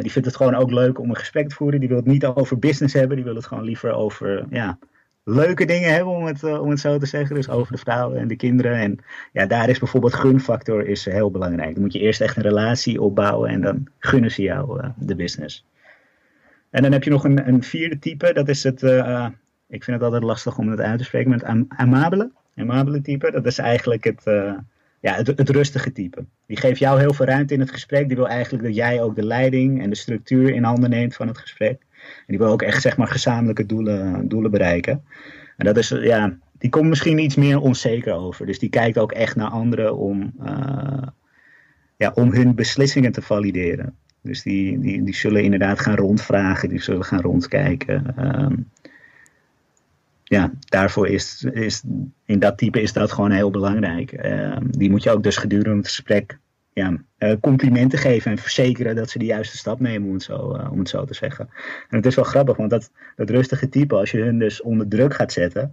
die 0.00 0.10
vindt 0.10 0.28
het 0.28 0.36
gewoon 0.36 0.54
ook 0.54 0.70
leuk 0.70 0.98
om 0.98 1.10
een 1.10 1.16
gesprek 1.16 1.48
te 1.48 1.54
voeren. 1.54 1.80
Die 1.80 1.88
wil 1.88 1.98
het 1.98 2.06
niet 2.06 2.24
over 2.24 2.58
business 2.58 2.94
hebben. 2.94 3.16
Die 3.16 3.24
wil 3.24 3.34
het 3.34 3.46
gewoon 3.46 3.64
liever 3.64 3.92
over 3.92 4.46
ja, 4.50 4.78
leuke 5.24 5.64
dingen 5.64 5.92
hebben, 5.92 6.14
om 6.14 6.24
het, 6.24 6.42
om 6.42 6.70
het 6.70 6.80
zo 6.80 6.98
te 6.98 7.06
zeggen. 7.06 7.34
Dus 7.34 7.48
over 7.48 7.72
de 7.72 7.78
vrouwen 7.78 8.18
en 8.18 8.28
de 8.28 8.36
kinderen. 8.36 8.76
En 8.76 8.98
ja, 9.32 9.46
daar 9.46 9.68
is 9.68 9.78
bijvoorbeeld 9.78 10.14
gunfactor 10.14 10.86
is 10.86 11.04
heel 11.04 11.30
belangrijk. 11.30 11.72
Dan 11.72 11.82
moet 11.82 11.92
je 11.92 12.00
eerst 12.00 12.20
echt 12.20 12.36
een 12.36 12.42
relatie 12.42 13.00
opbouwen 13.00 13.50
en 13.50 13.60
dan 13.60 13.86
gunnen 13.98 14.30
ze 14.30 14.42
jou 14.42 14.80
de 14.96 15.16
business. 15.16 15.64
En 16.74 16.82
dan 16.82 16.92
heb 16.92 17.04
je 17.04 17.10
nog 17.10 17.24
een, 17.24 17.48
een 17.48 17.62
vierde 17.62 17.98
type, 17.98 18.32
dat 18.32 18.48
is 18.48 18.62
het, 18.62 18.82
uh, 18.82 19.26
ik 19.68 19.84
vind 19.84 19.96
het 19.96 20.06
altijd 20.06 20.22
lastig 20.22 20.58
om 20.58 20.68
het 20.68 20.80
uit 20.80 20.98
te 20.98 21.04
spreken, 21.04 21.30
maar 21.30 21.38
het 21.38 21.68
amabele, 21.68 22.30
amabele 22.56 23.00
type. 23.00 23.30
Dat 23.30 23.46
is 23.46 23.58
eigenlijk 23.58 24.04
het, 24.04 24.22
uh, 24.24 24.52
ja, 25.00 25.14
het, 25.14 25.26
het, 25.26 25.48
rustige 25.48 25.92
type. 25.92 26.24
Die 26.46 26.56
geeft 26.56 26.78
jou 26.78 27.00
heel 27.00 27.14
veel 27.14 27.26
ruimte 27.26 27.54
in 27.54 27.60
het 27.60 27.70
gesprek. 27.70 28.06
Die 28.06 28.16
wil 28.16 28.28
eigenlijk 28.28 28.64
dat 28.64 28.74
jij 28.74 29.02
ook 29.02 29.14
de 29.14 29.24
leiding 29.24 29.82
en 29.82 29.90
de 29.90 29.96
structuur 29.96 30.54
in 30.54 30.64
handen 30.64 30.90
neemt 30.90 31.16
van 31.16 31.28
het 31.28 31.38
gesprek. 31.38 31.80
En 32.02 32.24
die 32.26 32.38
wil 32.38 32.48
ook 32.48 32.62
echt 32.62 32.82
zeg 32.82 32.96
maar 32.96 33.08
gezamenlijke 33.08 33.66
doelen, 33.66 34.28
doelen 34.28 34.50
bereiken. 34.50 35.04
En 35.56 35.64
dat 35.64 35.76
is, 35.76 35.88
ja, 35.88 36.38
die 36.58 36.70
komt 36.70 36.88
misschien 36.88 37.18
iets 37.18 37.36
meer 37.36 37.60
onzeker 37.60 38.12
over. 38.12 38.46
Dus 38.46 38.58
die 38.58 38.70
kijkt 38.70 38.98
ook 38.98 39.12
echt 39.12 39.36
naar 39.36 39.50
anderen 39.50 39.96
om, 39.96 40.32
ja, 41.96 42.12
om 42.14 42.32
hun 42.32 42.54
beslissingen 42.54 43.12
te 43.12 43.22
valideren. 43.22 43.96
Dus 44.24 44.42
die, 44.42 44.78
die, 44.78 45.02
die 45.02 45.14
zullen 45.14 45.42
inderdaad 45.42 45.80
gaan 45.80 45.96
rondvragen, 45.96 46.68
die 46.68 46.82
zullen 46.82 47.04
gaan 47.04 47.20
rondkijken. 47.20 48.14
Um, 48.42 48.70
ja, 50.24 50.52
daarvoor 50.58 51.08
is, 51.08 51.46
is 51.52 51.82
in 52.24 52.38
dat 52.38 52.58
type 52.58 52.80
is 52.80 52.92
dat 52.92 53.12
gewoon 53.12 53.30
heel 53.30 53.50
belangrijk. 53.50 54.12
Um, 54.12 54.70
die 54.70 54.90
moet 54.90 55.02
je 55.02 55.10
ook 55.10 55.22
dus 55.22 55.36
gedurende 55.36 55.76
het 55.76 55.86
gesprek 55.86 56.38
ja, 56.72 56.96
uh, 57.18 57.32
complimenten 57.40 57.98
geven 57.98 58.30
en 58.30 58.38
verzekeren 58.38 58.96
dat 58.96 59.10
ze 59.10 59.18
de 59.18 59.24
juiste 59.24 59.56
stap 59.56 59.80
nemen, 59.80 60.08
om 60.08 60.14
het 60.14 60.22
zo, 60.22 60.56
uh, 60.56 60.72
om 60.72 60.78
het 60.78 60.88
zo 60.88 61.04
te 61.04 61.14
zeggen. 61.14 61.48
En 61.88 61.96
het 61.96 62.06
is 62.06 62.14
wel 62.14 62.24
grappig, 62.24 62.56
want 62.56 62.70
dat, 62.70 62.90
dat 63.16 63.30
rustige 63.30 63.68
type, 63.68 63.94
als 63.94 64.10
je 64.10 64.18
hun 64.18 64.38
dus 64.38 64.62
onder 64.62 64.88
druk 64.88 65.14
gaat 65.14 65.32
zetten, 65.32 65.72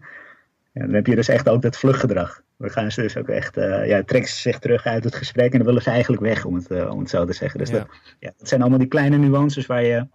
ja, 0.72 0.86
dan 0.86 0.94
heb 0.94 1.08
je 1.08 1.16
dus 1.16 1.28
echt 1.28 1.50
ook 1.50 1.62
dat 1.62 1.78
vluchtgedrag. 1.78 2.42
Dan 2.58 2.70
gaan 2.70 2.92
ze 2.92 3.02
dus 3.02 3.18
ook 3.18 3.28
echt, 3.28 3.58
uh, 3.58 3.88
ja, 3.88 4.04
trekken 4.04 4.32
ze 4.32 4.36
zich 4.36 4.60
terug 4.60 4.86
uit 4.86 5.04
het 5.04 5.16
gesprek 5.16 5.52
en 5.52 5.58
dan 5.58 5.68
willen 5.68 5.82
ze 5.82 5.90
eigenlijk 5.90 6.22
weg, 6.22 6.46
om 6.46 6.56
het, 6.56 6.72
uh, 6.72 6.92
om 6.92 7.00
het 7.00 7.10
zo 7.10 7.26
te 7.26 7.34
zeggen. 7.34 7.60
Dus 7.60 7.70
ja. 7.70 7.78
Dat, 7.78 7.88
ja, 8.20 8.34
dat 8.38 8.48
zijn 8.48 8.62
allemaal 8.62 8.80
die 8.80 8.88
kleine 8.88 9.18
nuances 9.18 9.66
waar 9.66 9.84
je 9.84 10.08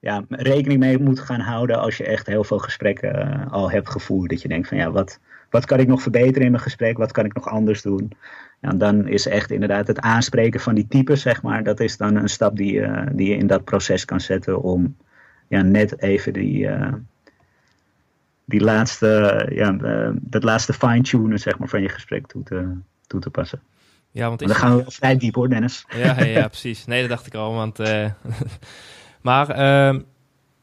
ja, 0.00 0.24
rekening 0.28 0.80
mee 0.80 0.98
moet 0.98 1.20
gaan 1.20 1.40
houden 1.40 1.78
als 1.80 1.96
je 1.96 2.04
echt 2.04 2.26
heel 2.26 2.44
veel 2.44 2.58
gesprekken 2.58 3.28
uh, 3.28 3.52
al 3.52 3.70
hebt 3.70 3.88
gevoerd. 3.88 4.30
Dat 4.30 4.42
je 4.42 4.48
denkt 4.48 4.68
van 4.68 4.76
ja, 4.76 4.90
wat, 4.90 5.20
wat 5.50 5.64
kan 5.64 5.78
ik 5.78 5.86
nog 5.86 6.02
verbeteren 6.02 6.44
in 6.44 6.50
mijn 6.50 6.62
gesprek? 6.62 6.98
Wat 6.98 7.12
kan 7.12 7.24
ik 7.24 7.34
nog 7.34 7.48
anders 7.48 7.82
doen? 7.82 8.12
Ja, 8.60 8.70
dan 8.70 9.08
is 9.08 9.26
echt 9.26 9.50
inderdaad 9.50 9.86
het 9.86 10.00
aanspreken 10.00 10.60
van 10.60 10.74
die 10.74 10.86
types, 10.88 11.22
zeg 11.22 11.42
maar, 11.42 11.62
dat 11.62 11.80
is 11.80 11.96
dan 11.96 12.16
een 12.16 12.28
stap 12.28 12.56
die, 12.56 12.86
die 13.12 13.28
je 13.28 13.36
in 13.36 13.46
dat 13.46 13.64
proces 13.64 14.04
kan 14.04 14.20
zetten 14.20 14.62
om 14.62 14.96
ja, 15.48 15.62
net 15.62 16.02
even 16.02 16.32
die 16.32 16.68
die 18.48 18.60
laatste, 18.60 19.46
ja, 19.52 19.72
uh, 19.72 20.10
dat 20.20 20.42
laatste 20.42 20.72
fine-tunen 20.72 21.38
zeg 21.38 21.58
maar, 21.58 21.68
van 21.68 21.82
je 21.82 21.88
gesprek 21.88 22.26
toe 22.26 22.42
te, 22.42 22.76
toe 23.06 23.20
te 23.20 23.30
passen. 23.30 23.60
Ja, 24.10 24.28
want 24.28 24.38
dan 24.38 24.54
gaan 24.54 24.76
we 24.76 24.84
vrij 24.86 25.16
diep 25.16 25.34
hoor, 25.34 25.48
Dennis. 25.48 25.84
Ja, 25.96 26.24
ja, 26.24 26.48
precies. 26.56 26.84
Nee, 26.84 27.00
dat 27.00 27.10
dacht 27.10 27.26
ik 27.26 27.34
al. 27.34 27.54
Want, 27.54 27.80
uh, 27.80 28.10
maar 29.28 29.58
uh, 29.58 29.88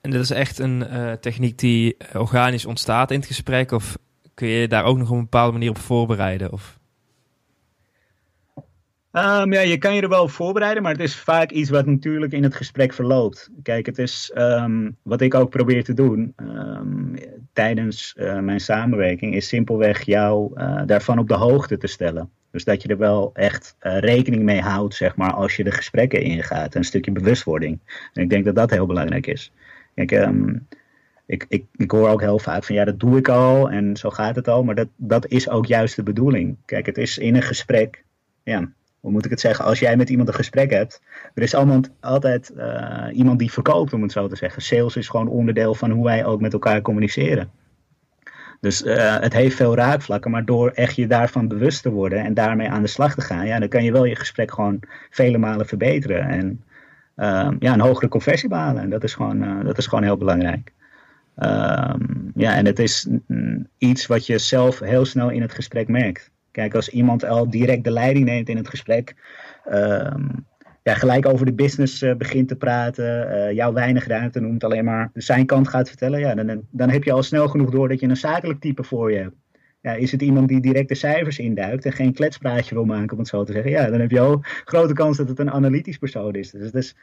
en 0.01 0.11
dat 0.11 0.21
is 0.21 0.29
echt 0.29 0.59
een 0.59 0.83
uh, 0.91 1.11
techniek 1.11 1.57
die 1.57 1.97
organisch 2.13 2.65
ontstaat 2.65 3.11
in 3.11 3.17
het 3.17 3.27
gesprek? 3.27 3.71
Of 3.71 3.97
kun 4.33 4.47
je 4.47 4.67
daar 4.67 4.83
ook 4.83 4.97
nog 4.97 5.09
op 5.09 5.15
een 5.15 5.21
bepaalde 5.21 5.51
manier 5.51 5.69
op 5.69 5.77
voorbereiden? 5.77 6.51
Of? 6.51 6.79
Um, 9.11 9.53
ja, 9.53 9.61
je 9.61 9.77
kan 9.77 9.95
je 9.95 10.01
er 10.01 10.09
wel 10.09 10.23
op 10.23 10.31
voorbereiden, 10.31 10.83
maar 10.83 10.91
het 10.91 11.01
is 11.01 11.15
vaak 11.15 11.51
iets 11.51 11.69
wat 11.69 11.85
natuurlijk 11.85 12.31
in 12.31 12.43
het 12.43 12.55
gesprek 12.55 12.93
verloopt. 12.93 13.49
Kijk, 13.63 13.85
het 13.85 13.97
is 13.97 14.31
um, 14.35 14.97
wat 15.01 15.21
ik 15.21 15.33
ook 15.33 15.49
probeer 15.49 15.83
te 15.83 15.93
doen 15.93 16.33
um, 16.37 17.15
tijdens 17.55 18.15
uh, 18.17 18.39
mijn 18.39 18.59
samenwerking, 18.59 19.35
is 19.35 19.47
simpelweg 19.47 20.01
jou 20.01 20.51
uh, 20.55 20.81
daarvan 20.85 21.19
op 21.19 21.27
de 21.27 21.35
hoogte 21.35 21.77
te 21.77 21.87
stellen. 21.87 22.29
Dus 22.51 22.63
dat 22.63 22.81
je 22.81 22.87
er 22.87 22.97
wel 22.97 23.31
echt 23.33 23.75
uh, 23.81 23.99
rekening 23.99 24.43
mee 24.43 24.61
houdt, 24.61 24.95
zeg 24.95 25.15
maar, 25.15 25.33
als 25.33 25.55
je 25.55 25.63
de 25.63 25.71
gesprekken 25.71 26.21
ingaat. 26.21 26.75
Een 26.75 26.83
stukje 26.83 27.11
bewustwording. 27.11 27.79
En 28.13 28.21
ik 28.21 28.29
denk 28.29 28.45
dat 28.45 28.55
dat 28.55 28.69
heel 28.69 28.85
belangrijk 28.85 29.27
is. 29.27 29.51
Kijk, 29.93 30.11
ik, 31.25 31.45
ik, 31.49 31.65
ik 31.75 31.91
hoor 31.91 32.09
ook 32.09 32.21
heel 32.21 32.39
vaak 32.39 32.63
van 32.63 32.75
ja, 32.75 32.85
dat 32.85 32.99
doe 32.99 33.17
ik 33.17 33.29
al 33.29 33.69
en 33.71 33.97
zo 33.97 34.09
gaat 34.09 34.35
het 34.35 34.47
al. 34.47 34.63
Maar 34.63 34.75
dat, 34.75 34.87
dat 34.95 35.27
is 35.27 35.49
ook 35.49 35.65
juist 35.65 35.95
de 35.95 36.03
bedoeling. 36.03 36.57
Kijk, 36.65 36.85
het 36.85 36.97
is 36.97 37.17
in 37.17 37.35
een 37.35 37.41
gesprek. 37.41 38.03
Ja, 38.43 38.69
hoe 39.05 39.13
moet 39.13 39.25
ik 39.25 39.31
het 39.31 39.39
zeggen, 39.39 39.65
als 39.65 39.79
jij 39.79 39.97
met 39.97 40.09
iemand 40.09 40.27
een 40.27 40.33
gesprek 40.33 40.71
hebt, 40.71 41.01
er 41.33 41.43
is 41.43 41.55
altijd 41.99 42.51
uh, 42.57 43.07
iemand 43.11 43.39
die 43.39 43.51
verkoopt, 43.51 43.93
om 43.93 44.01
het 44.01 44.11
zo 44.11 44.27
te 44.27 44.35
zeggen. 44.35 44.61
Sales 44.61 44.95
is 44.95 45.07
gewoon 45.07 45.27
onderdeel 45.27 45.75
van 45.75 45.91
hoe 45.91 46.03
wij 46.03 46.25
ook 46.25 46.41
met 46.41 46.53
elkaar 46.53 46.81
communiceren. 46.81 47.49
Dus 48.61 48.83
uh, 48.83 49.19
het 49.19 49.33
heeft 49.33 49.55
veel 49.55 49.75
raakvlakken, 49.75 50.31
maar 50.31 50.45
door 50.45 50.69
echt 50.69 50.95
je 50.95 51.07
daarvan 51.07 51.47
bewust 51.47 51.81
te 51.81 51.91
worden 51.91 52.23
en 52.23 52.33
daarmee 52.33 52.69
aan 52.69 52.81
de 52.81 52.87
slag 52.87 53.15
te 53.15 53.21
gaan, 53.21 53.45
ja, 53.47 53.59
dan 53.59 53.69
kan 53.69 53.83
je 53.83 53.91
wel 53.91 54.05
je 54.05 54.15
gesprek 54.15 54.53
gewoon 54.53 54.79
vele 55.09 55.37
malen 55.37 55.65
verbeteren 55.65 56.21
en 56.21 56.63
uh, 57.15 57.49
ja, 57.59 57.73
een 57.73 57.79
hogere 57.79 58.07
conversie 58.07 58.49
behalen. 58.49 58.81
En 58.81 58.89
dat 58.89 59.03
is 59.03 59.13
gewoon, 59.13 59.63
dat 59.63 59.77
is 59.77 59.87
gewoon 59.87 60.03
heel 60.03 60.17
belangrijk. 60.17 60.73
Um, 61.37 62.31
ja, 62.35 62.55
en 62.55 62.65
het 62.65 62.79
is 62.79 63.07
iets 63.77 64.07
wat 64.07 64.25
je 64.25 64.37
zelf 64.37 64.79
heel 64.79 65.05
snel 65.05 65.29
in 65.29 65.41
het 65.41 65.53
gesprek 65.53 65.87
merkt. 65.87 66.33
Kijk, 66.55 66.75
als 66.75 66.89
iemand 66.89 67.25
al 67.25 67.49
direct 67.49 67.83
de 67.83 67.91
leiding 67.91 68.25
neemt 68.25 68.49
in 68.49 68.57
het 68.57 68.69
gesprek, 68.69 69.15
uh, 69.67 70.13
ja, 70.83 70.93
gelijk 70.93 71.25
over 71.25 71.45
de 71.45 71.53
business 71.53 72.01
uh, 72.01 72.15
begint 72.15 72.47
te 72.47 72.55
praten, 72.55 73.27
uh, 73.27 73.51
jou 73.51 73.73
weinig 73.73 74.07
ruimte 74.07 74.39
noemt, 74.39 74.63
alleen 74.63 74.85
maar 74.85 75.09
zijn 75.13 75.45
kant 75.45 75.67
gaat 75.67 75.87
vertellen, 75.87 76.19
ja, 76.19 76.35
dan, 76.35 76.61
dan 76.71 76.89
heb 76.89 77.03
je 77.03 77.11
al 77.11 77.23
snel 77.23 77.47
genoeg 77.47 77.69
door 77.69 77.89
dat 77.89 77.99
je 77.99 78.07
een 78.07 78.17
zakelijk 78.17 78.59
type 78.59 78.83
voor 78.83 79.11
je 79.11 79.17
hebt. 79.17 79.35
Ja, 79.81 79.93
is 79.93 80.11
het 80.11 80.21
iemand 80.21 80.47
die 80.47 80.61
direct 80.61 80.89
de 80.89 80.95
cijfers 80.95 81.39
induikt 81.39 81.85
en 81.85 81.91
geen 81.91 82.13
kletspraatje 82.13 82.75
wil 82.75 82.85
maken, 82.85 83.11
om 83.11 83.19
het 83.19 83.27
zo 83.27 83.43
te 83.43 83.51
zeggen? 83.51 83.71
Ja, 83.71 83.89
dan 83.89 83.99
heb 83.99 84.11
je 84.11 84.21
ook 84.21 84.45
grote 84.45 84.93
kans 84.93 85.17
dat 85.17 85.29
het 85.29 85.39
een 85.39 85.51
analytisch 85.51 85.97
persoon 85.97 86.33
is. 86.35 86.51
Dus, 86.51 86.71
dus 86.71 86.95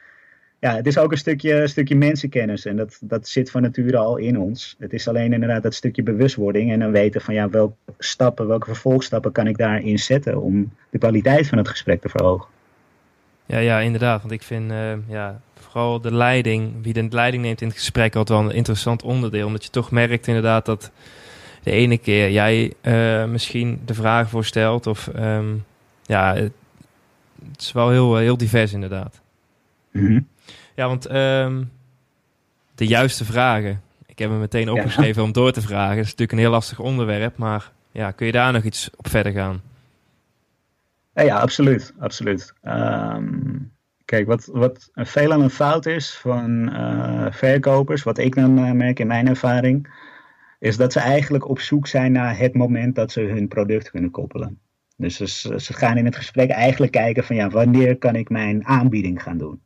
ja, 0.63 0.75
het 0.75 0.87
is 0.87 0.97
ook 0.97 1.11
een 1.11 1.17
stukje, 1.17 1.67
stukje 1.67 1.95
mensenkennis 1.95 2.65
en 2.65 2.75
dat, 2.75 2.97
dat 3.01 3.27
zit 3.27 3.51
van 3.51 3.61
nature 3.61 3.97
al 3.97 4.17
in 4.17 4.39
ons. 4.39 4.75
Het 4.79 4.93
is 4.93 5.07
alleen 5.07 5.33
inderdaad 5.33 5.63
dat 5.63 5.73
stukje 5.73 6.03
bewustwording 6.03 6.71
en 6.71 6.79
dan 6.79 6.91
weten 6.91 7.21
van 7.21 7.33
ja, 7.33 7.49
welke 7.49 7.75
stappen, 7.97 8.47
welke 8.47 8.65
vervolgstappen 8.65 9.31
kan 9.31 9.47
ik 9.47 9.57
daarin 9.57 9.99
zetten 9.99 10.41
om 10.41 10.73
de 10.89 10.97
kwaliteit 10.97 11.47
van 11.47 11.57
het 11.57 11.67
gesprek 11.67 12.01
te 12.01 12.09
verhogen. 12.09 12.47
Ja, 13.45 13.57
ja 13.57 13.79
inderdaad. 13.79 14.21
Want 14.21 14.33
ik 14.33 14.43
vind 14.43 14.71
uh, 14.71 14.93
ja, 15.07 15.41
vooral 15.55 16.01
de 16.01 16.13
leiding, 16.13 16.73
wie 16.81 16.93
de 16.93 17.07
leiding 17.09 17.43
neemt 17.43 17.61
in 17.61 17.67
het 17.67 17.77
gesprek, 17.77 18.15
altijd 18.15 18.39
wel 18.39 18.49
een 18.49 18.55
interessant 18.55 19.03
onderdeel. 19.03 19.45
Omdat 19.45 19.63
je 19.63 19.69
toch 19.69 19.91
merkt 19.91 20.27
inderdaad 20.27 20.65
dat 20.65 20.91
de 21.63 21.71
ene 21.71 21.97
keer 21.97 22.31
jij 22.31 22.73
uh, 22.81 23.25
misschien 23.25 23.81
de 23.85 23.93
vraag 23.93 24.29
voorstelt. 24.29 24.87
Of 24.87 25.09
um, 25.15 25.63
ja, 26.03 26.35
het, 26.35 26.51
is 27.57 27.71
wel 27.71 27.89
heel, 27.89 28.17
heel 28.17 28.37
divers 28.37 28.73
inderdaad. 28.73 29.21
Mm 29.91 30.05
-hmm. 30.05 30.31
Ja, 30.75 30.87
want 30.87 31.11
um, 31.11 31.71
de 32.75 32.87
juiste 32.87 33.25
vragen. 33.25 33.81
Ik 34.05 34.19
heb 34.19 34.29
hem 34.29 34.39
meteen 34.39 34.69
opgeschreven 34.69 35.21
ja. 35.21 35.27
om 35.27 35.33
door 35.33 35.51
te 35.51 35.61
vragen. 35.61 35.95
Dat 35.95 36.05
is 36.05 36.11
natuurlijk 36.11 36.31
een 36.31 36.37
heel 36.37 36.49
lastig 36.49 36.79
onderwerp. 36.79 37.37
Maar 37.37 37.71
ja, 37.91 38.11
kun 38.11 38.25
je 38.25 38.31
daar 38.31 38.53
nog 38.53 38.63
iets 38.63 38.89
op 38.95 39.07
verder 39.07 39.31
gaan? 39.31 39.61
Ja, 41.13 41.23
ja 41.23 41.39
absoluut. 41.39 41.93
absoluut. 41.99 42.53
Um, 42.63 43.71
kijk, 44.05 44.27
wat, 44.27 44.49
wat 44.51 44.89
veelal 44.93 45.41
een 45.41 45.49
fout 45.49 45.85
is 45.85 46.17
van 46.17 46.69
uh, 46.69 47.25
verkopers, 47.29 48.03
wat 48.03 48.17
ik 48.17 48.35
dan 48.35 48.59
uh, 48.59 48.71
merk 48.71 48.99
in 48.99 49.07
mijn 49.07 49.27
ervaring, 49.27 50.01
is 50.59 50.77
dat 50.77 50.93
ze 50.93 50.99
eigenlijk 50.99 51.49
op 51.49 51.59
zoek 51.59 51.87
zijn 51.87 52.11
naar 52.11 52.37
het 52.37 52.53
moment 52.53 52.95
dat 52.95 53.11
ze 53.11 53.21
hun 53.21 53.47
product 53.47 53.89
kunnen 53.89 54.11
koppelen. 54.11 54.59
Dus 54.97 55.15
ze, 55.15 55.59
ze 55.59 55.73
gaan 55.73 55.97
in 55.97 56.05
het 56.05 56.15
gesprek 56.15 56.49
eigenlijk 56.49 56.91
kijken 56.91 57.23
van 57.23 57.35
ja, 57.35 57.49
wanneer 57.49 57.97
kan 57.97 58.15
ik 58.15 58.29
mijn 58.29 58.65
aanbieding 58.65 59.23
gaan 59.23 59.37
doen? 59.37 59.61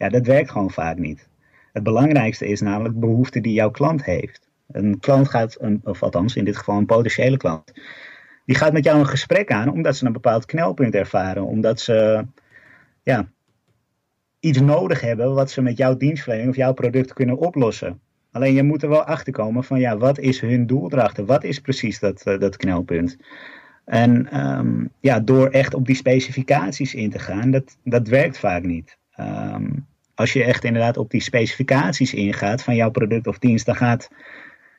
Ja, 0.00 0.08
dat 0.08 0.26
werkt 0.26 0.50
gewoon 0.50 0.70
vaak 0.70 0.98
niet. 0.98 1.28
Het 1.72 1.82
belangrijkste 1.82 2.46
is 2.46 2.60
namelijk 2.60 3.00
behoefte 3.00 3.40
die 3.40 3.52
jouw 3.52 3.70
klant 3.70 4.04
heeft. 4.04 4.48
Een 4.72 4.98
klant 4.98 5.28
gaat, 5.28 5.56
een, 5.60 5.80
of 5.84 6.02
althans 6.02 6.36
in 6.36 6.44
dit 6.44 6.56
geval 6.56 6.76
een 6.76 6.86
potentiële 6.86 7.36
klant, 7.36 7.72
die 8.44 8.56
gaat 8.56 8.72
met 8.72 8.84
jou 8.84 8.98
een 8.98 9.06
gesprek 9.06 9.52
aan 9.52 9.70
omdat 9.70 9.96
ze 9.96 10.06
een 10.06 10.12
bepaald 10.12 10.44
knelpunt 10.44 10.94
ervaren. 10.94 11.44
Omdat 11.44 11.80
ze 11.80 12.26
ja, 13.02 13.28
iets 14.40 14.60
nodig 14.60 15.00
hebben 15.00 15.34
wat 15.34 15.50
ze 15.50 15.62
met 15.62 15.76
jouw 15.76 15.96
dienstverlening 15.96 16.50
of 16.50 16.56
jouw 16.56 16.72
product 16.72 17.12
kunnen 17.12 17.38
oplossen. 17.38 18.00
Alleen 18.30 18.54
je 18.54 18.62
moet 18.62 18.82
er 18.82 18.88
wel 18.88 19.04
achter 19.04 19.32
komen 19.32 19.64
van 19.64 19.80
ja, 19.80 19.96
wat 19.96 20.18
is 20.18 20.40
hun 20.40 20.66
doel 20.66 20.92
erachter? 20.92 21.24
Wat 21.24 21.44
is 21.44 21.58
precies 21.58 21.98
dat, 21.98 22.26
uh, 22.26 22.38
dat 22.38 22.56
knelpunt? 22.56 23.16
En 23.84 24.40
um, 24.40 24.90
ja, 25.00 25.20
door 25.20 25.48
echt 25.48 25.74
op 25.74 25.86
die 25.86 25.96
specificaties 25.96 26.94
in 26.94 27.10
te 27.10 27.18
gaan, 27.18 27.50
dat, 27.50 27.76
dat 27.84 28.08
werkt 28.08 28.38
vaak 28.38 28.62
niet. 28.62 28.98
Um, 29.20 29.86
als 30.14 30.32
je 30.32 30.44
echt 30.44 30.64
inderdaad 30.64 30.96
op 30.96 31.10
die 31.10 31.22
specificaties 31.22 32.14
ingaat 32.14 32.62
van 32.62 32.74
jouw 32.74 32.90
product 32.90 33.26
of 33.26 33.38
dienst, 33.38 33.66
dan 33.66 33.76
gaat 33.76 34.10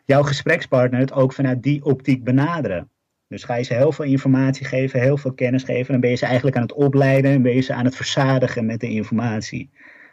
jouw 0.05 0.23
gesprekspartner 0.23 0.99
het 0.99 1.13
ook 1.13 1.33
vanuit 1.33 1.63
die 1.63 1.83
optiek 1.83 2.23
benaderen. 2.23 2.89
Dus 3.27 3.43
ga 3.43 3.55
je 3.55 3.63
ze 3.63 3.73
heel 3.73 3.91
veel 3.91 4.05
informatie 4.05 4.65
geven, 4.65 4.99
heel 4.99 5.17
veel 5.17 5.33
kennis 5.33 5.63
geven, 5.63 5.91
dan 5.91 6.01
ben 6.01 6.09
je 6.09 6.15
ze 6.15 6.25
eigenlijk 6.25 6.55
aan 6.55 6.61
het 6.61 6.73
opleiden 6.73 7.31
en 7.31 7.41
ben 7.41 7.55
je 7.55 7.61
ze 7.61 7.73
aan 7.73 7.85
het 7.85 7.95
verzadigen 7.95 8.65
met 8.65 8.79
de 8.79 8.89
informatie. 8.89 9.69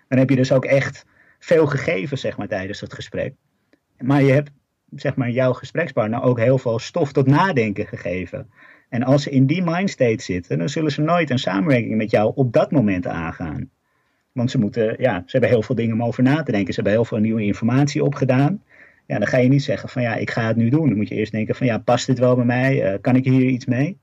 Dan 0.08 0.18
heb 0.18 0.30
je 0.30 0.36
dus 0.36 0.52
ook 0.52 0.64
echt 0.64 1.04
veel 1.38 1.66
gegeven, 1.66 2.18
zeg 2.18 2.36
maar, 2.36 2.48
tijdens 2.48 2.80
het 2.80 2.94
gesprek. 2.94 3.34
Maar 3.98 4.22
je 4.22 4.32
hebt, 4.32 4.50
zeg 4.94 5.16
maar, 5.16 5.30
jouw 5.30 5.52
gesprekspartner 5.52 6.22
ook 6.22 6.38
heel 6.38 6.58
veel 6.58 6.78
stof 6.78 7.12
tot 7.12 7.26
nadenken 7.26 7.86
gegeven. 7.86 8.50
En 8.88 9.02
als 9.02 9.22
ze 9.22 9.30
in 9.30 9.46
die 9.46 9.62
mindstate 9.62 10.22
zitten, 10.22 10.58
dan 10.58 10.68
zullen 10.68 10.92
ze 10.92 11.00
nooit 11.00 11.30
een 11.30 11.38
samenwerking 11.38 11.96
met 11.96 12.10
jou 12.10 12.32
op 12.34 12.52
dat 12.52 12.70
moment 12.70 13.06
aangaan. 13.06 13.70
Want 14.38 14.50
ze, 14.50 14.58
moeten, 14.58 14.96
ja, 14.98 15.22
ze 15.26 15.30
hebben 15.30 15.50
heel 15.50 15.62
veel 15.62 15.74
dingen 15.74 15.94
om 15.94 16.02
over 16.02 16.22
na 16.22 16.42
te 16.42 16.52
denken. 16.52 16.74
Ze 16.74 16.80
hebben 16.80 16.92
heel 16.92 17.08
veel 17.08 17.18
nieuwe 17.18 17.42
informatie 17.42 18.04
opgedaan. 18.04 18.62
Ja, 19.06 19.18
dan 19.18 19.26
ga 19.26 19.36
je 19.36 19.48
niet 19.48 19.62
zeggen 19.62 19.88
van 19.88 20.02
ja, 20.02 20.14
ik 20.14 20.30
ga 20.30 20.46
het 20.46 20.56
nu 20.56 20.68
doen. 20.68 20.88
Dan 20.88 20.96
moet 20.96 21.08
je 21.08 21.14
eerst 21.14 21.32
denken 21.32 21.54
van 21.54 21.66
ja, 21.66 21.78
past 21.78 22.06
dit 22.06 22.18
wel 22.18 22.34
bij 22.36 22.44
mij? 22.44 22.92
Uh, 22.92 22.98
kan 23.00 23.16
ik 23.16 23.24
hier 23.24 23.46
iets 23.46 23.66
mee? 23.66 23.98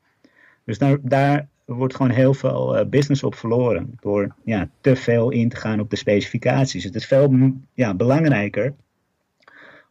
Dus 0.66 0.78
daar, 0.78 0.98
daar 1.02 1.48
wordt 1.66 1.96
gewoon 1.96 2.12
heel 2.12 2.34
veel 2.34 2.80
uh, 2.80 2.86
business 2.86 3.24
op 3.24 3.36
verloren. 3.36 3.98
Door 4.00 4.36
ja, 4.44 4.70
te 4.82 4.96
veel 4.96 5.30
in 5.30 5.50
te 5.50 5.56
gaan 5.56 5.80
op 5.80 5.90
de 5.90 5.96
specificaties. 5.96 6.84
Het 6.84 6.96
is 6.96 7.06
veel 7.06 7.54
ja, 7.74 7.94
belangrijker 7.94 8.74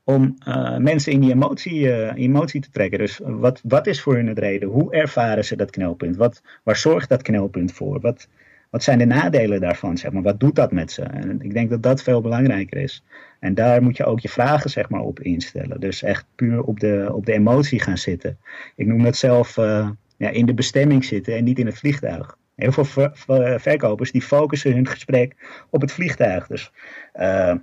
om 0.04 0.36
uh, 0.48 0.76
mensen 0.76 1.12
in 1.12 1.20
die 1.20 1.32
emotie, 1.32 2.12
emotie 2.14 2.60
te 2.60 2.70
trekken. 2.70 2.98
Dus 2.98 3.20
wat, 3.22 3.60
wat 3.64 3.86
is 3.86 4.00
voor 4.00 4.14
hun 4.14 4.26
het 4.26 4.38
reden? 4.38 4.68
Hoe 4.68 4.92
ervaren 4.92 5.44
ze 5.44 5.56
dat 5.56 5.70
knelpunt? 5.70 6.16
Wat, 6.16 6.42
waar 6.62 6.76
zorgt 6.76 7.08
dat 7.08 7.22
knelpunt 7.22 7.72
voor? 7.72 8.00
Wat, 8.00 8.28
wat 8.74 8.82
zijn 8.82 8.98
de 8.98 9.04
nadelen 9.04 9.60
daarvan? 9.60 9.98
Zeg 9.98 10.12
maar? 10.12 10.22
Wat 10.22 10.40
doet 10.40 10.54
dat 10.54 10.72
met 10.72 10.92
ze? 10.92 11.02
En 11.02 11.42
ik 11.42 11.54
denk 11.54 11.70
dat 11.70 11.82
dat 11.82 12.02
veel 12.02 12.20
belangrijker 12.20 12.80
is. 12.80 13.04
En 13.40 13.54
daar 13.54 13.82
moet 13.82 13.96
je 13.96 14.04
ook 14.04 14.20
je 14.20 14.28
vragen 14.28 14.70
zeg 14.70 14.88
maar, 14.88 15.00
op 15.00 15.20
instellen. 15.20 15.80
Dus 15.80 16.02
echt 16.02 16.26
puur 16.34 16.62
op 16.62 16.80
de, 16.80 17.10
op 17.12 17.26
de 17.26 17.32
emotie 17.32 17.80
gaan 17.80 17.98
zitten. 17.98 18.38
Ik 18.76 18.86
noem 18.86 19.02
dat 19.02 19.16
zelf 19.16 19.56
uh, 19.56 19.88
ja, 20.16 20.28
in 20.28 20.46
de 20.46 20.54
bestemming 20.54 21.04
zitten 21.04 21.36
en 21.36 21.44
niet 21.44 21.58
in 21.58 21.66
het 21.66 21.78
vliegtuig. 21.78 22.38
Heel 22.54 22.72
veel 22.72 22.84
ver, 22.84 23.10
ver, 23.14 23.60
verkopers 23.60 24.12
die 24.12 24.22
focussen 24.22 24.72
hun 24.72 24.86
gesprek 24.86 25.36
op 25.70 25.80
het 25.80 25.92
vliegtuig. 25.92 26.46
Dus 26.46 26.72
uh, 27.14 27.54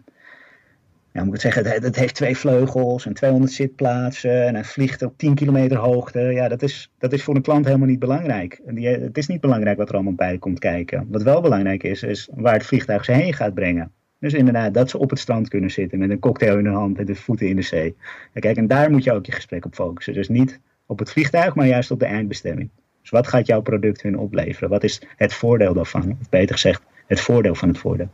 ja, 1.13 1.23
moet 1.23 1.35
ik 1.35 1.41
het 1.41 1.53
zeggen, 1.53 1.83
het, 1.83 1.95
heeft 1.95 2.15
twee 2.15 2.37
vleugels 2.37 3.05
en 3.05 3.13
200 3.13 3.53
zitplaatsen 3.53 4.45
en 4.45 4.55
het 4.55 4.67
vliegt 4.67 5.01
op 5.01 5.17
10 5.17 5.35
kilometer 5.35 5.77
hoogte. 5.77 6.19
Ja, 6.19 6.47
dat 6.47 6.61
is, 6.61 6.91
dat 6.97 7.13
is 7.13 7.23
voor 7.23 7.35
een 7.35 7.41
klant 7.41 7.65
helemaal 7.65 7.87
niet 7.87 7.99
belangrijk. 7.99 8.61
Het 8.65 9.17
is 9.17 9.27
niet 9.27 9.41
belangrijk 9.41 9.77
wat 9.77 9.89
er 9.89 9.95
allemaal 9.95 10.13
bij 10.13 10.37
komt 10.37 10.59
kijken. 10.59 11.07
Wat 11.09 11.23
wel 11.23 11.41
belangrijk 11.41 11.83
is, 11.83 12.03
is 12.03 12.29
waar 12.33 12.53
het 12.53 12.65
vliegtuig 12.65 13.05
ze 13.05 13.11
heen 13.11 13.33
gaat 13.33 13.53
brengen. 13.53 13.91
Dus 14.19 14.33
inderdaad, 14.33 14.73
dat 14.73 14.89
ze 14.89 14.97
op 14.97 15.09
het 15.09 15.19
strand 15.19 15.47
kunnen 15.47 15.71
zitten 15.71 15.99
met 15.99 16.09
een 16.09 16.19
cocktail 16.19 16.57
in 16.57 16.63
de 16.63 16.69
hand 16.69 16.97
en 16.97 17.05
de 17.05 17.15
voeten 17.15 17.47
in 17.47 17.55
de 17.55 17.61
zee. 17.61 17.95
Kijk, 18.33 18.57
en 18.57 18.67
daar 18.67 18.91
moet 18.91 19.03
je 19.03 19.13
ook 19.13 19.25
je 19.25 19.31
gesprek 19.31 19.65
op 19.65 19.73
focussen. 19.73 20.13
Dus 20.13 20.29
niet 20.29 20.59
op 20.85 20.99
het 20.99 21.11
vliegtuig, 21.11 21.55
maar 21.55 21.67
juist 21.67 21.91
op 21.91 21.99
de 21.99 22.05
eindbestemming. 22.05 22.69
Dus 23.01 23.09
wat 23.09 23.27
gaat 23.27 23.45
jouw 23.45 23.61
product 23.61 24.01
hun 24.01 24.17
opleveren? 24.17 24.69
Wat 24.69 24.83
is 24.83 25.01
het 25.17 25.33
voordeel 25.33 25.73
daarvan? 25.73 26.17
Of 26.21 26.29
beter 26.29 26.55
gezegd, 26.55 26.81
het 27.07 27.19
voordeel 27.19 27.55
van 27.55 27.67
het 27.67 27.77
voordeel. 27.77 28.09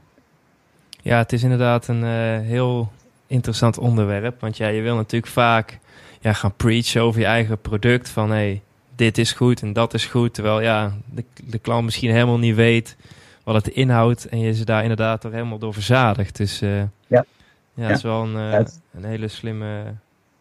Ja, 1.08 1.18
het 1.18 1.34
is 1.34 1.44
inderdaad 1.44 1.88
een 1.88 2.04
uh, 2.04 2.48
heel 2.48 2.92
interessant 3.28 3.78
onderwerp. 3.78 4.42
Want 4.42 4.58
ja, 4.58 4.68
je 4.68 4.82
wil 4.82 4.96
natuurlijk 4.96 5.32
vaak 5.32 5.80
ja, 6.22 6.34
gaan 6.34 6.56
preachen 6.56 7.02
over 7.02 7.20
je 7.20 7.26
eigen 7.26 7.62
product. 7.62 8.10
Van 8.10 8.30
hé, 8.30 8.36
hey, 8.36 8.62
dit 8.96 9.18
is 9.18 9.32
goed 9.32 9.62
en 9.62 9.74
dat 9.74 9.94
is 9.94 10.06
goed. 10.06 10.34
Terwijl 10.34 10.62
ja, 10.62 10.94
de, 11.06 11.24
de 11.44 11.60
klant 11.60 11.86
misschien 11.86 12.12
helemaal 12.12 12.38
niet 12.38 12.56
weet 12.56 12.96
wat 13.44 13.56
het 13.56 13.68
inhoudt. 13.68 14.26
En 14.26 14.40
je 14.40 14.54
ze 14.54 14.66
daar 14.66 14.82
inderdaad 14.82 15.22
toch 15.22 15.32
helemaal 15.32 15.58
door 15.58 15.74
verzadigt. 15.74 16.38
Dus 16.38 16.62
uh, 16.62 16.78
ja. 16.78 16.88
ja, 17.08 17.26
ja, 17.74 17.88
dat 17.88 17.98
is 17.98 18.04
wel 18.04 18.24
een, 18.24 18.36
uh, 18.36 18.66
een 18.94 19.04
hele 19.04 19.28
slimme, 19.28 19.84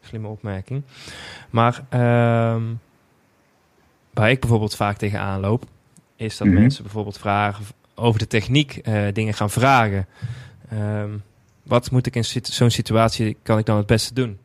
slimme 0.00 0.28
opmerking. 0.28 0.82
Maar 1.50 1.84
um, 2.54 2.80
waar 4.12 4.30
ik 4.30 4.40
bijvoorbeeld 4.40 4.76
vaak 4.76 4.96
tegenaan 4.96 5.40
loop, 5.40 5.64
is 6.16 6.36
dat 6.36 6.46
mm 6.46 6.52
-hmm. 6.52 6.62
mensen 6.62 6.82
bijvoorbeeld 6.82 7.18
vragen 7.18 7.64
over 7.94 8.18
de 8.18 8.26
techniek, 8.26 8.80
uh, 8.82 9.02
dingen 9.12 9.34
gaan 9.34 9.50
vragen. 9.50 10.06
Um, 10.72 11.22
wat 11.62 11.90
moet 11.90 12.06
ik 12.06 12.16
in 12.16 12.24
zo'n 12.42 12.70
situatie, 12.70 13.36
kan 13.42 13.58
ik 13.58 13.66
dan 13.66 13.76
het 13.76 13.86
beste 13.86 14.14
doen? 14.14 14.38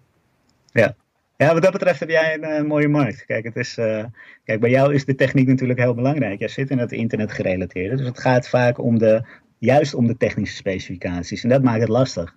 Ja. 0.72 0.96
Ja, 1.38 1.54
wat 1.54 1.62
dat 1.62 1.72
betreft 1.72 2.00
heb 2.00 2.10
jij 2.10 2.34
een 2.34 2.64
uh, 2.64 2.70
mooie 2.70 2.88
markt. 2.88 3.26
Kijk, 3.26 3.44
het 3.44 3.56
is, 3.56 3.78
uh, 3.78 4.04
kijk, 4.44 4.60
bij 4.60 4.70
jou 4.70 4.94
is 4.94 5.06
de 5.06 5.16
techniek 5.16 5.48
natuurlijk 5.48 5.80
heel 5.80 5.94
belangrijk. 5.94 6.40
Jij 6.40 6.48
zit 6.48 6.70
in 6.70 6.78
het 6.78 6.92
internet 6.92 7.32
gerelateerd. 7.32 7.98
Dus 7.98 8.08
het 8.08 8.20
gaat 8.20 8.50
vaak 8.50 8.80
om 8.80 8.98
de, 8.98 9.26
juist 9.58 9.94
om 9.94 10.08
de 10.08 10.18
technische 10.18 10.56
specificaties. 10.56 11.44
En 11.44 11.50
dat 11.50 11.64
maakt 11.64 11.80
het 11.80 11.90
lastig. 11.90 12.36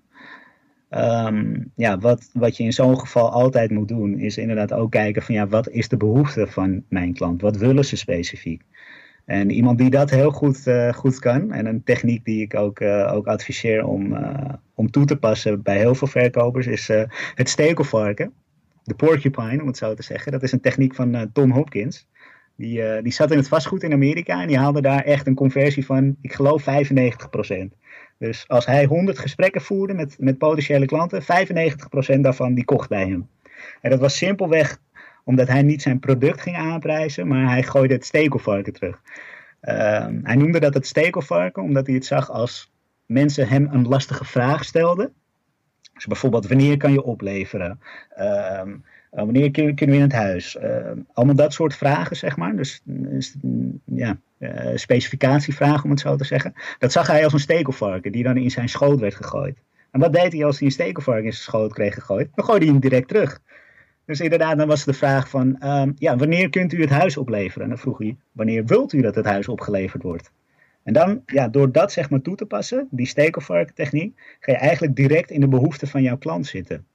Um, 0.90 1.72
ja, 1.76 1.98
wat, 1.98 2.30
wat 2.32 2.56
je 2.56 2.64
in 2.64 2.72
zo'n 2.72 2.98
geval 2.98 3.30
altijd 3.30 3.70
moet 3.70 3.88
doen, 3.88 4.18
is 4.18 4.38
inderdaad 4.38 4.72
ook 4.72 4.90
kijken 4.90 5.22
van 5.22 5.34
ja, 5.34 5.46
wat 5.46 5.68
is 5.68 5.88
de 5.88 5.96
behoefte 5.96 6.46
van 6.46 6.84
mijn 6.88 7.14
klant? 7.14 7.40
Wat 7.40 7.56
willen 7.56 7.84
ze 7.84 7.96
specifiek? 7.96 8.62
En 9.24 9.50
iemand 9.50 9.78
die 9.78 9.90
dat 9.90 10.10
heel 10.10 10.30
goed, 10.30 10.66
uh, 10.66 10.92
goed 10.92 11.18
kan, 11.18 11.52
en 11.52 11.66
een 11.66 11.82
techniek 11.82 12.24
die 12.24 12.42
ik 12.42 12.54
ook, 12.54 12.80
uh, 12.80 13.12
ook 13.14 13.26
adviseer 13.26 13.86
om, 13.86 14.12
uh, 14.12 14.52
om 14.74 14.90
toe 14.90 15.04
te 15.04 15.16
passen 15.16 15.62
bij 15.62 15.78
heel 15.78 15.94
veel 15.94 16.08
verkopers, 16.08 16.66
is 16.66 16.88
het 17.34 17.48
stekelvarken. 17.48 18.32
De 18.82 18.94
porcupine, 18.94 19.60
om 19.60 19.66
het 19.66 19.76
zo 19.76 19.94
te 19.94 20.02
zeggen. 20.02 20.32
Dat 20.32 20.42
is 20.42 20.52
een 20.52 20.60
techniek 20.60 20.94
van 20.94 21.30
Tom 21.32 21.50
Hopkins. 21.50 22.08
Die, 22.56 23.02
die 23.02 23.12
zat 23.12 23.30
in 23.30 23.36
het 23.36 23.48
vastgoed 23.48 23.82
in 23.82 23.92
Amerika 23.92 24.40
en 24.40 24.48
die 24.48 24.58
haalde 24.58 24.80
daar 24.80 25.04
echt 25.04 25.26
een 25.26 25.34
conversie 25.34 25.86
van, 25.86 26.16
ik 26.20 26.32
geloof, 26.32 26.62
95%. 26.62 26.64
Dus 28.18 28.48
als 28.48 28.66
hij 28.66 28.84
100 28.84 29.18
gesprekken 29.18 29.60
voerde 29.60 29.94
met, 29.94 30.16
met 30.18 30.38
potentiële 30.38 30.86
klanten, 30.86 31.22
95% 31.22 32.20
daarvan 32.20 32.54
die 32.54 32.64
kocht 32.64 32.88
bij 32.88 33.08
hem. 33.08 33.28
En 33.80 33.90
dat 33.90 34.00
was 34.00 34.16
simpelweg 34.16 34.78
omdat 35.24 35.48
hij 35.48 35.62
niet 35.62 35.82
zijn 35.82 35.98
product 35.98 36.40
ging 36.40 36.56
aanprijzen, 36.56 37.26
maar 37.26 37.48
hij 37.48 37.62
gooide 37.62 37.94
het 37.94 38.04
stekelvarken 38.04 38.72
terug. 38.72 39.00
Uh, 39.62 40.06
hij 40.22 40.34
noemde 40.34 40.60
dat 40.60 40.74
het 40.74 40.86
stekelvarken 40.86 41.62
omdat 41.62 41.86
hij 41.86 41.94
het 41.94 42.06
zag 42.06 42.30
als 42.30 42.72
mensen 43.06 43.48
hem 43.48 43.68
een 43.70 43.88
lastige 43.88 44.24
vraag 44.24 44.64
stelden. 44.64 45.12
Dus 45.94 46.06
bijvoorbeeld, 46.06 46.46
wanneer 46.48 46.76
kan 46.76 46.92
je 46.92 47.02
opleveren? 47.02 47.80
Uh, 48.18 48.62
wanneer 49.10 49.50
kunnen 49.50 49.74
we 49.76 49.94
in 49.94 50.00
het 50.00 50.12
huis? 50.12 50.58
allemaal 51.12 51.34
dat 51.34 51.52
soort 51.52 51.74
vragen, 51.74 52.16
zeg 52.16 52.36
maar. 52.36 52.56
Dus, 52.56 52.80
dus 52.84 53.36
ja, 53.84 54.18
specificatievragen, 54.74 55.84
om 55.84 55.90
het 55.90 56.00
zo 56.00 56.16
te 56.16 56.24
zeggen. 56.24 56.54
Dat 56.78 56.92
zag 56.92 57.06
hij 57.06 57.24
als 57.24 57.32
een 57.32 57.38
stekelvarken 57.38 58.12
die 58.12 58.22
dan 58.22 58.36
in 58.36 58.50
zijn 58.50 58.68
schoot 58.68 59.00
werd 59.00 59.14
gegooid. 59.14 59.58
En 59.90 60.00
wat 60.00 60.12
deed 60.12 60.32
hij 60.32 60.44
als 60.44 60.58
hij 60.58 60.66
een 60.66 60.72
stekelvarken 60.72 61.24
in 61.24 61.32
zijn 61.32 61.44
schoot 61.44 61.72
kreeg 61.72 61.94
gegooid? 61.94 62.28
Dan 62.34 62.44
gooide 62.44 62.64
hij 62.64 62.74
hem 62.74 62.82
direct 62.82 63.08
terug. 63.08 63.40
Dus 64.06 64.20
inderdaad, 64.20 64.58
dan 64.58 64.68
was 64.68 64.84
de 64.84 64.92
vraag 64.92 65.28
van, 65.28 65.60
ehm, 65.60 65.92
ja, 65.98 66.16
wanneer 66.16 66.50
kunt 66.50 66.72
u 66.72 66.80
het 66.80 66.90
huis 66.90 67.16
opleveren? 67.16 67.62
En 67.62 67.68
dan 67.68 67.78
vroeg 67.78 67.98
hij, 67.98 68.16
wanneer 68.32 68.64
wilt 68.64 68.92
u 68.92 69.00
dat 69.00 69.14
het 69.14 69.24
huis 69.24 69.48
opgeleverd 69.48 70.02
wordt? 70.02 70.32
En 70.82 70.92
dan, 70.92 71.22
ja, 71.26 71.48
door 71.48 71.72
dat 71.72 71.92
zeg 71.92 72.10
maar 72.10 72.20
toe 72.20 72.36
te 72.36 72.46
passen, 72.46 72.88
die 72.90 73.06
stekelvarkentechniek, 73.06 74.36
ga 74.40 74.52
je 74.52 74.58
eigenlijk 74.58 74.96
direct 74.96 75.30
in 75.30 75.40
de 75.40 75.48
behoeften 75.48 75.88
van 75.88 76.02
jouw 76.02 76.18
klant 76.18 76.46
zitten. 76.46 76.86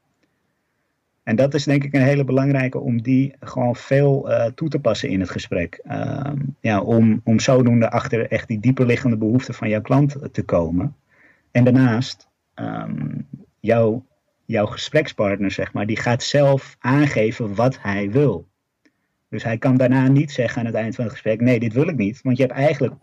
En 1.24 1.36
dat 1.36 1.54
is 1.54 1.64
denk 1.64 1.84
ik 1.84 1.94
een 1.94 2.02
hele 2.02 2.24
belangrijke 2.24 2.80
om 2.80 3.02
die 3.02 3.36
gewoon 3.40 3.76
veel 3.76 4.30
uh, 4.30 4.46
toe 4.46 4.70
te 4.70 4.80
passen 4.80 5.10
in 5.10 5.20
het 5.20 5.30
gesprek. 5.30 5.82
Uh, 5.86 6.32
ja, 6.60 6.82
om, 6.82 7.22
om 7.24 7.40
zodoende 7.40 7.90
achter 7.90 8.32
echt 8.32 8.48
die 8.48 8.60
dieperliggende 8.60 9.18
behoeften 9.18 9.54
van 9.54 9.70
jouw 9.70 9.82
klant 9.82 10.18
te 10.32 10.44
komen. 10.44 10.96
En 11.52 11.64
daarnaast, 11.64 12.28
um, 12.56 13.28
jouw 13.60 14.06
jouw 14.50 14.66
gesprekspartner, 14.66 15.52
zeg 15.52 15.74
maar, 15.74 15.86
die 15.86 15.98
gaat 15.98 16.24
zelf 16.24 16.76
aangeven 16.80 17.56
wat 17.56 17.82
hij 17.82 18.12
wil. 18.12 18.48
Dus 19.30 19.44
hij 19.44 19.58
kan 19.58 19.78
daarna 19.78 20.08
niet 20.08 20.32
zeggen 20.32 20.60
aan 20.60 20.66
het 20.66 20.76
eind 20.76 20.96
van 20.96 21.04
het 21.04 21.14
gesprek: 21.14 21.42
nee, 21.42 21.60
dit 21.60 21.74
wil 21.74 21.88
ik 21.88 21.96
niet. 21.96 22.22
Want 22.22 22.38
je 22.38 22.44
hebt 22.44 22.56
eigenlijk 22.56 22.94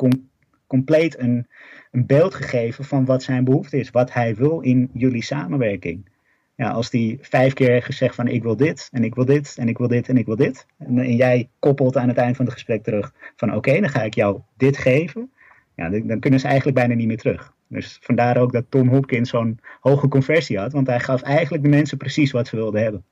compleet 0.66 1.18
een, 1.18 1.46
een 1.90 2.06
beeld 2.06 2.34
gegeven 2.34 2.84
van 2.84 3.04
wat 3.04 3.22
zijn 3.22 3.44
behoefte 3.44 3.78
is, 3.78 3.90
wat 3.90 4.12
hij 4.12 4.34
wil 4.34 4.60
in 4.60 4.90
jullie 4.92 5.22
samenwerking. 5.22 6.08
Ja, 6.56 6.70
als 6.70 6.90
die 6.90 7.18
vijf 7.20 7.52
keer 7.52 7.70
heeft 7.70 7.86
gezegd 7.86 8.14
van 8.14 8.28
ik 8.28 8.42
wil 8.42 8.56
dit 8.56 8.88
en 8.92 9.04
ik 9.04 9.14
wil 9.14 9.24
dit 9.24 9.56
en 9.58 9.68
ik 9.68 9.78
wil 9.78 9.88
dit 9.88 10.08
en 10.08 10.16
ik 10.16 10.26
wil 10.26 10.36
dit. 10.36 10.66
En, 10.78 10.98
en 10.98 11.16
jij 11.16 11.48
koppelt 11.58 11.96
aan 11.96 12.08
het 12.08 12.16
eind 12.16 12.36
van 12.36 12.44
het 12.44 12.54
gesprek 12.54 12.82
terug 12.82 13.12
van 13.36 13.54
oké, 13.54 13.80
dan 13.80 13.88
ga 13.88 14.02
ik 14.02 14.14
jou 14.14 14.40
dit 14.56 14.76
geven. 14.76 15.30
Ja, 15.74 15.88
dan, 15.88 16.06
dan 16.06 16.20
kunnen 16.20 16.40
ze 16.40 16.46
eigenlijk 16.46 16.76
bijna 16.76 16.94
niet 16.94 17.06
meer 17.06 17.16
terug. 17.16 17.54
Dus 17.68 17.98
vandaar 18.00 18.36
ook 18.36 18.52
dat 18.52 18.64
Tom 18.68 18.88
Hopkins 18.88 19.30
zo'n 19.30 19.60
hoge 19.80 20.08
conversie 20.08 20.58
had. 20.58 20.72
Want 20.72 20.86
hij 20.86 21.00
gaf 21.00 21.22
eigenlijk 21.22 21.62
de 21.62 21.68
mensen 21.68 21.98
precies 21.98 22.30
wat 22.30 22.48
ze 22.48 22.56
wilden 22.56 22.82
hebben. 22.82 23.04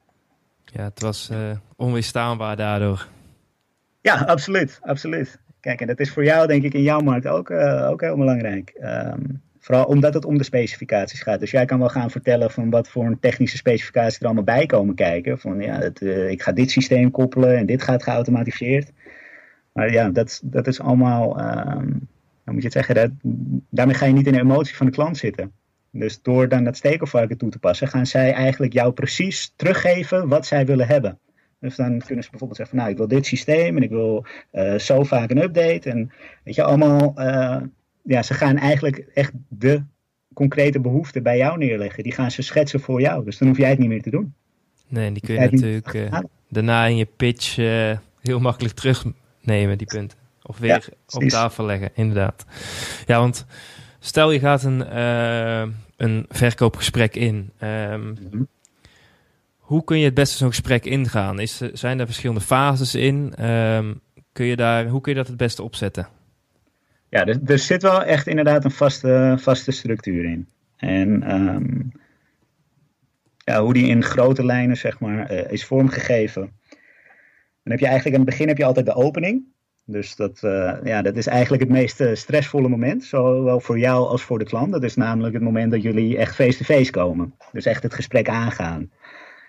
Ja, 0.65 0.85
het 0.85 1.01
was 1.01 1.29
uh, 1.33 1.39
onweerstaanbaar 1.77 2.57
daardoor. 2.57 3.09
Ja, 4.01 4.15
absoluut. 4.15 4.79
absoluut. 4.83 5.39
Kijk, 5.61 5.81
en 5.81 5.87
dat 5.87 6.01
is 6.01 6.11
voor 6.11 6.25
jou 6.25 6.47
denk 6.47 6.63
ik 6.63 6.75
in 6.75 6.83
jouw 6.83 7.01
markt 7.01 7.27
ook, 7.27 7.51
uh, 7.51 7.89
ook 7.91 8.01
heel 8.01 8.17
belangrijk. 8.17 8.73
Um, 8.81 9.43
vooral 9.59 9.85
omdat 9.85 10.15
het 10.15 10.25
om 10.25 10.39
de 10.39 10.45
specificaties 10.45 11.23
gaat. 11.23 11.41
Dus 11.41 11.51
jij 11.51 11.65
kan 11.65 11.79
wel 11.79 11.89
gaan 11.89 12.11
vertellen 12.11 12.51
van 12.51 12.71
wat 12.71 12.89
voor 12.89 13.07
een 13.07 13.21
technische 13.21 13.57
specificatie 13.57 14.19
er 14.21 14.27
allemaal 14.27 14.45
bij 14.45 14.67
komen 14.67 14.95
kijken. 14.95 15.39
Van 15.39 15.61
ja, 15.61 15.79
het, 15.79 16.01
uh, 16.01 16.31
ik 16.31 16.43
ga 16.43 16.53
dit 16.53 16.71
systeem 16.71 17.11
koppelen 17.11 17.57
en 17.57 17.67
dit 17.67 17.83
gaat 17.83 18.03
geautomatiseerd. 18.03 18.93
Maar 19.73 19.93
ja, 19.93 20.11
dat, 20.11 20.41
dat 20.45 20.67
is 20.67 20.81
allemaal... 20.81 21.41
Um, 21.41 22.09
dan 22.45 22.55
moet 22.55 22.63
je 22.63 22.69
het 22.69 22.87
zeggen, 22.87 22.95
dat, 22.95 23.11
daarmee 23.71 23.95
ga 23.95 24.07
je 24.07 24.13
niet 24.13 24.27
in 24.27 24.33
de 24.33 24.41
emotie 24.41 24.77
van 24.77 24.87
de 24.87 24.93
klant 24.93 25.17
zitten. 25.17 25.53
Dus 25.91 26.23
door 26.23 26.49
dan 26.49 26.65
dat 26.65 26.77
stekelvarken 26.77 27.39
toe 27.39 27.51
te 27.51 27.59
passen, 27.59 27.89
gaan 27.89 28.07
zij 28.07 28.33
eigenlijk 28.33 28.73
jou 28.73 28.93
precies 28.93 29.53
teruggeven 29.57 30.29
wat 30.29 30.47
zij 30.47 30.67
willen 30.67 30.87
hebben. 30.87 31.19
Dus 31.61 31.77
dan 31.77 31.99
kunnen 31.99 32.25
ze 32.25 32.31
bijvoorbeeld 32.31 32.57
zeggen 32.57 32.77
van 32.77 32.79
nou, 32.79 32.91
ik 32.91 32.97
wil 32.97 33.09
dit 33.09 33.27
systeem 33.27 33.77
en 33.77 33.83
ik 33.83 33.91
wil 33.91 34.27
uh, 34.53 34.79
zo 34.79 35.03
vaak 35.03 35.31
een 35.31 35.43
update. 35.43 35.91
En 35.91 36.13
weet 36.45 36.55
je, 36.55 36.63
allemaal, 36.63 37.15
uh, 37.17 37.61
ja, 38.03 38.23
ze 38.23 38.35
gaan 38.35 38.57
eigenlijk 38.57 38.99
echt 39.15 39.33
de 39.49 39.83
concrete 40.35 40.81
behoeften 40.81 41.23
bij 41.23 41.37
jou 41.37 41.59
neerleggen. 41.59 42.03
Die 42.03 42.13
gaan 42.13 42.31
ze 42.31 42.43
schetsen 42.43 42.81
voor 42.81 43.01
jou. 43.01 43.25
Dus 43.25 43.39
dan 43.39 43.49
hoef 43.49 43.57
jij 43.57 43.71
het 43.71 43.79
niet 43.79 43.89
meer 43.89 44.03
te 44.03 44.11
doen. 44.11 44.35
Nee, 44.89 45.13
die 45.13 45.23
kun 45.23 45.35
je 45.35 45.41
natuurlijk 45.41 45.95
uh, 45.95 46.19
daarna 46.49 46.87
in 46.87 46.97
je 46.97 47.09
pitch 47.17 47.57
heel 48.21 48.41
makkelijk 48.41 48.75
terugnemen, 48.75 49.79
die 49.79 49.87
punten. 49.87 50.19
Of 50.47 50.59
weer 50.59 50.89
op 51.11 51.23
tafel 51.23 51.65
leggen, 51.65 51.91
inderdaad. 51.95 52.45
Ja, 53.07 53.19
want 53.19 53.47
stel 53.99 54.31
je 54.31 54.39
gaat 54.39 54.63
een, 54.63 54.81
uh, 54.81 55.75
een 55.97 56.27
verkoopgesprek 56.29 57.15
in. 57.15 57.51
Um, 57.63 58.01
mm-hmm. 58.01 58.49
Hoe 59.59 59.85
kun 59.85 59.99
je 59.99 60.05
het 60.05 60.15
beste 60.15 60.37
zo'n 60.37 60.49
gesprek 60.49 60.85
ingaan? 60.85 61.41
Is, 61.41 61.57
zijn 61.57 62.01
er 62.01 62.07
verschillende 62.07 62.41
fases 62.41 62.95
in? 62.95 63.47
Um, 63.51 64.01
kun 64.33 64.47
je 64.47 64.57
daar, 64.57 64.87
hoe 64.87 65.01
kun 65.01 65.13
je 65.13 65.19
dat 65.19 65.29
het 65.29 65.37
beste 65.37 65.63
opzetten? 65.63 66.09
Ja, 67.09 67.25
er, 67.25 67.41
er 67.47 67.59
zit 67.59 67.83
wel 67.83 68.03
echt 68.03 68.27
inderdaad 68.27 68.65
een 68.65 68.71
vaste, 68.71 69.37
vaste 69.39 69.71
structuur 69.71 70.25
in. 70.25 70.49
En 70.77 71.35
um, 71.35 71.93
ja, 73.37 73.63
hoe 73.63 73.73
die 73.73 73.87
in 73.87 74.03
grote 74.03 74.45
lijnen 74.45 74.77
zeg 74.77 75.01
maar, 75.01 75.33
uh, 75.33 75.51
is 75.51 75.65
vormgegeven. 75.65 76.43
Dan 77.63 77.73
heb 77.73 77.79
je 77.79 77.87
eigenlijk 77.87 78.17
aan 78.17 78.23
het 78.23 78.31
begin 78.31 78.49
heb 78.49 78.59
je 78.59 78.65
altijd 78.65 78.87
de 78.87 78.95
opening. 78.95 79.53
Dus 79.87 80.17
dat, 80.17 80.41
uh, 80.45 80.75
ja, 80.85 81.03
dat 81.03 81.17
is 81.17 81.27
eigenlijk 81.27 81.63
het 81.63 81.73
meest 81.73 82.01
uh, 82.01 82.15
stressvolle 82.15 82.69
moment, 82.69 83.05
zowel 83.05 83.61
voor 83.61 83.79
jou 83.79 84.07
als 84.07 84.23
voor 84.23 84.39
de 84.39 84.45
klant. 84.45 84.73
Dat 84.73 84.83
is 84.83 84.97
namelijk 84.97 85.35
het 85.35 85.43
moment 85.43 85.71
dat 85.71 85.83
jullie 85.83 86.19
echt 86.19 86.35
face-to-face 86.35 86.91
komen. 86.91 87.35
Dus 87.53 87.65
echt 87.65 87.83
het 87.83 87.95
gesprek 87.95 88.29
aangaan. 88.29 88.91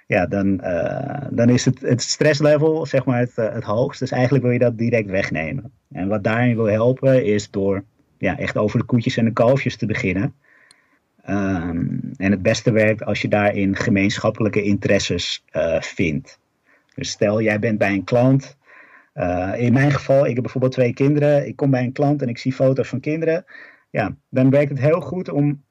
Ja, 0.07 0.25
dan, 0.25 0.59
uh, 0.63 1.25
dan 1.29 1.49
is 1.49 1.65
het, 1.65 1.81
het 1.81 2.01
stresslevel 2.01 2.85
zeg 2.85 3.05
maar 3.05 3.19
het, 3.19 3.35
het 3.35 3.63
hoogst. 3.63 3.99
Dus 3.99 4.11
eigenlijk 4.11 4.43
wil 4.43 4.53
je 4.53 4.59
dat 4.59 4.77
direct 4.77 5.09
wegnemen. 5.09 5.71
En 5.91 6.07
wat 6.07 6.23
daarin 6.23 6.55
wil 6.55 6.65
helpen 6.65 7.25
is 7.25 7.51
door 7.51 7.83
ja, 8.17 8.37
echt 8.37 8.57
over 8.57 8.79
de 8.79 8.85
koetjes 8.85 9.17
en 9.17 9.25
de 9.25 9.33
kalfjes 9.33 9.77
te 9.77 9.85
beginnen. 9.85 10.33
Um, 11.29 12.01
en 12.17 12.31
het 12.31 12.41
beste 12.41 12.71
werkt 12.71 13.05
als 13.05 13.21
je 13.21 13.27
daarin 13.27 13.75
gemeenschappelijke 13.75 14.61
interesses 14.61 15.43
vindt. 15.79 16.39
Dus 16.95 17.09
stel 17.09 17.41
jij 17.41 17.59
bent 17.59 17.77
bij 17.77 17.91
een 17.91 18.03
klant 18.03 18.43
uh, 18.43 18.64
in 19.57 19.73
mijn 19.73 19.91
geval, 19.91 20.25
ik 20.25 20.33
heb 20.33 20.43
bijvoorbeeld 20.43 20.73
twee 20.73 20.93
kinderen. 20.93 21.47
Ik 21.47 21.55
kom 21.55 21.69
bij 21.69 21.83
een 21.83 21.91
klant 21.91 22.21
en 22.21 22.27
ik 22.27 22.37
zie 22.37 22.53
foto's 22.53 22.87
van 22.87 22.99
kinderen. 22.99 23.45
Ja, 23.89 24.15
dan 24.29 24.49
werkt 24.49 24.69
het 24.69 24.79
heel 24.79 25.01
goed 25.01 25.29
om 25.29 25.63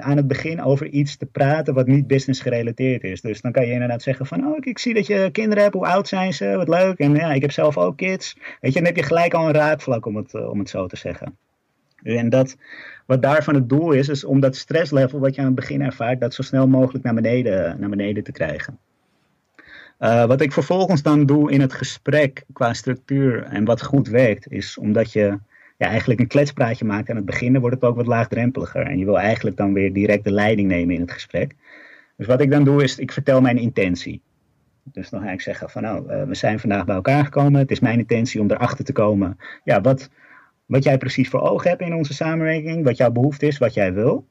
aan 0.00 0.16
het 0.16 0.26
begin 0.26 0.62
over 0.62 0.86
iets 0.86 1.16
te 1.16 1.26
praten 1.26 1.74
wat 1.74 1.86
niet 1.86 2.06
business 2.06 2.40
gerelateerd 2.40 3.04
is. 3.04 3.20
Dus 3.20 3.40
dan 3.40 3.52
kan 3.52 3.66
je 3.66 3.72
inderdaad 3.72 4.02
zeggen 4.02 4.26
van, 4.26 4.46
oh, 4.46 4.56
ik 4.60 4.78
zie 4.78 4.94
dat 4.94 5.06
je 5.06 5.30
kinderen 5.32 5.62
hebt, 5.62 5.74
hoe 5.74 5.86
oud 5.86 6.08
zijn 6.08 6.32
ze, 6.32 6.56
wat 6.56 6.68
leuk. 6.68 6.98
En 6.98 7.14
ja, 7.14 7.32
ik 7.32 7.40
heb 7.40 7.50
zelf 7.50 7.76
ook 7.78 7.96
kids. 7.96 8.36
Weet 8.60 8.72
je, 8.72 8.78
dan 8.78 8.88
heb 8.88 8.96
je 8.96 9.02
gelijk 9.02 9.34
al 9.34 9.46
een 9.46 9.54
raakvlak 9.54 10.06
om 10.06 10.16
het, 10.16 10.34
om 10.34 10.58
het 10.58 10.68
zo 10.68 10.86
te 10.86 10.96
zeggen. 10.96 11.36
En 12.02 12.28
dat, 12.28 12.56
wat 13.06 13.22
daarvan 13.22 13.54
het 13.54 13.68
doel 13.68 13.92
is, 13.92 14.08
is 14.08 14.24
om 14.24 14.40
dat 14.40 14.56
stresslevel 14.56 15.18
wat 15.18 15.34
je 15.34 15.40
aan 15.40 15.46
het 15.46 15.56
begin 15.56 15.82
ervaart, 15.82 16.20
dat 16.20 16.34
zo 16.34 16.42
snel 16.42 16.68
mogelijk 16.68 17.04
naar 17.04 17.14
beneden, 17.14 17.80
naar 17.80 17.90
beneden 17.90 18.24
te 18.24 18.32
krijgen. 18.32 18.78
Uh, 20.02 20.24
wat 20.24 20.40
ik 20.40 20.52
vervolgens 20.52 21.02
dan 21.02 21.26
doe 21.26 21.50
in 21.50 21.60
het 21.60 21.72
gesprek 21.72 22.44
qua 22.52 22.72
structuur 22.72 23.42
en 23.42 23.64
wat 23.64 23.82
goed 23.82 24.08
werkt, 24.08 24.52
is 24.52 24.78
omdat 24.78 25.12
je 25.12 25.38
ja, 25.78 25.88
eigenlijk 25.88 26.20
een 26.20 26.26
kletspraatje 26.26 26.84
maakt 26.84 27.10
aan 27.10 27.16
het 27.16 27.24
begin, 27.24 27.58
wordt 27.60 27.74
het 27.74 27.84
ook 27.84 27.96
wat 27.96 28.06
laagdrempeliger. 28.06 28.86
En 28.86 28.98
je 28.98 29.04
wil 29.04 29.18
eigenlijk 29.18 29.56
dan 29.56 29.72
weer 29.72 29.92
direct 29.92 30.24
de 30.24 30.32
leiding 30.32 30.68
nemen 30.68 30.94
in 30.94 31.00
het 31.00 31.12
gesprek. 31.12 31.54
Dus 32.16 32.26
wat 32.26 32.40
ik 32.40 32.50
dan 32.50 32.64
doe 32.64 32.82
is, 32.82 32.98
ik 32.98 33.12
vertel 33.12 33.40
mijn 33.40 33.58
intentie. 33.58 34.20
Dus 34.82 35.10
dan 35.10 35.22
ga 35.22 35.30
ik 35.30 35.40
zeggen 35.40 35.70
van 35.70 35.82
nou, 35.82 36.12
uh, 36.12 36.22
we 36.22 36.34
zijn 36.34 36.60
vandaag 36.60 36.84
bij 36.84 36.94
elkaar 36.94 37.24
gekomen. 37.24 37.60
Het 37.60 37.70
is 37.70 37.80
mijn 37.80 37.98
intentie 37.98 38.40
om 38.40 38.50
erachter 38.50 38.84
te 38.84 38.92
komen 38.92 39.38
ja, 39.64 39.80
wat, 39.80 40.10
wat 40.66 40.84
jij 40.84 40.98
precies 40.98 41.28
voor 41.28 41.40
ogen 41.40 41.70
hebt 41.70 41.82
in 41.82 41.94
onze 41.94 42.14
samenwerking, 42.14 42.84
wat 42.84 42.96
jouw 42.96 43.10
behoefte 43.10 43.46
is, 43.46 43.58
wat 43.58 43.74
jij 43.74 43.92
wil. 43.92 44.26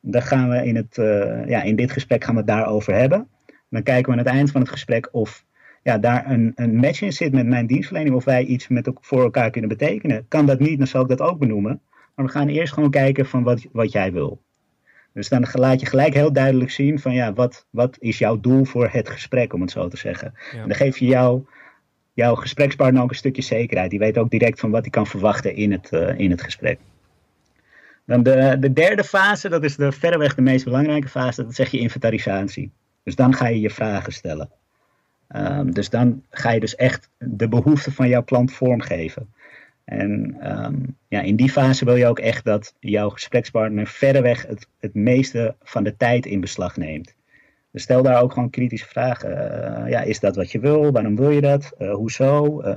Dan 0.00 0.22
gaan 0.22 0.48
we 0.48 0.64
in, 0.64 0.76
het, 0.76 0.96
uh, 0.96 1.48
ja, 1.48 1.62
in 1.62 1.76
dit 1.76 1.90
gesprek 1.90 2.24
gaan 2.24 2.34
we 2.34 2.40
het 2.40 2.48
daarover 2.48 2.94
hebben. 2.94 3.28
Dan 3.68 3.82
kijken 3.82 4.12
we 4.12 4.18
aan 4.18 4.24
het 4.24 4.34
eind 4.34 4.50
van 4.50 4.60
het 4.60 4.70
gesprek 4.70 5.08
of 5.12 5.44
ja, 5.82 5.98
daar 5.98 6.30
een, 6.30 6.52
een 6.54 6.76
match 6.76 7.02
in 7.02 7.12
zit 7.12 7.32
met 7.32 7.46
mijn 7.46 7.66
dienstverlening. 7.66 8.16
Of 8.16 8.24
wij 8.24 8.44
iets 8.44 8.68
met, 8.68 8.90
voor 9.00 9.22
elkaar 9.22 9.50
kunnen 9.50 9.70
betekenen. 9.70 10.28
Kan 10.28 10.46
dat 10.46 10.58
niet, 10.58 10.78
dan 10.78 10.86
zal 10.86 11.02
ik 11.02 11.08
dat 11.08 11.20
ook 11.20 11.38
benoemen. 11.38 11.80
Maar 12.14 12.24
we 12.24 12.30
gaan 12.30 12.48
eerst 12.48 12.72
gewoon 12.72 12.90
kijken 12.90 13.26
van 13.26 13.42
wat, 13.42 13.66
wat 13.72 13.92
jij 13.92 14.12
wil. 14.12 14.42
Dus 15.12 15.28
dan 15.28 15.46
laat 15.52 15.80
je 15.80 15.86
gelijk 15.86 16.14
heel 16.14 16.32
duidelijk 16.32 16.70
zien 16.70 16.98
van 16.98 17.14
ja, 17.14 17.32
wat, 17.32 17.66
wat 17.70 17.96
is 18.00 18.18
jouw 18.18 18.40
doel 18.40 18.64
voor 18.64 18.88
het 18.92 19.08
gesprek, 19.08 19.52
om 19.52 19.60
het 19.60 19.70
zo 19.70 19.88
te 19.88 19.96
zeggen. 19.96 20.34
En 20.52 20.68
dan 20.68 20.76
geef 20.76 20.98
je 20.98 21.06
jou, 21.06 21.44
jouw 22.12 22.34
gesprekspartner 22.34 23.02
ook 23.02 23.10
een 23.10 23.16
stukje 23.16 23.42
zekerheid. 23.42 23.90
Die 23.90 23.98
weet 23.98 24.18
ook 24.18 24.30
direct 24.30 24.60
van 24.60 24.70
wat 24.70 24.82
hij 24.82 24.90
kan 24.90 25.06
verwachten 25.06 25.54
in 25.54 25.72
het, 25.72 25.90
uh, 25.92 26.18
in 26.18 26.30
het 26.30 26.42
gesprek. 26.42 26.78
Dan 28.04 28.22
de, 28.22 28.56
de 28.60 28.72
derde 28.72 29.04
fase, 29.04 29.48
dat 29.48 29.64
is 29.64 29.76
de 29.76 29.92
verreweg 29.92 30.34
de 30.34 30.42
meest 30.42 30.64
belangrijke 30.64 31.08
fase, 31.08 31.44
dat 31.44 31.54
zeg 31.54 31.70
je 31.70 31.78
inventarisatie. 31.78 32.70
Dus 33.06 33.16
dan 33.16 33.34
ga 33.34 33.46
je 33.46 33.60
je 33.60 33.70
vragen 33.70 34.12
stellen. 34.12 34.50
Um, 35.28 35.74
dus 35.74 35.90
dan 35.90 36.22
ga 36.30 36.50
je 36.50 36.60
dus 36.60 36.74
echt 36.74 37.10
de 37.18 37.48
behoeften 37.48 37.92
van 37.92 38.08
jouw 38.08 38.22
klant 38.22 38.52
vormgeven. 38.52 39.32
En 39.84 40.36
um, 40.64 40.96
ja, 41.08 41.20
in 41.20 41.36
die 41.36 41.50
fase 41.50 41.84
wil 41.84 41.96
je 41.96 42.06
ook 42.06 42.18
echt 42.18 42.44
dat 42.44 42.74
jouw 42.80 43.08
gesprekspartner 43.08 43.86
verreweg 43.86 44.46
het, 44.46 44.68
het 44.78 44.94
meeste 44.94 45.54
van 45.62 45.84
de 45.84 45.96
tijd 45.96 46.26
in 46.26 46.40
beslag 46.40 46.76
neemt. 46.76 47.14
Dus 47.70 47.82
stel 47.82 48.02
daar 48.02 48.22
ook 48.22 48.32
gewoon 48.32 48.50
kritische 48.50 48.86
vragen. 48.86 49.30
Uh, 49.30 49.90
ja, 49.90 50.00
is 50.00 50.20
dat 50.20 50.36
wat 50.36 50.50
je 50.50 50.58
wil? 50.58 50.92
Waarom 50.92 51.16
wil 51.16 51.30
je 51.30 51.40
dat? 51.40 51.72
Uh, 51.78 51.94
hoezo? 51.94 52.60
Uh, 52.60 52.76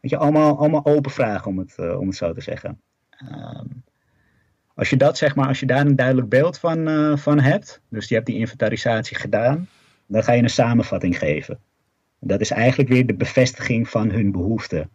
weet 0.00 0.10
je, 0.10 0.16
allemaal, 0.16 0.58
allemaal 0.58 0.86
open 0.86 1.10
vragen 1.10 1.46
om 1.46 1.58
het, 1.58 1.78
om 1.78 2.06
het 2.06 2.16
zo 2.16 2.32
te 2.32 2.40
zeggen. 2.40 2.80
Um, 3.30 3.82
als 4.80 4.90
je 4.90 4.96
dat 4.96 5.18
zeg 5.18 5.34
maar, 5.34 5.46
als 5.46 5.60
je 5.60 5.66
daar 5.66 5.86
een 5.86 5.96
duidelijk 5.96 6.28
beeld 6.28 6.58
van, 6.58 6.88
uh, 6.88 7.16
van 7.16 7.40
hebt, 7.40 7.80
dus 7.88 8.08
je 8.08 8.14
hebt 8.14 8.26
die 8.26 8.36
inventarisatie 8.36 9.16
gedaan, 9.16 9.68
dan 10.06 10.22
ga 10.22 10.32
je 10.32 10.42
een 10.42 10.50
samenvatting 10.50 11.18
geven. 11.18 11.58
Dat 12.18 12.40
is 12.40 12.50
eigenlijk 12.50 12.88
weer 12.88 13.06
de 13.06 13.14
bevestiging 13.14 13.88
van 13.88 14.10
hun 14.10 14.32
behoeften. 14.32 14.90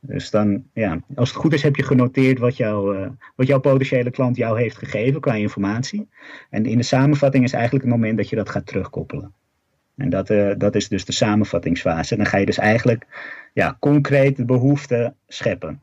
Dus 0.00 0.30
dan, 0.30 0.64
ja, 0.72 1.00
als 1.14 1.28
het 1.28 1.38
goed 1.38 1.52
is, 1.52 1.62
heb 1.62 1.76
je 1.76 1.82
genoteerd 1.82 2.38
wat, 2.38 2.56
jou, 2.56 2.98
uh, 2.98 3.08
wat 3.36 3.46
jouw 3.46 3.60
potentiële 3.60 4.10
klant 4.10 4.36
jou 4.36 4.60
heeft 4.60 4.78
gegeven 4.78 5.20
qua 5.20 5.34
informatie. 5.34 6.08
En 6.50 6.66
in 6.66 6.76
de 6.76 6.82
samenvatting 6.82 7.44
is 7.44 7.52
eigenlijk 7.52 7.84
het 7.84 7.94
moment 7.94 8.16
dat 8.16 8.28
je 8.28 8.36
dat 8.36 8.50
gaat 8.50 8.66
terugkoppelen. 8.66 9.32
En 9.96 10.10
dat, 10.10 10.30
uh, 10.30 10.52
dat 10.58 10.74
is 10.74 10.88
dus 10.88 11.04
de 11.04 11.12
samenvattingsfase. 11.12 12.16
Dan 12.16 12.26
ga 12.26 12.36
je 12.36 12.46
dus 12.46 12.58
eigenlijk 12.58 13.06
ja, 13.52 13.76
concreet 13.80 14.36
de 14.36 14.44
behoeften 14.44 15.16
scheppen. 15.26 15.82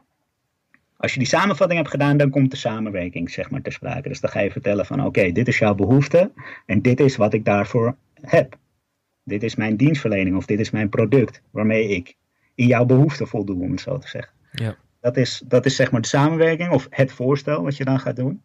Als 1.00 1.14
je 1.14 1.20
die 1.20 1.28
samenvatting 1.28 1.80
hebt 1.80 1.92
gedaan, 1.92 2.18
dan 2.18 2.30
komt 2.30 2.52
de 2.52 2.58
samenwerking 2.58 3.32
zeg 3.32 3.50
maar 3.50 3.62
ter 3.62 3.72
sprake. 3.72 4.08
Dus 4.08 4.20
dan 4.20 4.30
ga 4.30 4.40
je 4.40 4.52
vertellen 4.52 4.86
van 4.86 5.06
oké, 5.06 5.32
dit 5.32 5.48
is 5.48 5.58
jouw 5.58 5.76
behoefte 5.76 6.32
en 6.66 6.82
dit 6.82 7.00
is 7.00 7.16
wat 7.16 7.34
ik 7.34 7.46
daarvoor 7.46 7.96
heb. 8.22 8.58
Dit 9.24 9.44
is 9.44 9.56
mijn 9.56 9.78
dienstverlening 9.78 10.36
of 10.36 10.46
dit 10.46 10.60
is 10.60 10.70
mijn 10.70 10.90
product 10.90 11.42
waarmee 11.52 11.88
ik 11.88 12.16
in 12.56 12.68
jouw 12.68 12.86
behoefte 12.86 13.26
voldoen, 13.26 13.62
om 13.62 13.72
het 13.72 13.82
zo 13.82 13.98
te 13.98 14.08
zeggen. 14.08 14.34
Ja. 14.52 14.78
Dat, 15.02 15.18
is, 15.18 15.44
dat 15.46 15.66
is 15.66 15.76
zeg 15.76 15.92
maar 15.92 16.02
de 16.02 16.08
samenwerking 16.08 16.72
of 16.72 16.88
het 16.90 17.12
voorstel 17.12 17.64
wat 17.64 17.78
je 17.78 17.86
dan 17.86 18.00
gaat 18.00 18.16
doen. 18.16 18.42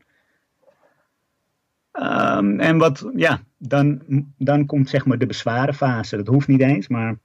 Um, 1.92 2.60
en 2.60 2.78
wat, 2.78 3.10
ja, 3.14 3.42
dan, 3.58 4.02
dan 4.38 4.66
komt 4.66 4.88
zeg 4.88 5.06
maar 5.06 5.18
de 5.18 5.26
bezwarenfase. 5.26 6.16
Dat 6.16 6.26
hoeft 6.26 6.48
niet 6.48 6.60
eens, 6.60 6.88
maar 6.88 7.18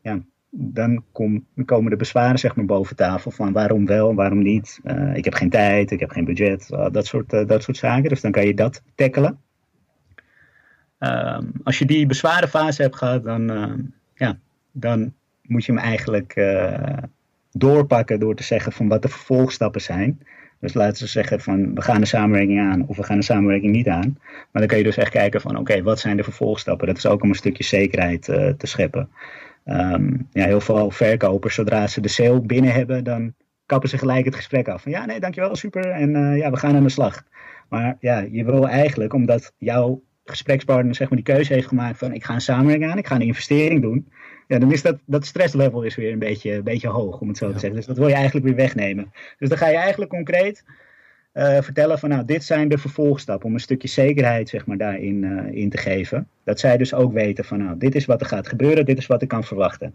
ja, 0.00 0.20
dan 0.58 1.04
kom, 1.12 1.46
komen 1.64 1.90
de 1.90 1.96
bezwaren 1.96 2.38
zeg 2.38 2.56
maar 2.56 2.64
boven 2.64 2.96
tafel 2.96 3.30
van 3.30 3.52
waarom 3.52 3.86
wel, 3.86 4.14
waarom 4.14 4.42
niet. 4.42 4.80
Uh, 4.84 5.16
ik 5.16 5.24
heb 5.24 5.34
geen 5.34 5.50
tijd, 5.50 5.90
ik 5.90 6.00
heb 6.00 6.10
geen 6.10 6.24
budget, 6.24 6.68
uh, 6.70 6.86
dat, 6.90 7.06
soort, 7.06 7.32
uh, 7.32 7.46
dat 7.46 7.62
soort 7.62 7.76
zaken. 7.76 8.08
Dus 8.08 8.20
dan 8.20 8.30
kan 8.30 8.46
je 8.46 8.54
dat 8.54 8.82
tackelen. 8.94 9.38
Um, 10.98 11.52
als 11.64 11.78
je 11.78 11.84
die 11.84 12.06
bezwarenfase 12.06 12.82
hebt 12.82 12.96
gehad, 12.96 13.24
dan, 13.24 13.46
ja, 14.14 14.38
dan 14.72 15.12
moet 15.42 15.64
je 15.64 15.72
hem 15.72 15.80
eigenlijk 15.80 16.34
doorpakken 17.52 18.20
door 18.20 18.34
te 18.34 18.42
zeggen 18.42 18.72
van 18.72 18.88
wat 18.88 19.02
de 19.02 19.08
vervolgstappen 19.08 19.80
zijn. 19.80 20.20
Dus 20.60 20.74
laten 20.74 21.02
we 21.02 21.08
zeggen 21.08 21.40
van 21.40 21.74
we 21.74 21.82
gaan 21.82 22.00
de 22.00 22.06
samenwerking 22.06 22.60
aan 22.60 22.86
of 22.86 22.96
we 22.96 23.02
gaan 23.02 23.18
de 23.18 23.24
samenwerking 23.24 23.72
niet 23.72 23.88
aan. 23.88 24.18
Maar 24.20 24.62
dan 24.62 24.66
kun 24.66 24.78
je 24.78 24.84
dus 24.84 24.96
echt 24.96 25.10
kijken 25.10 25.40
van 25.40 25.56
oké, 25.56 25.82
wat 25.82 26.00
zijn 26.00 26.16
de 26.16 26.24
vervolgstappen? 26.24 26.86
Dat 26.86 26.96
is 26.96 27.06
ook 27.06 27.22
om 27.22 27.28
een 27.28 27.34
stukje 27.34 27.64
zekerheid 27.64 28.22
te 28.22 28.66
scheppen. 28.66 29.08
Um, 29.68 30.28
ja, 30.32 30.44
heel 30.44 30.60
veel 30.60 30.90
verkopers, 30.90 31.54
zodra 31.54 31.86
ze 31.86 32.00
de 32.00 32.08
sale 32.08 32.40
binnen 32.40 32.72
hebben, 32.72 33.04
dan 33.04 33.34
kappen 33.66 33.88
ze 33.88 33.98
gelijk 33.98 34.24
het 34.24 34.34
gesprek 34.34 34.68
af. 34.68 34.82
Van 34.82 34.92
ja, 34.92 35.04
nee, 35.04 35.20
dankjewel, 35.20 35.56
super. 35.56 35.90
En 35.90 36.10
uh, 36.10 36.36
ja, 36.36 36.50
we 36.50 36.56
gaan 36.56 36.76
aan 36.76 36.82
de 36.82 36.88
slag. 36.88 37.22
Maar 37.68 37.96
ja, 38.00 38.18
je 38.30 38.44
wil 38.44 38.68
eigenlijk, 38.68 39.12
omdat 39.12 39.52
jouw 39.58 40.02
gesprekspartner 40.24 40.94
zeg 40.94 41.08
maar 41.08 41.18
die 41.22 41.34
keuze 41.34 41.52
heeft 41.52 41.68
gemaakt 41.68 41.98
van 41.98 42.12
ik 42.12 42.24
ga 42.24 42.34
een 42.34 42.40
samenwerking 42.40 42.90
aan, 42.90 42.98
ik 42.98 43.06
ga 43.06 43.14
een 43.14 43.20
investering 43.20 43.82
doen. 43.82 44.08
Ja, 44.46 44.58
dan 44.58 44.72
is 44.72 44.82
dat, 44.82 44.98
dat 45.06 45.26
stresslevel 45.26 45.82
is 45.82 45.94
weer 45.94 46.12
een 46.12 46.18
beetje, 46.18 46.52
een 46.52 46.64
beetje 46.64 46.88
hoog, 46.88 47.20
om 47.20 47.28
het 47.28 47.36
zo 47.36 47.46
te 47.52 47.58
zeggen. 47.58 47.76
Dus 47.76 47.86
dat 47.86 47.96
wil 47.96 48.08
je 48.08 48.14
eigenlijk 48.14 48.46
weer 48.46 48.54
wegnemen. 48.54 49.12
Dus 49.38 49.48
dan 49.48 49.58
ga 49.58 49.68
je 49.68 49.76
eigenlijk 49.76 50.10
concreet 50.10 50.64
uh, 51.36 51.60
vertellen 51.60 51.98
van 51.98 52.08
nou, 52.08 52.24
dit 52.24 52.44
zijn 52.44 52.68
de 52.68 52.78
vervolgstappen 52.78 53.48
om 53.48 53.54
een 53.54 53.60
stukje 53.60 53.88
zekerheid 53.88 54.48
zeg 54.48 54.66
maar 54.66 54.76
daarin 54.76 55.22
uh, 55.22 55.62
in 55.62 55.70
te 55.70 55.76
geven. 55.76 56.28
Dat 56.44 56.60
zij 56.60 56.76
dus 56.76 56.94
ook 56.94 57.12
weten 57.12 57.44
van 57.44 57.58
nou, 57.58 57.78
dit 57.78 57.94
is 57.94 58.04
wat 58.04 58.20
er 58.20 58.26
gaat 58.26 58.48
gebeuren, 58.48 58.84
dit 58.84 58.98
is 58.98 59.06
wat 59.06 59.22
ik 59.22 59.28
kan 59.28 59.44
verwachten. 59.44 59.94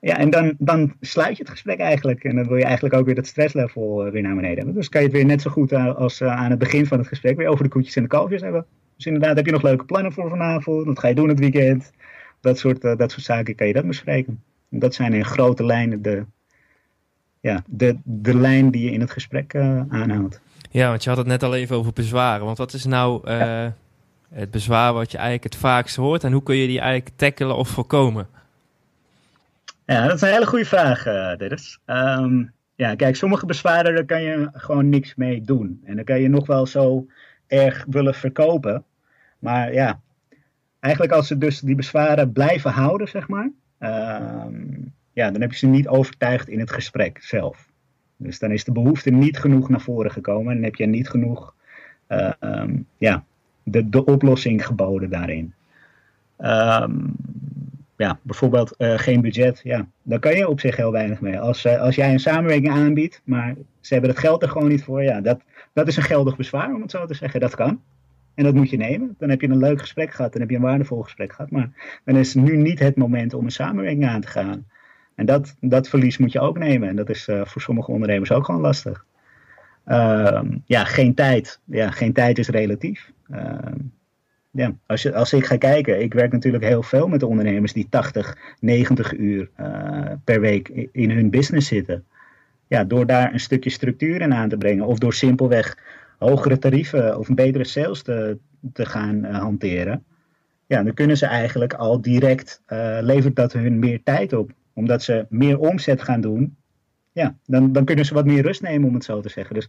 Ja, 0.00 0.18
en 0.18 0.30
dan, 0.30 0.54
dan 0.58 0.94
sluit 1.00 1.36
je 1.36 1.42
het 1.42 1.52
gesprek 1.52 1.78
eigenlijk. 1.78 2.24
En 2.24 2.36
dan 2.36 2.46
wil 2.48 2.56
je 2.56 2.64
eigenlijk 2.64 2.94
ook 2.94 3.06
weer 3.06 3.14
dat 3.14 3.26
stresslevel 3.26 4.06
uh, 4.06 4.12
weer 4.12 4.22
naar 4.22 4.34
beneden 4.34 4.56
hebben. 4.56 4.74
Dus 4.74 4.88
kan 4.88 5.00
je 5.00 5.06
het 5.06 5.16
weer 5.16 5.26
net 5.26 5.42
zo 5.42 5.50
goed 5.50 5.72
als 5.72 6.22
aan 6.22 6.50
het 6.50 6.58
begin 6.58 6.86
van 6.86 6.98
het 6.98 7.08
gesprek 7.08 7.36
weer 7.36 7.48
over 7.48 7.64
de 7.64 7.70
koetjes 7.70 7.96
en 7.96 8.02
de 8.02 8.08
kalfjes 8.08 8.42
hebben. 8.42 8.66
Dus 8.96 9.06
inderdaad, 9.06 9.36
heb 9.36 9.46
je 9.46 9.52
nog 9.52 9.62
leuke 9.62 9.84
plannen 9.84 10.12
voor 10.12 10.28
vanavond? 10.28 10.86
Wat 10.86 10.98
ga 10.98 11.08
je 11.08 11.14
doen 11.14 11.28
het 11.28 11.38
weekend? 11.38 11.92
Dat 12.40 12.58
soort, 12.58 12.80
dat 12.80 13.10
soort 13.12 13.24
zaken 13.24 13.54
kan 13.54 13.66
je 13.66 13.72
dat 13.72 13.86
bespreken. 13.86 14.42
En 14.70 14.78
dat 14.78 14.94
zijn 14.94 15.12
in 15.12 15.24
grote 15.24 15.64
lijnen 15.64 16.02
de, 16.02 16.24
ja, 17.44 17.62
de, 17.66 17.96
de 18.02 18.36
lijn 18.36 18.70
die 18.70 18.84
je 18.84 18.90
in 18.90 19.00
het 19.00 19.10
gesprek 19.10 19.54
uh, 19.54 19.82
aanhoudt. 19.88 20.40
Ja, 20.70 20.88
want 20.88 21.02
je 21.02 21.08
had 21.08 21.18
het 21.18 21.26
net 21.26 21.42
al 21.42 21.54
even 21.54 21.76
over 21.76 21.92
bezwaren. 21.92 22.44
Want 22.44 22.58
wat 22.58 22.72
is 22.72 22.84
nou 22.84 23.30
ja. 23.30 23.74
het 24.32 24.50
bezwaar 24.50 24.92
wat 24.92 25.10
je 25.10 25.16
eigenlijk 25.16 25.52
het 25.52 25.62
vaakst 25.62 25.96
hoort 25.96 26.24
en 26.24 26.32
hoe 26.32 26.42
kun 26.42 26.56
je 26.56 26.66
die 26.66 26.80
eigenlijk 26.80 27.16
tackelen 27.16 27.56
of 27.56 27.68
voorkomen? 27.68 28.26
Ja, 29.86 30.06
dat 30.06 30.14
is 30.14 30.20
een 30.20 30.32
hele 30.32 30.46
goede 30.46 30.64
vraag, 30.64 31.06
uh, 31.06 31.36
Dennis. 31.36 31.78
Um, 31.86 32.52
ja, 32.74 32.94
kijk, 32.94 33.16
sommige 33.16 33.46
bezwaren 33.46 33.94
daar 33.94 34.04
kan 34.04 34.22
je 34.22 34.48
gewoon 34.52 34.88
niks 34.88 35.14
mee 35.14 35.42
doen. 35.42 35.80
En 35.84 35.96
dan 35.96 36.04
kan 36.04 36.20
je 36.20 36.28
nog 36.28 36.46
wel 36.46 36.66
zo 36.66 37.06
erg 37.46 37.84
willen 37.88 38.14
verkopen. 38.14 38.84
Maar 39.38 39.72
ja, 39.72 40.00
eigenlijk 40.80 41.14
als 41.14 41.26
ze 41.26 41.38
dus 41.38 41.60
die 41.60 41.74
bezwaren 41.74 42.32
blijven 42.32 42.70
houden, 42.70 43.08
zeg 43.08 43.28
maar. 43.28 43.50
Um, 43.78 44.92
ja, 45.14 45.30
dan 45.30 45.40
heb 45.40 45.50
je 45.50 45.58
ze 45.58 45.66
niet 45.66 45.88
overtuigd 45.88 46.48
in 46.48 46.58
het 46.58 46.72
gesprek 46.72 47.18
zelf. 47.22 47.68
Dus 48.16 48.38
dan 48.38 48.50
is 48.50 48.64
de 48.64 48.72
behoefte 48.72 49.10
niet 49.10 49.38
genoeg 49.38 49.68
naar 49.68 49.80
voren 49.80 50.10
gekomen 50.10 50.56
en 50.56 50.62
heb 50.62 50.74
je 50.74 50.86
niet 50.86 51.08
genoeg 51.08 51.54
uh, 52.08 52.32
um, 52.40 52.86
ja, 52.98 53.24
de, 53.62 53.88
de 53.88 54.04
oplossing 54.04 54.66
geboden 54.66 55.10
daarin. 55.10 55.54
Um, 56.38 57.16
ja, 57.96 58.18
bijvoorbeeld 58.22 58.74
uh, 58.78 58.98
geen 58.98 59.20
budget, 59.20 59.60
ja, 59.62 59.88
daar 60.02 60.18
kan 60.18 60.36
je 60.36 60.48
op 60.48 60.60
zich 60.60 60.76
heel 60.76 60.92
weinig 60.92 61.20
mee. 61.20 61.40
Als, 61.40 61.64
uh, 61.64 61.80
als 61.80 61.94
jij 61.94 62.12
een 62.12 62.20
samenwerking 62.20 62.72
aanbiedt, 62.72 63.22
maar 63.24 63.54
ze 63.80 63.92
hebben 63.92 64.10
het 64.10 64.18
geld 64.18 64.42
er 64.42 64.48
gewoon 64.48 64.68
niet 64.68 64.84
voor, 64.84 65.02
ja, 65.02 65.20
dat, 65.20 65.40
dat 65.72 65.88
is 65.88 65.96
een 65.96 66.02
geldig 66.02 66.36
bezwaar, 66.36 66.74
om 66.74 66.82
het 66.82 66.90
zo 66.90 67.06
te 67.06 67.14
zeggen. 67.14 67.40
Dat 67.40 67.54
kan. 67.54 67.80
En 68.34 68.44
dat 68.44 68.54
moet 68.54 68.70
je 68.70 68.76
nemen. 68.76 69.14
Dan 69.18 69.30
heb 69.30 69.40
je 69.40 69.48
een 69.48 69.58
leuk 69.58 69.80
gesprek 69.80 70.12
gehad, 70.12 70.32
dan 70.32 70.40
heb 70.40 70.50
je 70.50 70.56
een 70.56 70.62
waardevol 70.62 71.02
gesprek 71.02 71.32
gehad. 71.32 71.50
Maar 71.50 72.00
dan 72.04 72.16
is 72.16 72.34
nu 72.34 72.56
niet 72.56 72.78
het 72.78 72.96
moment 72.96 73.34
om 73.34 73.44
een 73.44 73.50
samenwerking 73.50 74.06
aan 74.06 74.20
te 74.20 74.28
gaan. 74.28 74.66
En 75.14 75.26
dat, 75.26 75.56
dat 75.60 75.88
verlies 75.88 76.18
moet 76.18 76.32
je 76.32 76.40
ook 76.40 76.58
nemen. 76.58 76.88
En 76.88 76.96
dat 76.96 77.10
is 77.10 77.28
uh, 77.28 77.44
voor 77.44 77.62
sommige 77.62 77.90
ondernemers 77.90 78.32
ook 78.32 78.44
gewoon 78.44 78.60
lastig. 78.60 79.04
Uh, 79.86 80.40
ja, 80.64 80.84
geen 80.84 81.14
tijd. 81.14 81.60
Ja, 81.64 81.90
geen 81.90 82.12
tijd 82.12 82.38
is 82.38 82.48
relatief. 82.48 83.12
Uh, 83.30 83.58
ja, 84.50 84.74
als, 84.86 85.02
je, 85.02 85.14
als 85.14 85.32
ik 85.32 85.44
ga 85.44 85.56
kijken, 85.56 86.02
ik 86.02 86.14
werk 86.14 86.32
natuurlijk 86.32 86.64
heel 86.64 86.82
veel 86.82 87.08
met 87.08 87.22
ondernemers 87.22 87.72
die 87.72 87.86
80, 87.88 88.36
90 88.60 89.12
uur 89.12 89.50
uh, 89.60 90.12
per 90.24 90.40
week 90.40 90.68
in 90.92 91.10
hun 91.10 91.30
business 91.30 91.68
zitten. 91.68 92.04
Ja, 92.66 92.84
door 92.84 93.06
daar 93.06 93.32
een 93.32 93.40
stukje 93.40 93.70
structuur 93.70 94.20
in 94.20 94.34
aan 94.34 94.48
te 94.48 94.56
brengen, 94.56 94.86
of 94.86 94.98
door 94.98 95.14
simpelweg 95.14 95.78
hogere 96.18 96.58
tarieven 96.58 97.18
of 97.18 97.28
een 97.28 97.34
betere 97.34 97.64
sales 97.64 98.02
te, 98.02 98.38
te 98.72 98.86
gaan 98.86 99.24
hanteren. 99.24 100.04
Ja, 100.66 100.82
dan 100.82 100.94
kunnen 100.94 101.16
ze 101.16 101.26
eigenlijk 101.26 101.74
al 101.74 102.00
direct, 102.00 102.62
levert 103.00 103.36
dat 103.36 103.52
hun 103.52 103.78
meer 103.78 104.00
tijd 104.02 104.32
op 104.32 104.52
omdat 104.74 105.02
ze 105.02 105.26
meer 105.28 105.58
omzet 105.58 106.02
gaan 106.02 106.20
doen, 106.20 106.56
ja, 107.12 107.36
dan, 107.46 107.72
dan 107.72 107.84
kunnen 107.84 108.04
ze 108.04 108.14
wat 108.14 108.24
meer 108.24 108.42
rust 108.42 108.62
nemen, 108.62 108.88
om 108.88 108.94
het 108.94 109.04
zo 109.04 109.20
te 109.20 109.28
zeggen. 109.28 109.54
Dus 109.54 109.68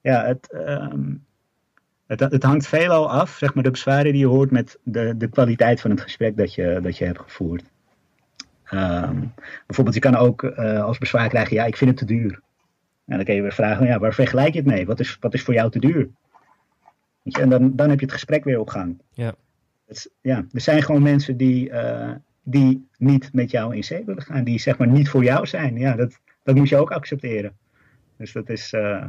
ja, 0.00 0.24
het, 0.24 0.54
um, 0.54 1.24
het, 2.06 2.20
het 2.20 2.42
hangt 2.42 2.66
veelal 2.66 3.10
af, 3.10 3.36
zeg 3.36 3.54
maar, 3.54 3.62
de 3.62 3.70
bezwaren 3.70 4.12
die 4.12 4.20
je 4.20 4.26
hoort 4.26 4.50
met 4.50 4.78
de, 4.82 5.16
de 5.16 5.28
kwaliteit 5.28 5.80
van 5.80 5.90
het 5.90 6.00
gesprek 6.00 6.36
dat 6.36 6.54
je, 6.54 6.78
dat 6.82 6.98
je 6.98 7.04
hebt 7.04 7.20
gevoerd. 7.20 7.72
Um, 8.72 9.32
bijvoorbeeld, 9.66 9.94
je 9.94 10.00
kan 10.00 10.16
ook 10.16 10.42
uh, 10.42 10.82
als 10.84 10.98
bezwaar 10.98 11.28
krijgen, 11.28 11.56
ja, 11.56 11.64
ik 11.64 11.76
vind 11.76 11.90
het 11.90 11.98
te 11.98 12.14
duur. 12.14 12.42
En 13.06 13.16
dan 13.16 13.24
kun 13.24 13.34
je 13.34 13.42
weer 13.42 13.52
vragen, 13.52 13.86
ja, 13.86 13.98
waar 13.98 14.14
vergelijk 14.14 14.52
je 14.52 14.58
het 14.58 14.68
mee? 14.68 14.86
Wat 14.86 15.00
is, 15.00 15.16
wat 15.20 15.34
is 15.34 15.42
voor 15.42 15.54
jou 15.54 15.70
te 15.70 15.78
duur? 15.78 16.08
Weet 17.22 17.36
je, 17.36 17.42
en 17.42 17.48
dan, 17.48 17.76
dan 17.76 17.90
heb 17.90 17.98
je 17.98 18.04
het 18.04 18.14
gesprek 18.14 18.44
weer 18.44 18.58
op 18.58 18.68
gang. 18.68 19.00
Ja. 19.12 19.34
Het, 19.86 20.10
ja 20.20 20.44
er 20.52 20.60
zijn 20.60 20.82
gewoon 20.82 21.02
mensen 21.02 21.36
die, 21.36 21.70
uh, 21.70 22.10
die 22.44 22.88
niet 22.98 23.32
met 23.32 23.50
jou 23.50 23.76
in 23.76 23.84
zee 23.84 24.04
willen 24.04 24.22
gaan, 24.22 24.44
die 24.44 24.58
zeg 24.58 24.78
maar 24.78 24.88
niet 24.88 25.08
voor 25.08 25.24
jou 25.24 25.46
zijn. 25.46 25.76
Ja, 25.76 25.96
dat, 25.96 26.20
dat 26.42 26.54
moet 26.54 26.68
je 26.68 26.76
ook 26.76 26.90
accepteren. 26.90 27.56
Dus 28.16 28.32
dat 28.32 28.48
is, 28.48 28.72
uh, 28.72 29.06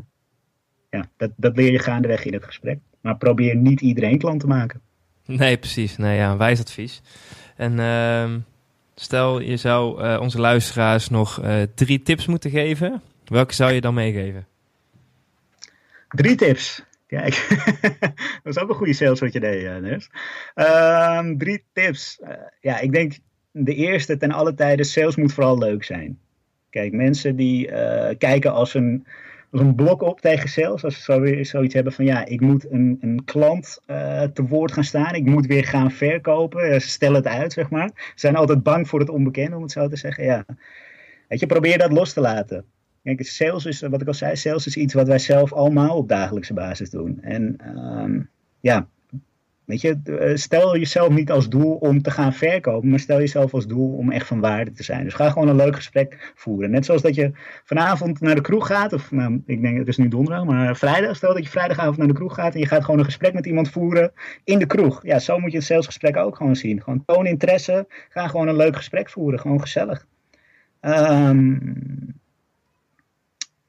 ja, 0.90 1.10
dat, 1.18 1.32
dat 1.36 1.56
leer 1.56 1.72
je 1.72 1.80
gaandeweg 1.80 2.26
in 2.26 2.34
het 2.34 2.44
gesprek. 2.44 2.80
Maar 3.02 3.18
probeer 3.18 3.56
niet 3.56 3.82
iedereen 3.82 4.18
klant 4.18 4.40
te 4.40 4.48
maken. 4.48 4.82
Nee, 5.26 5.58
precies. 5.58 5.98
Nee, 5.98 6.18
ja, 6.18 6.38
wijs 6.38 6.60
advies. 6.60 7.02
En 7.56 7.78
uh, 7.78 8.36
stel, 8.96 9.40
je 9.40 9.58
zou 9.58 10.04
uh, 10.04 10.18
onze 10.22 10.40
luisteraars 10.40 11.10
nog 11.10 11.44
uh, 11.44 11.62
drie 11.76 12.02
tips 12.02 12.26
moeten 12.26 12.52
geven. 12.52 13.02
Welke 13.26 13.54
zou 13.54 13.72
je 13.72 13.82
dan 13.82 13.94
meegeven? 13.94 14.48
Drie 16.10 16.36
tips. 16.36 16.84
Kijk, 17.08 17.48
dat 18.44 18.56
is 18.56 18.58
ook 18.58 18.70
een 18.70 18.76
goede 18.76 18.94
sales 18.94 19.20
wat 19.20 19.34
je 19.34 19.40
deed, 19.40 19.82
Ners. 19.82 20.10
Uh, 20.56 21.30
drie 21.38 21.64
tips. 21.74 22.20
Uh, 22.24 22.30
ja, 22.60 22.80
ik 22.80 22.92
denk 22.92 23.18
de 23.52 23.76
eerste 23.76 24.18
ten 24.18 24.32
alle 24.32 24.54
tijden, 24.54 24.86
sales 24.86 25.16
moet 25.16 25.34
vooral 25.34 25.58
leuk 25.58 25.84
zijn. 25.84 26.20
Kijk, 26.70 26.94
mensen 26.94 27.36
die 27.36 27.68
uh, 27.68 28.10
kijken 28.18 28.54
als 28.54 28.74
een, 28.74 29.08
als 29.52 29.62
een 29.62 29.76
blok 29.76 30.02
op 30.02 30.22
tegen 30.22 30.50
sales. 30.50 30.84
Als 30.84 30.96
ze 30.96 31.02
zo, 31.02 31.44
zoiets 31.44 31.74
hebben 31.74 31.94
van 31.94 32.06
ja, 32.06 32.26
ik 32.26 32.42
moet 32.42 32.72
een, 32.72 32.98
een 33.02 33.24
klant 33.26 33.82
te 34.34 34.46
woord 34.48 34.72
gaan 34.72 34.84
staan. 34.84 35.16
Ik 35.16 35.26
moet 35.26 35.46
weer 35.46 35.66
gaan 35.66 35.92
verkopen. 35.92 36.82
Stellen 36.82 37.16
het 37.16 37.28
uit, 37.28 37.54
zeg 37.54 37.70
maar. 37.70 37.90
Ze 37.96 38.12
zijn 38.16 38.36
altijd 38.36 38.64
bang 38.64 38.88
voor 38.88 39.00
het 39.00 39.10
onbekende, 39.10 39.56
om 39.56 39.62
het 39.62 39.72
zo 39.72 39.88
te 39.88 39.96
zeggen. 39.96 40.24
Ja. 40.24 40.46
Weet 41.28 41.40
je, 41.40 41.46
probeer 41.46 41.78
dat 41.78 41.92
los 41.92 42.14
te 42.14 42.22
laten. 42.22 42.66
Kijk, 43.06 43.26
sales 43.26 43.66
is, 43.66 43.82
wat 43.82 44.02
ik 44.02 44.08
al 44.08 44.14
zei, 44.14 44.36
sales 44.36 44.68
is 44.68 44.78
iets 44.78 44.94
wat 44.94 45.08
wij 45.08 45.20
zelf 45.20 45.54
allemaal 45.54 45.98
op 45.98 46.08
dagelijkse 46.08 46.54
basis 46.54 46.90
doen. 46.90 47.22
En 47.22 47.58
um, 47.78 48.30
ja, 48.60 48.88
weet 49.66 49.82
je, 49.82 50.00
eh, 50.04 50.36
stel 50.36 50.78
jezelf 50.78 51.10
niet 51.10 51.32
als 51.32 51.50
doel 51.50 51.74
om 51.74 52.02
te 52.02 52.12
gaan 52.12 52.34
verkopen, 52.34 52.90
maar 52.90 53.00
stel 53.00 53.20
jezelf 53.20 53.54
als 53.54 53.68
doel 53.68 53.98
om 53.98 54.12
echt 54.12 54.28
van 54.28 54.40
waarde 54.40 54.72
te 54.72 54.84
zijn. 54.84 55.04
Dus 55.04 55.14
ga 55.14 55.30
gewoon 55.30 55.48
een 55.48 55.56
leuk 55.56 55.76
gesprek 55.76 56.34
voeren. 56.36 56.72
Net 56.72 56.86
zoals 56.86 57.02
dat 57.02 57.16
je 57.16 57.32
vanavond 57.64 58.20
naar 58.20 58.36
de 58.36 58.42
kroeg 58.42 58.68
gaat, 58.68 58.94
of 58.94 59.12
nou, 59.12 59.42
ik 59.46 59.62
denk 59.62 59.78
het 59.78 59.88
is 59.88 59.98
nu 59.98 60.08
donderdag, 60.08 60.46
maar 60.46 60.76
vrijdag, 60.76 61.16
stel 61.16 61.34
dat 61.34 61.44
je 61.44 61.50
vrijdagavond 61.50 61.98
naar 61.98 62.08
de 62.08 62.14
kroeg 62.14 62.34
gaat 62.34 62.54
en 62.54 62.60
je 62.60 62.68
gaat 62.68 62.84
gewoon 62.84 63.00
een 63.00 63.06
gesprek 63.06 63.34
met 63.34 63.46
iemand 63.46 63.70
voeren 63.70 64.12
in 64.44 64.60
de 64.60 64.66
kroeg. 64.66 65.00
Ja, 65.04 65.20
zo 65.20 65.40
moet 65.40 65.52
je 65.52 65.58
het 65.58 65.66
salesgesprek 65.66 66.18
ook 66.18 66.36
gewoon 66.36 66.56
zien. 66.56 66.82
Gewoon 66.82 67.04
toon 67.06 67.26
interesse, 67.26 67.86
ga 68.10 68.28
gewoon 68.28 68.48
een 68.48 68.56
leuk 68.56 68.76
gesprek 68.76 69.10
voeren, 69.10 69.40
gewoon 69.40 69.62
gezellig. 69.62 70.06
Um, 70.82 72.24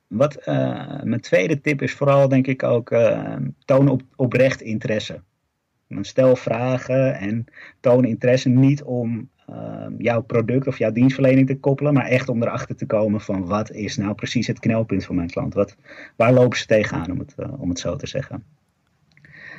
wat 0.07 0.39
uh, 0.49 1.03
mijn 1.03 1.21
tweede 1.21 1.61
tip 1.61 1.83
is 1.83 1.93
vooral 1.93 2.29
denk 2.29 2.47
ik 2.47 2.63
ook 2.63 2.91
uh, 2.91 3.37
toon 3.65 3.89
op, 3.89 4.03
oprecht 4.17 4.61
interesse. 4.61 5.21
Stel 6.01 6.37
vragen 6.37 7.15
en 7.15 7.45
toon 7.81 8.05
interesse 8.05 8.49
niet 8.49 8.83
om 8.83 9.31
uh, 9.51 9.87
jouw 9.99 10.23
product 10.23 10.67
of 10.67 10.79
jouw 10.79 10.93
dienstverlening 10.93 11.47
te 11.47 11.59
koppelen, 11.59 11.95
maar 11.95 12.07
echt 12.07 12.29
om 12.29 12.43
erachter 12.43 12.77
te 12.77 12.87
komen 12.87 13.21
van 13.21 13.47
wat 13.47 13.71
is 13.71 13.97
nou 13.97 14.15
precies 14.15 14.47
het 14.47 14.59
knelpunt 14.59 15.05
van 15.05 15.15
mijn 15.15 15.31
klant? 15.31 15.55
Wat, 15.55 15.77
waar 16.17 16.33
lopen 16.33 16.59
ze 16.59 16.67
tegenaan, 16.67 17.11
om 17.11 17.19
het, 17.19 17.35
om 17.59 17.69
het 17.69 17.79
zo 17.79 17.97
te 17.97 18.07
zeggen? 18.07 18.45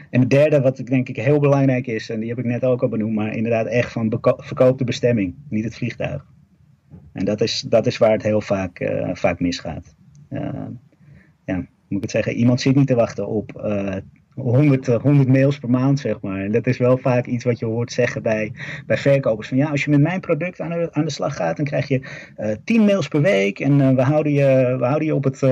En 0.10 0.20
het 0.20 0.30
derde, 0.30 0.62
wat 0.62 0.80
ik 0.80 0.88
denk 0.88 1.10
ik 1.10 1.16
heel 1.16 1.40
belangrijk 1.40 1.88
is, 1.88 2.10
en 2.10 2.20
die 2.20 2.30
heb 2.30 2.40
ik 2.40 2.46
net 2.46 2.64
ook 2.64 2.82
al 2.82 2.90
benoemd, 2.90 3.16
maar 3.16 3.36
inderdaad 3.36 3.66
echt 3.66 3.92
van 3.92 4.20
verkoop 4.22 4.78
de 4.78 4.84
bestemming, 4.84 5.36
niet 5.50 5.64
het 5.64 5.76
vliegtuig. 5.76 6.26
En 7.14 7.26
dat 7.26 7.42
is, 7.42 7.62
dat 7.62 7.86
is 7.86 7.98
waar 7.98 8.12
het 8.12 8.24
heel 8.24 8.42
vaak, 8.42 8.92
vaak 9.14 9.40
misgaat. 9.40 9.97
Uh, 10.30 10.66
ja, 11.46 11.56
moet 11.56 11.68
ik 11.98 12.02
het 12.02 12.12
zeggen, 12.12 12.34
iemand 12.34 12.62
zit 12.62 12.76
niet 12.76 12.88
te 12.88 12.96
wachten 12.96 13.28
op 13.28 13.62
uh, 13.66 13.96
100, 14.36 14.88
100 14.88 15.28
mails 15.28 15.58
per 15.58 15.70
maand, 15.70 16.00
zeg 16.00 16.22
maar. 16.22 16.40
En 16.42 16.52
dat 16.52 16.68
is 16.68 16.78
wel 16.78 16.98
vaak 16.98 17.26
iets 17.26 17.44
wat 17.44 17.60
je 17.60 17.66
hoort 17.66 17.92
zeggen 17.92 18.22
bij, 18.22 18.52
bij 18.86 18.98
verkopers. 18.98 19.48
Van 19.48 19.58
ja, 19.58 19.70
als 19.70 19.84
je 19.84 19.90
met 19.90 20.02
mijn 20.02 20.20
product 20.20 20.62
aan 20.62 20.70
de, 20.70 20.88
aan 20.92 21.06
de 21.06 21.12
slag 21.12 21.36
gaat, 21.36 21.56
dan 21.56 21.66
krijg 21.66 21.88
je 21.88 22.02
uh, 22.38 22.52
10 22.64 22.86
mails 22.86 23.08
per 23.08 23.22
week. 23.22 23.60
En 23.60 23.96
we 23.96 24.02
houden 24.02 24.32
je, 24.32 24.76
we 24.80 24.86
houden 24.86 25.08
je 25.08 25.16
op, 25.16 25.24
het, 25.24 25.44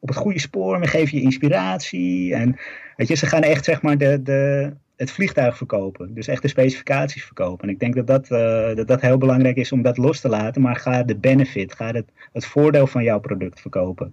op 0.00 0.08
het 0.08 0.16
goede 0.16 0.40
spoor. 0.40 0.80
We 0.80 0.86
geven 0.86 1.18
je 1.18 1.24
inspiratie. 1.24 2.34
En 2.34 2.56
weet 2.96 3.08
je, 3.08 3.14
ze 3.14 3.26
gaan 3.26 3.42
echt 3.42 3.64
zeg 3.64 3.82
maar 3.82 3.98
de, 3.98 4.22
de, 4.22 4.72
het 4.96 5.10
vliegtuig 5.10 5.56
verkopen. 5.56 6.14
Dus 6.14 6.26
echt 6.26 6.42
de 6.42 6.48
specificaties 6.48 7.24
verkopen. 7.24 7.68
En 7.68 7.74
ik 7.74 7.80
denk 7.80 7.94
dat 7.94 8.06
dat, 8.06 8.30
uh, 8.30 8.74
dat 8.74 8.88
dat 8.88 9.00
heel 9.00 9.18
belangrijk 9.18 9.56
is 9.56 9.72
om 9.72 9.82
dat 9.82 9.96
los 9.96 10.20
te 10.20 10.28
laten. 10.28 10.62
Maar 10.62 10.76
ga 10.76 11.02
de 11.02 11.16
benefit, 11.16 11.74
ga 11.74 11.92
het, 11.92 12.12
het 12.32 12.46
voordeel 12.46 12.86
van 12.86 13.02
jouw 13.02 13.20
product 13.20 13.60
verkopen. 13.60 14.12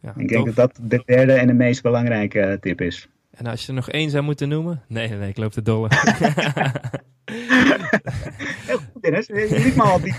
Ja, 0.00 0.14
ik 0.16 0.28
denk 0.28 0.46
dat 0.46 0.54
dat 0.54 0.78
de 0.82 1.02
derde 1.04 1.32
en 1.32 1.46
de 1.46 1.52
meest 1.52 1.82
belangrijke 1.82 2.38
uh, 2.38 2.52
tip 2.52 2.80
is. 2.80 3.08
En 3.30 3.46
als 3.46 3.62
je 3.62 3.68
er 3.68 3.74
nog 3.74 3.90
één 3.90 4.10
zou 4.10 4.24
moeten 4.24 4.48
noemen? 4.48 4.82
Nee, 4.88 5.08
nee, 5.08 5.28
ik 5.28 5.36
loop 5.36 5.52
de 5.52 5.62
dolle. 5.62 5.88
heel 8.66 8.78
goed 8.78 9.02
Dennis, 9.02 9.26
je 9.26 9.60
liet 9.64 9.76
me 9.76 9.82
al 9.82 10.00
die... 10.00 10.14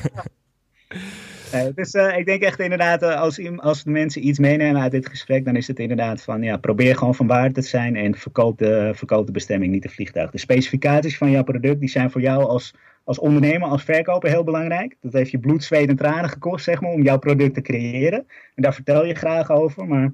Nee, 1.54 1.74
dus 1.74 1.94
uh, 1.94 2.18
ik 2.18 2.26
denk 2.26 2.42
echt 2.42 2.60
inderdaad, 2.60 3.04
uh, 3.04 3.22
als, 3.22 3.58
als 3.58 3.84
de 3.84 3.90
mensen 3.90 4.28
iets 4.28 4.40
meenemen 4.40 4.82
uit 4.82 4.92
dit 4.92 5.10
gesprek, 5.10 5.46
dan 5.46 5.56
is 5.56 5.68
het 5.68 5.80
inderdaad 5.80 6.22
van, 6.22 6.44
ja, 6.44 6.58
probeer 6.58 6.98
gewoon 6.98 7.16
van 7.16 7.28
waarde 7.28 7.54
te 7.54 7.62
zijn 7.62 7.96
en 7.96 8.16
verkoop 8.16 8.58
de, 8.58 8.92
verkoop 8.96 9.26
de 9.26 9.32
bestemming, 9.32 9.72
niet 9.72 9.84
de 9.84 9.90
vliegtuig. 9.90 10.32
De 10.32 10.38
specificaties 10.38 11.18
van 11.18 11.32
jouw 11.32 11.44
product, 11.44 11.80
die 11.80 11.90
zijn 11.90 12.12
voor 12.12 12.22
jou 12.22 12.44
als, 12.44 12.74
als 13.04 13.20
ondernemer, 13.20 13.68
als 13.68 13.84
verkoper 13.84 14.30
heel 14.30 14.44
belangrijk. 14.44 14.96
Dat 15.02 15.14
heeft 15.14 15.32
je 15.32 15.40
bloed, 15.40 15.64
zweet 15.64 15.90
en 15.90 15.96
tranen 15.96 16.30
gekost, 16.30 16.64
zeg 16.64 16.82
maar, 16.82 16.92
om 16.92 17.04
jouw 17.04 17.20
product 17.20 17.54
te 17.54 17.62
creëren. 17.62 18.26
En 18.56 18.64
daar 18.64 18.74
vertel 18.74 19.06
je 19.06 19.14
graag 19.16 19.52
over, 19.52 19.88
maar 19.88 20.14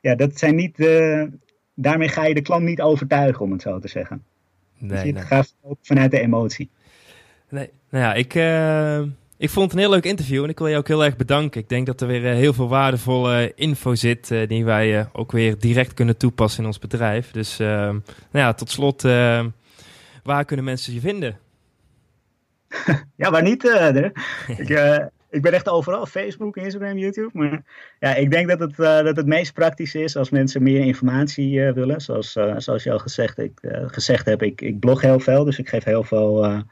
ja, 0.00 0.14
dat 0.14 0.38
zijn 0.38 0.54
niet, 0.54 0.88
daarmee 1.74 2.08
ga 2.08 2.24
je 2.24 2.34
de 2.34 2.42
klant 2.42 2.64
niet 2.64 2.80
overtuigen, 2.82 3.44
om 3.44 3.52
het 3.52 3.62
zo 3.62 3.78
te 3.78 3.88
zeggen. 3.88 4.22
Nee, 4.78 4.90
dus 4.90 5.02
je 5.02 5.12
nee. 5.12 5.22
gaat 5.22 5.54
vanuit 5.82 6.10
de 6.10 6.20
emotie. 6.20 6.70
Nee, 7.48 7.70
nou 7.90 8.04
ja, 8.04 8.14
ik... 8.14 8.34
Ik 9.38 9.50
vond 9.50 9.64
het 9.64 9.74
een 9.74 9.84
heel 9.84 9.94
leuk 9.94 10.04
interview 10.04 10.42
en 10.42 10.48
ik 10.48 10.58
wil 10.58 10.66
je 10.66 10.76
ook 10.76 10.88
heel 10.88 11.04
erg 11.04 11.16
bedanken. 11.16 11.60
Ik 11.60 11.68
denk 11.68 11.86
dat 11.86 12.00
er 12.00 12.06
weer 12.06 12.24
uh, 12.24 12.32
heel 12.32 12.52
veel 12.52 12.68
waardevolle 12.68 13.52
info 13.54 13.94
zit 13.94 14.30
uh, 14.30 14.48
die 14.48 14.64
wij 14.64 15.08
ook 15.12 15.32
weer 15.32 15.58
direct 15.58 15.94
kunnen 15.94 16.16
toepassen 16.16 16.60
in 16.60 16.66
ons 16.66 16.78
bedrijf. 16.78 17.30
Dus 17.30 17.58
nou 17.58 18.02
ja, 18.32 18.54
tot 18.54 18.70
slot, 18.70 19.02
waar 20.22 20.44
kunnen 20.44 20.64
mensen 20.64 20.94
je 20.94 21.00
vinden? 21.00 21.38
ja, 23.16 23.30
waar 23.30 23.42
niet? 23.42 23.64
ik, 24.56 24.68
ik 25.30 25.42
ben 25.42 25.52
echt 25.52 25.68
overal, 25.68 26.06
Facebook, 26.06 26.56
Instagram, 26.56 26.98
YouTube. 26.98 27.30
Maar 27.32 27.62
ja, 27.98 28.14
ik 28.14 28.30
denk 28.30 28.48
dat 28.48 28.58
het, 28.58 28.76
dat 28.76 29.16
het 29.16 29.26
meest 29.26 29.52
praktisch 29.52 29.94
is 29.94 30.16
als 30.16 30.30
mensen 30.30 30.62
meer 30.62 30.80
informatie 30.80 31.72
willen. 31.72 32.00
Zoals, 32.00 32.32
zoals 32.56 32.82
je 32.82 32.92
al 32.92 32.98
gezegd, 32.98 33.38
ik, 33.38 33.60
gezegd 33.86 34.26
hebt, 34.26 34.42
ik, 34.42 34.60
ik 34.60 34.78
blog 34.78 35.00
heel 35.00 35.20
veel, 35.20 35.44
dus 35.44 35.58
ik 35.58 35.68
geef 35.68 35.84
heel 35.84 36.04
veel 36.04 36.64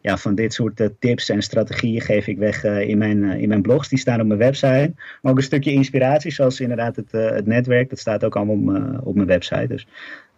ja, 0.00 0.16
van 0.16 0.34
dit 0.34 0.54
soort 0.54 0.80
uh, 0.80 0.86
tips 0.98 1.28
en 1.28 1.42
strategieën 1.42 2.00
geef 2.00 2.26
ik 2.26 2.38
weg 2.38 2.64
uh, 2.64 2.88
in, 2.88 2.98
mijn, 2.98 3.22
uh, 3.22 3.42
in 3.42 3.48
mijn 3.48 3.62
blogs. 3.62 3.88
Die 3.88 3.98
staan 3.98 4.20
op 4.20 4.26
mijn 4.26 4.38
website. 4.38 4.92
Maar 5.22 5.32
ook 5.32 5.38
een 5.38 5.44
stukje 5.44 5.72
inspiratie, 5.72 6.32
zoals 6.32 6.60
inderdaad 6.60 6.96
het, 6.96 7.12
het 7.12 7.46
netwerk. 7.46 7.90
Dat 7.90 7.98
staat 7.98 8.24
ook 8.24 8.36
allemaal 8.36 9.00
op, 9.02 9.14
mijn 9.14 9.26
website. 9.26 9.66
Dus 9.66 9.86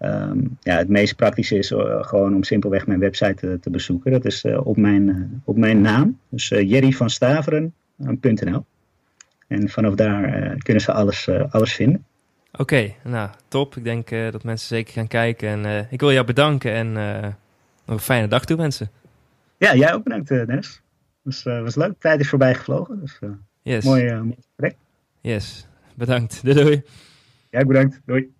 um, 0.00 0.56
ja, 0.60 0.76
het 0.76 0.88
meest 0.88 1.16
praktische 1.16 1.58
is 1.58 1.72
gewoon 2.00 2.34
om 2.34 2.42
simpelweg 2.42 2.86
mijn 2.86 2.98
website 2.98 3.34
te, 3.34 3.58
te 3.60 3.70
bezoeken. 3.70 4.12
Dat 4.12 4.24
is 4.24 4.44
op, 4.44 4.76
mijn, 4.76 5.42
op 5.44 5.56
mijn 5.56 5.80
naam. 5.80 6.18
Dus 6.28 6.48
jerryvanstaveren.nl 6.48 8.64
En 9.48 9.68
vanaf 9.68 9.94
daar 9.94 10.54
kunnen 10.58 10.82
ze 10.82 10.92
alles, 10.92 11.28
alles 11.50 11.74
vinden. 11.74 12.04
Oké, 12.52 12.92
nou 13.04 13.30
top. 13.48 13.76
Ik 13.76 13.84
denk 13.84 14.08
dat 14.08 14.44
mensen 14.44 14.68
zeker 14.68 14.92
gaan 14.92 15.08
kijken. 15.08 15.48
En 15.48 15.86
ik 15.90 16.00
wil 16.00 16.12
jou 16.12 16.26
bedanken 16.26 16.72
en 16.72 16.92
nog 16.92 17.96
een 17.96 17.98
fijne 17.98 18.28
dag 18.28 18.44
toewensen. 18.44 18.90
Ja, 19.62 19.74
jij 19.74 19.94
ook 19.94 20.02
bedankt, 20.02 20.30
eh, 20.30 20.46
Dennis. 20.46 20.82
Dus 21.22 21.44
uh, 21.44 21.62
was 21.62 21.74
leuk. 21.74 21.92
Tijd 21.98 22.20
is 22.20 22.28
voorbij 22.28 22.54
gevlogen. 22.54 23.00
Dus 23.00 23.18
uh, 23.20 23.30
yes. 23.62 23.84
mooi, 23.84 24.04
uh, 24.04 24.20
gesprek. 24.36 24.76
Yes, 25.20 25.66
bedankt. 25.94 26.44
Doei, 26.44 26.54
doei. 26.62 26.82
Ja, 27.50 27.64
bedankt. 27.64 28.00
Doei. 28.04 28.32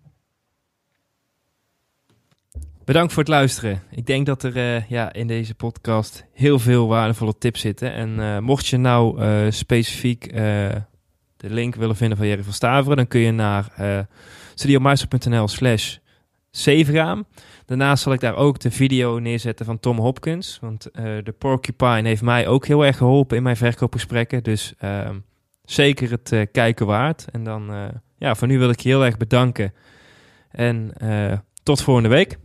Bedankt 2.85 3.13
voor 3.13 3.23
het 3.23 3.31
luisteren. 3.31 3.81
Ik 3.91 4.05
denk 4.05 4.25
dat 4.25 4.43
er 4.43 4.57
uh, 4.57 4.89
ja, 4.89 5.13
in 5.13 5.27
deze 5.27 5.55
podcast 5.55 6.25
heel 6.33 6.59
veel 6.59 6.87
waardevolle 6.87 7.37
tips 7.37 7.61
zitten. 7.61 7.93
En 7.93 8.09
uh, 8.09 8.39
mocht 8.39 8.67
je 8.67 8.77
nou 8.77 9.21
uh, 9.21 9.51
specifiek 9.51 10.33
de 11.37 11.49
link 11.49 11.75
willen 11.75 11.95
vinden 11.95 12.17
van 12.17 12.27
Jerry 12.27 12.43
van 12.43 12.53
Staveren, 12.53 12.97
dan 12.97 13.07
kun 13.07 13.19
je 13.19 13.31
naar 13.31 13.65
studiomeister.nl 14.53 15.47
slash 15.47 15.97
7 16.49 16.93
gaan. 16.93 17.25
Daarnaast 17.65 18.03
zal 18.03 18.13
ik 18.13 18.19
daar 18.19 18.35
ook 18.35 18.59
de 18.59 18.71
video 18.71 19.19
neerzetten 19.19 19.65
van 19.65 19.79
Tom 19.79 19.99
Hopkins. 19.99 20.57
Want 20.61 20.87
uh, 20.93 21.03
de 21.23 21.31
Porcupine 21.31 22.07
heeft 22.07 22.21
mij 22.21 22.47
ook 22.47 22.65
heel 22.65 22.85
erg 22.85 22.97
geholpen 22.97 23.37
in 23.37 23.43
mijn 23.43 23.57
verkoopgesprekken. 23.57 24.43
Dus 24.43 24.73
uh, 24.83 25.09
zeker 25.63 26.11
het 26.11 26.31
uh, 26.31 26.41
kijken 26.51 26.85
waard. 26.85 27.25
En 27.31 27.43
dan, 27.43 27.91
ja, 28.17 28.35
voor 28.35 28.47
nu 28.47 28.59
wil 28.59 28.69
ik 28.69 28.79
je 28.79 28.89
heel 28.89 29.05
erg 29.05 29.17
bedanken. 29.17 29.73
En 30.49 30.93
tot 31.63 31.81
volgende 31.81 32.09
week. 32.09 32.37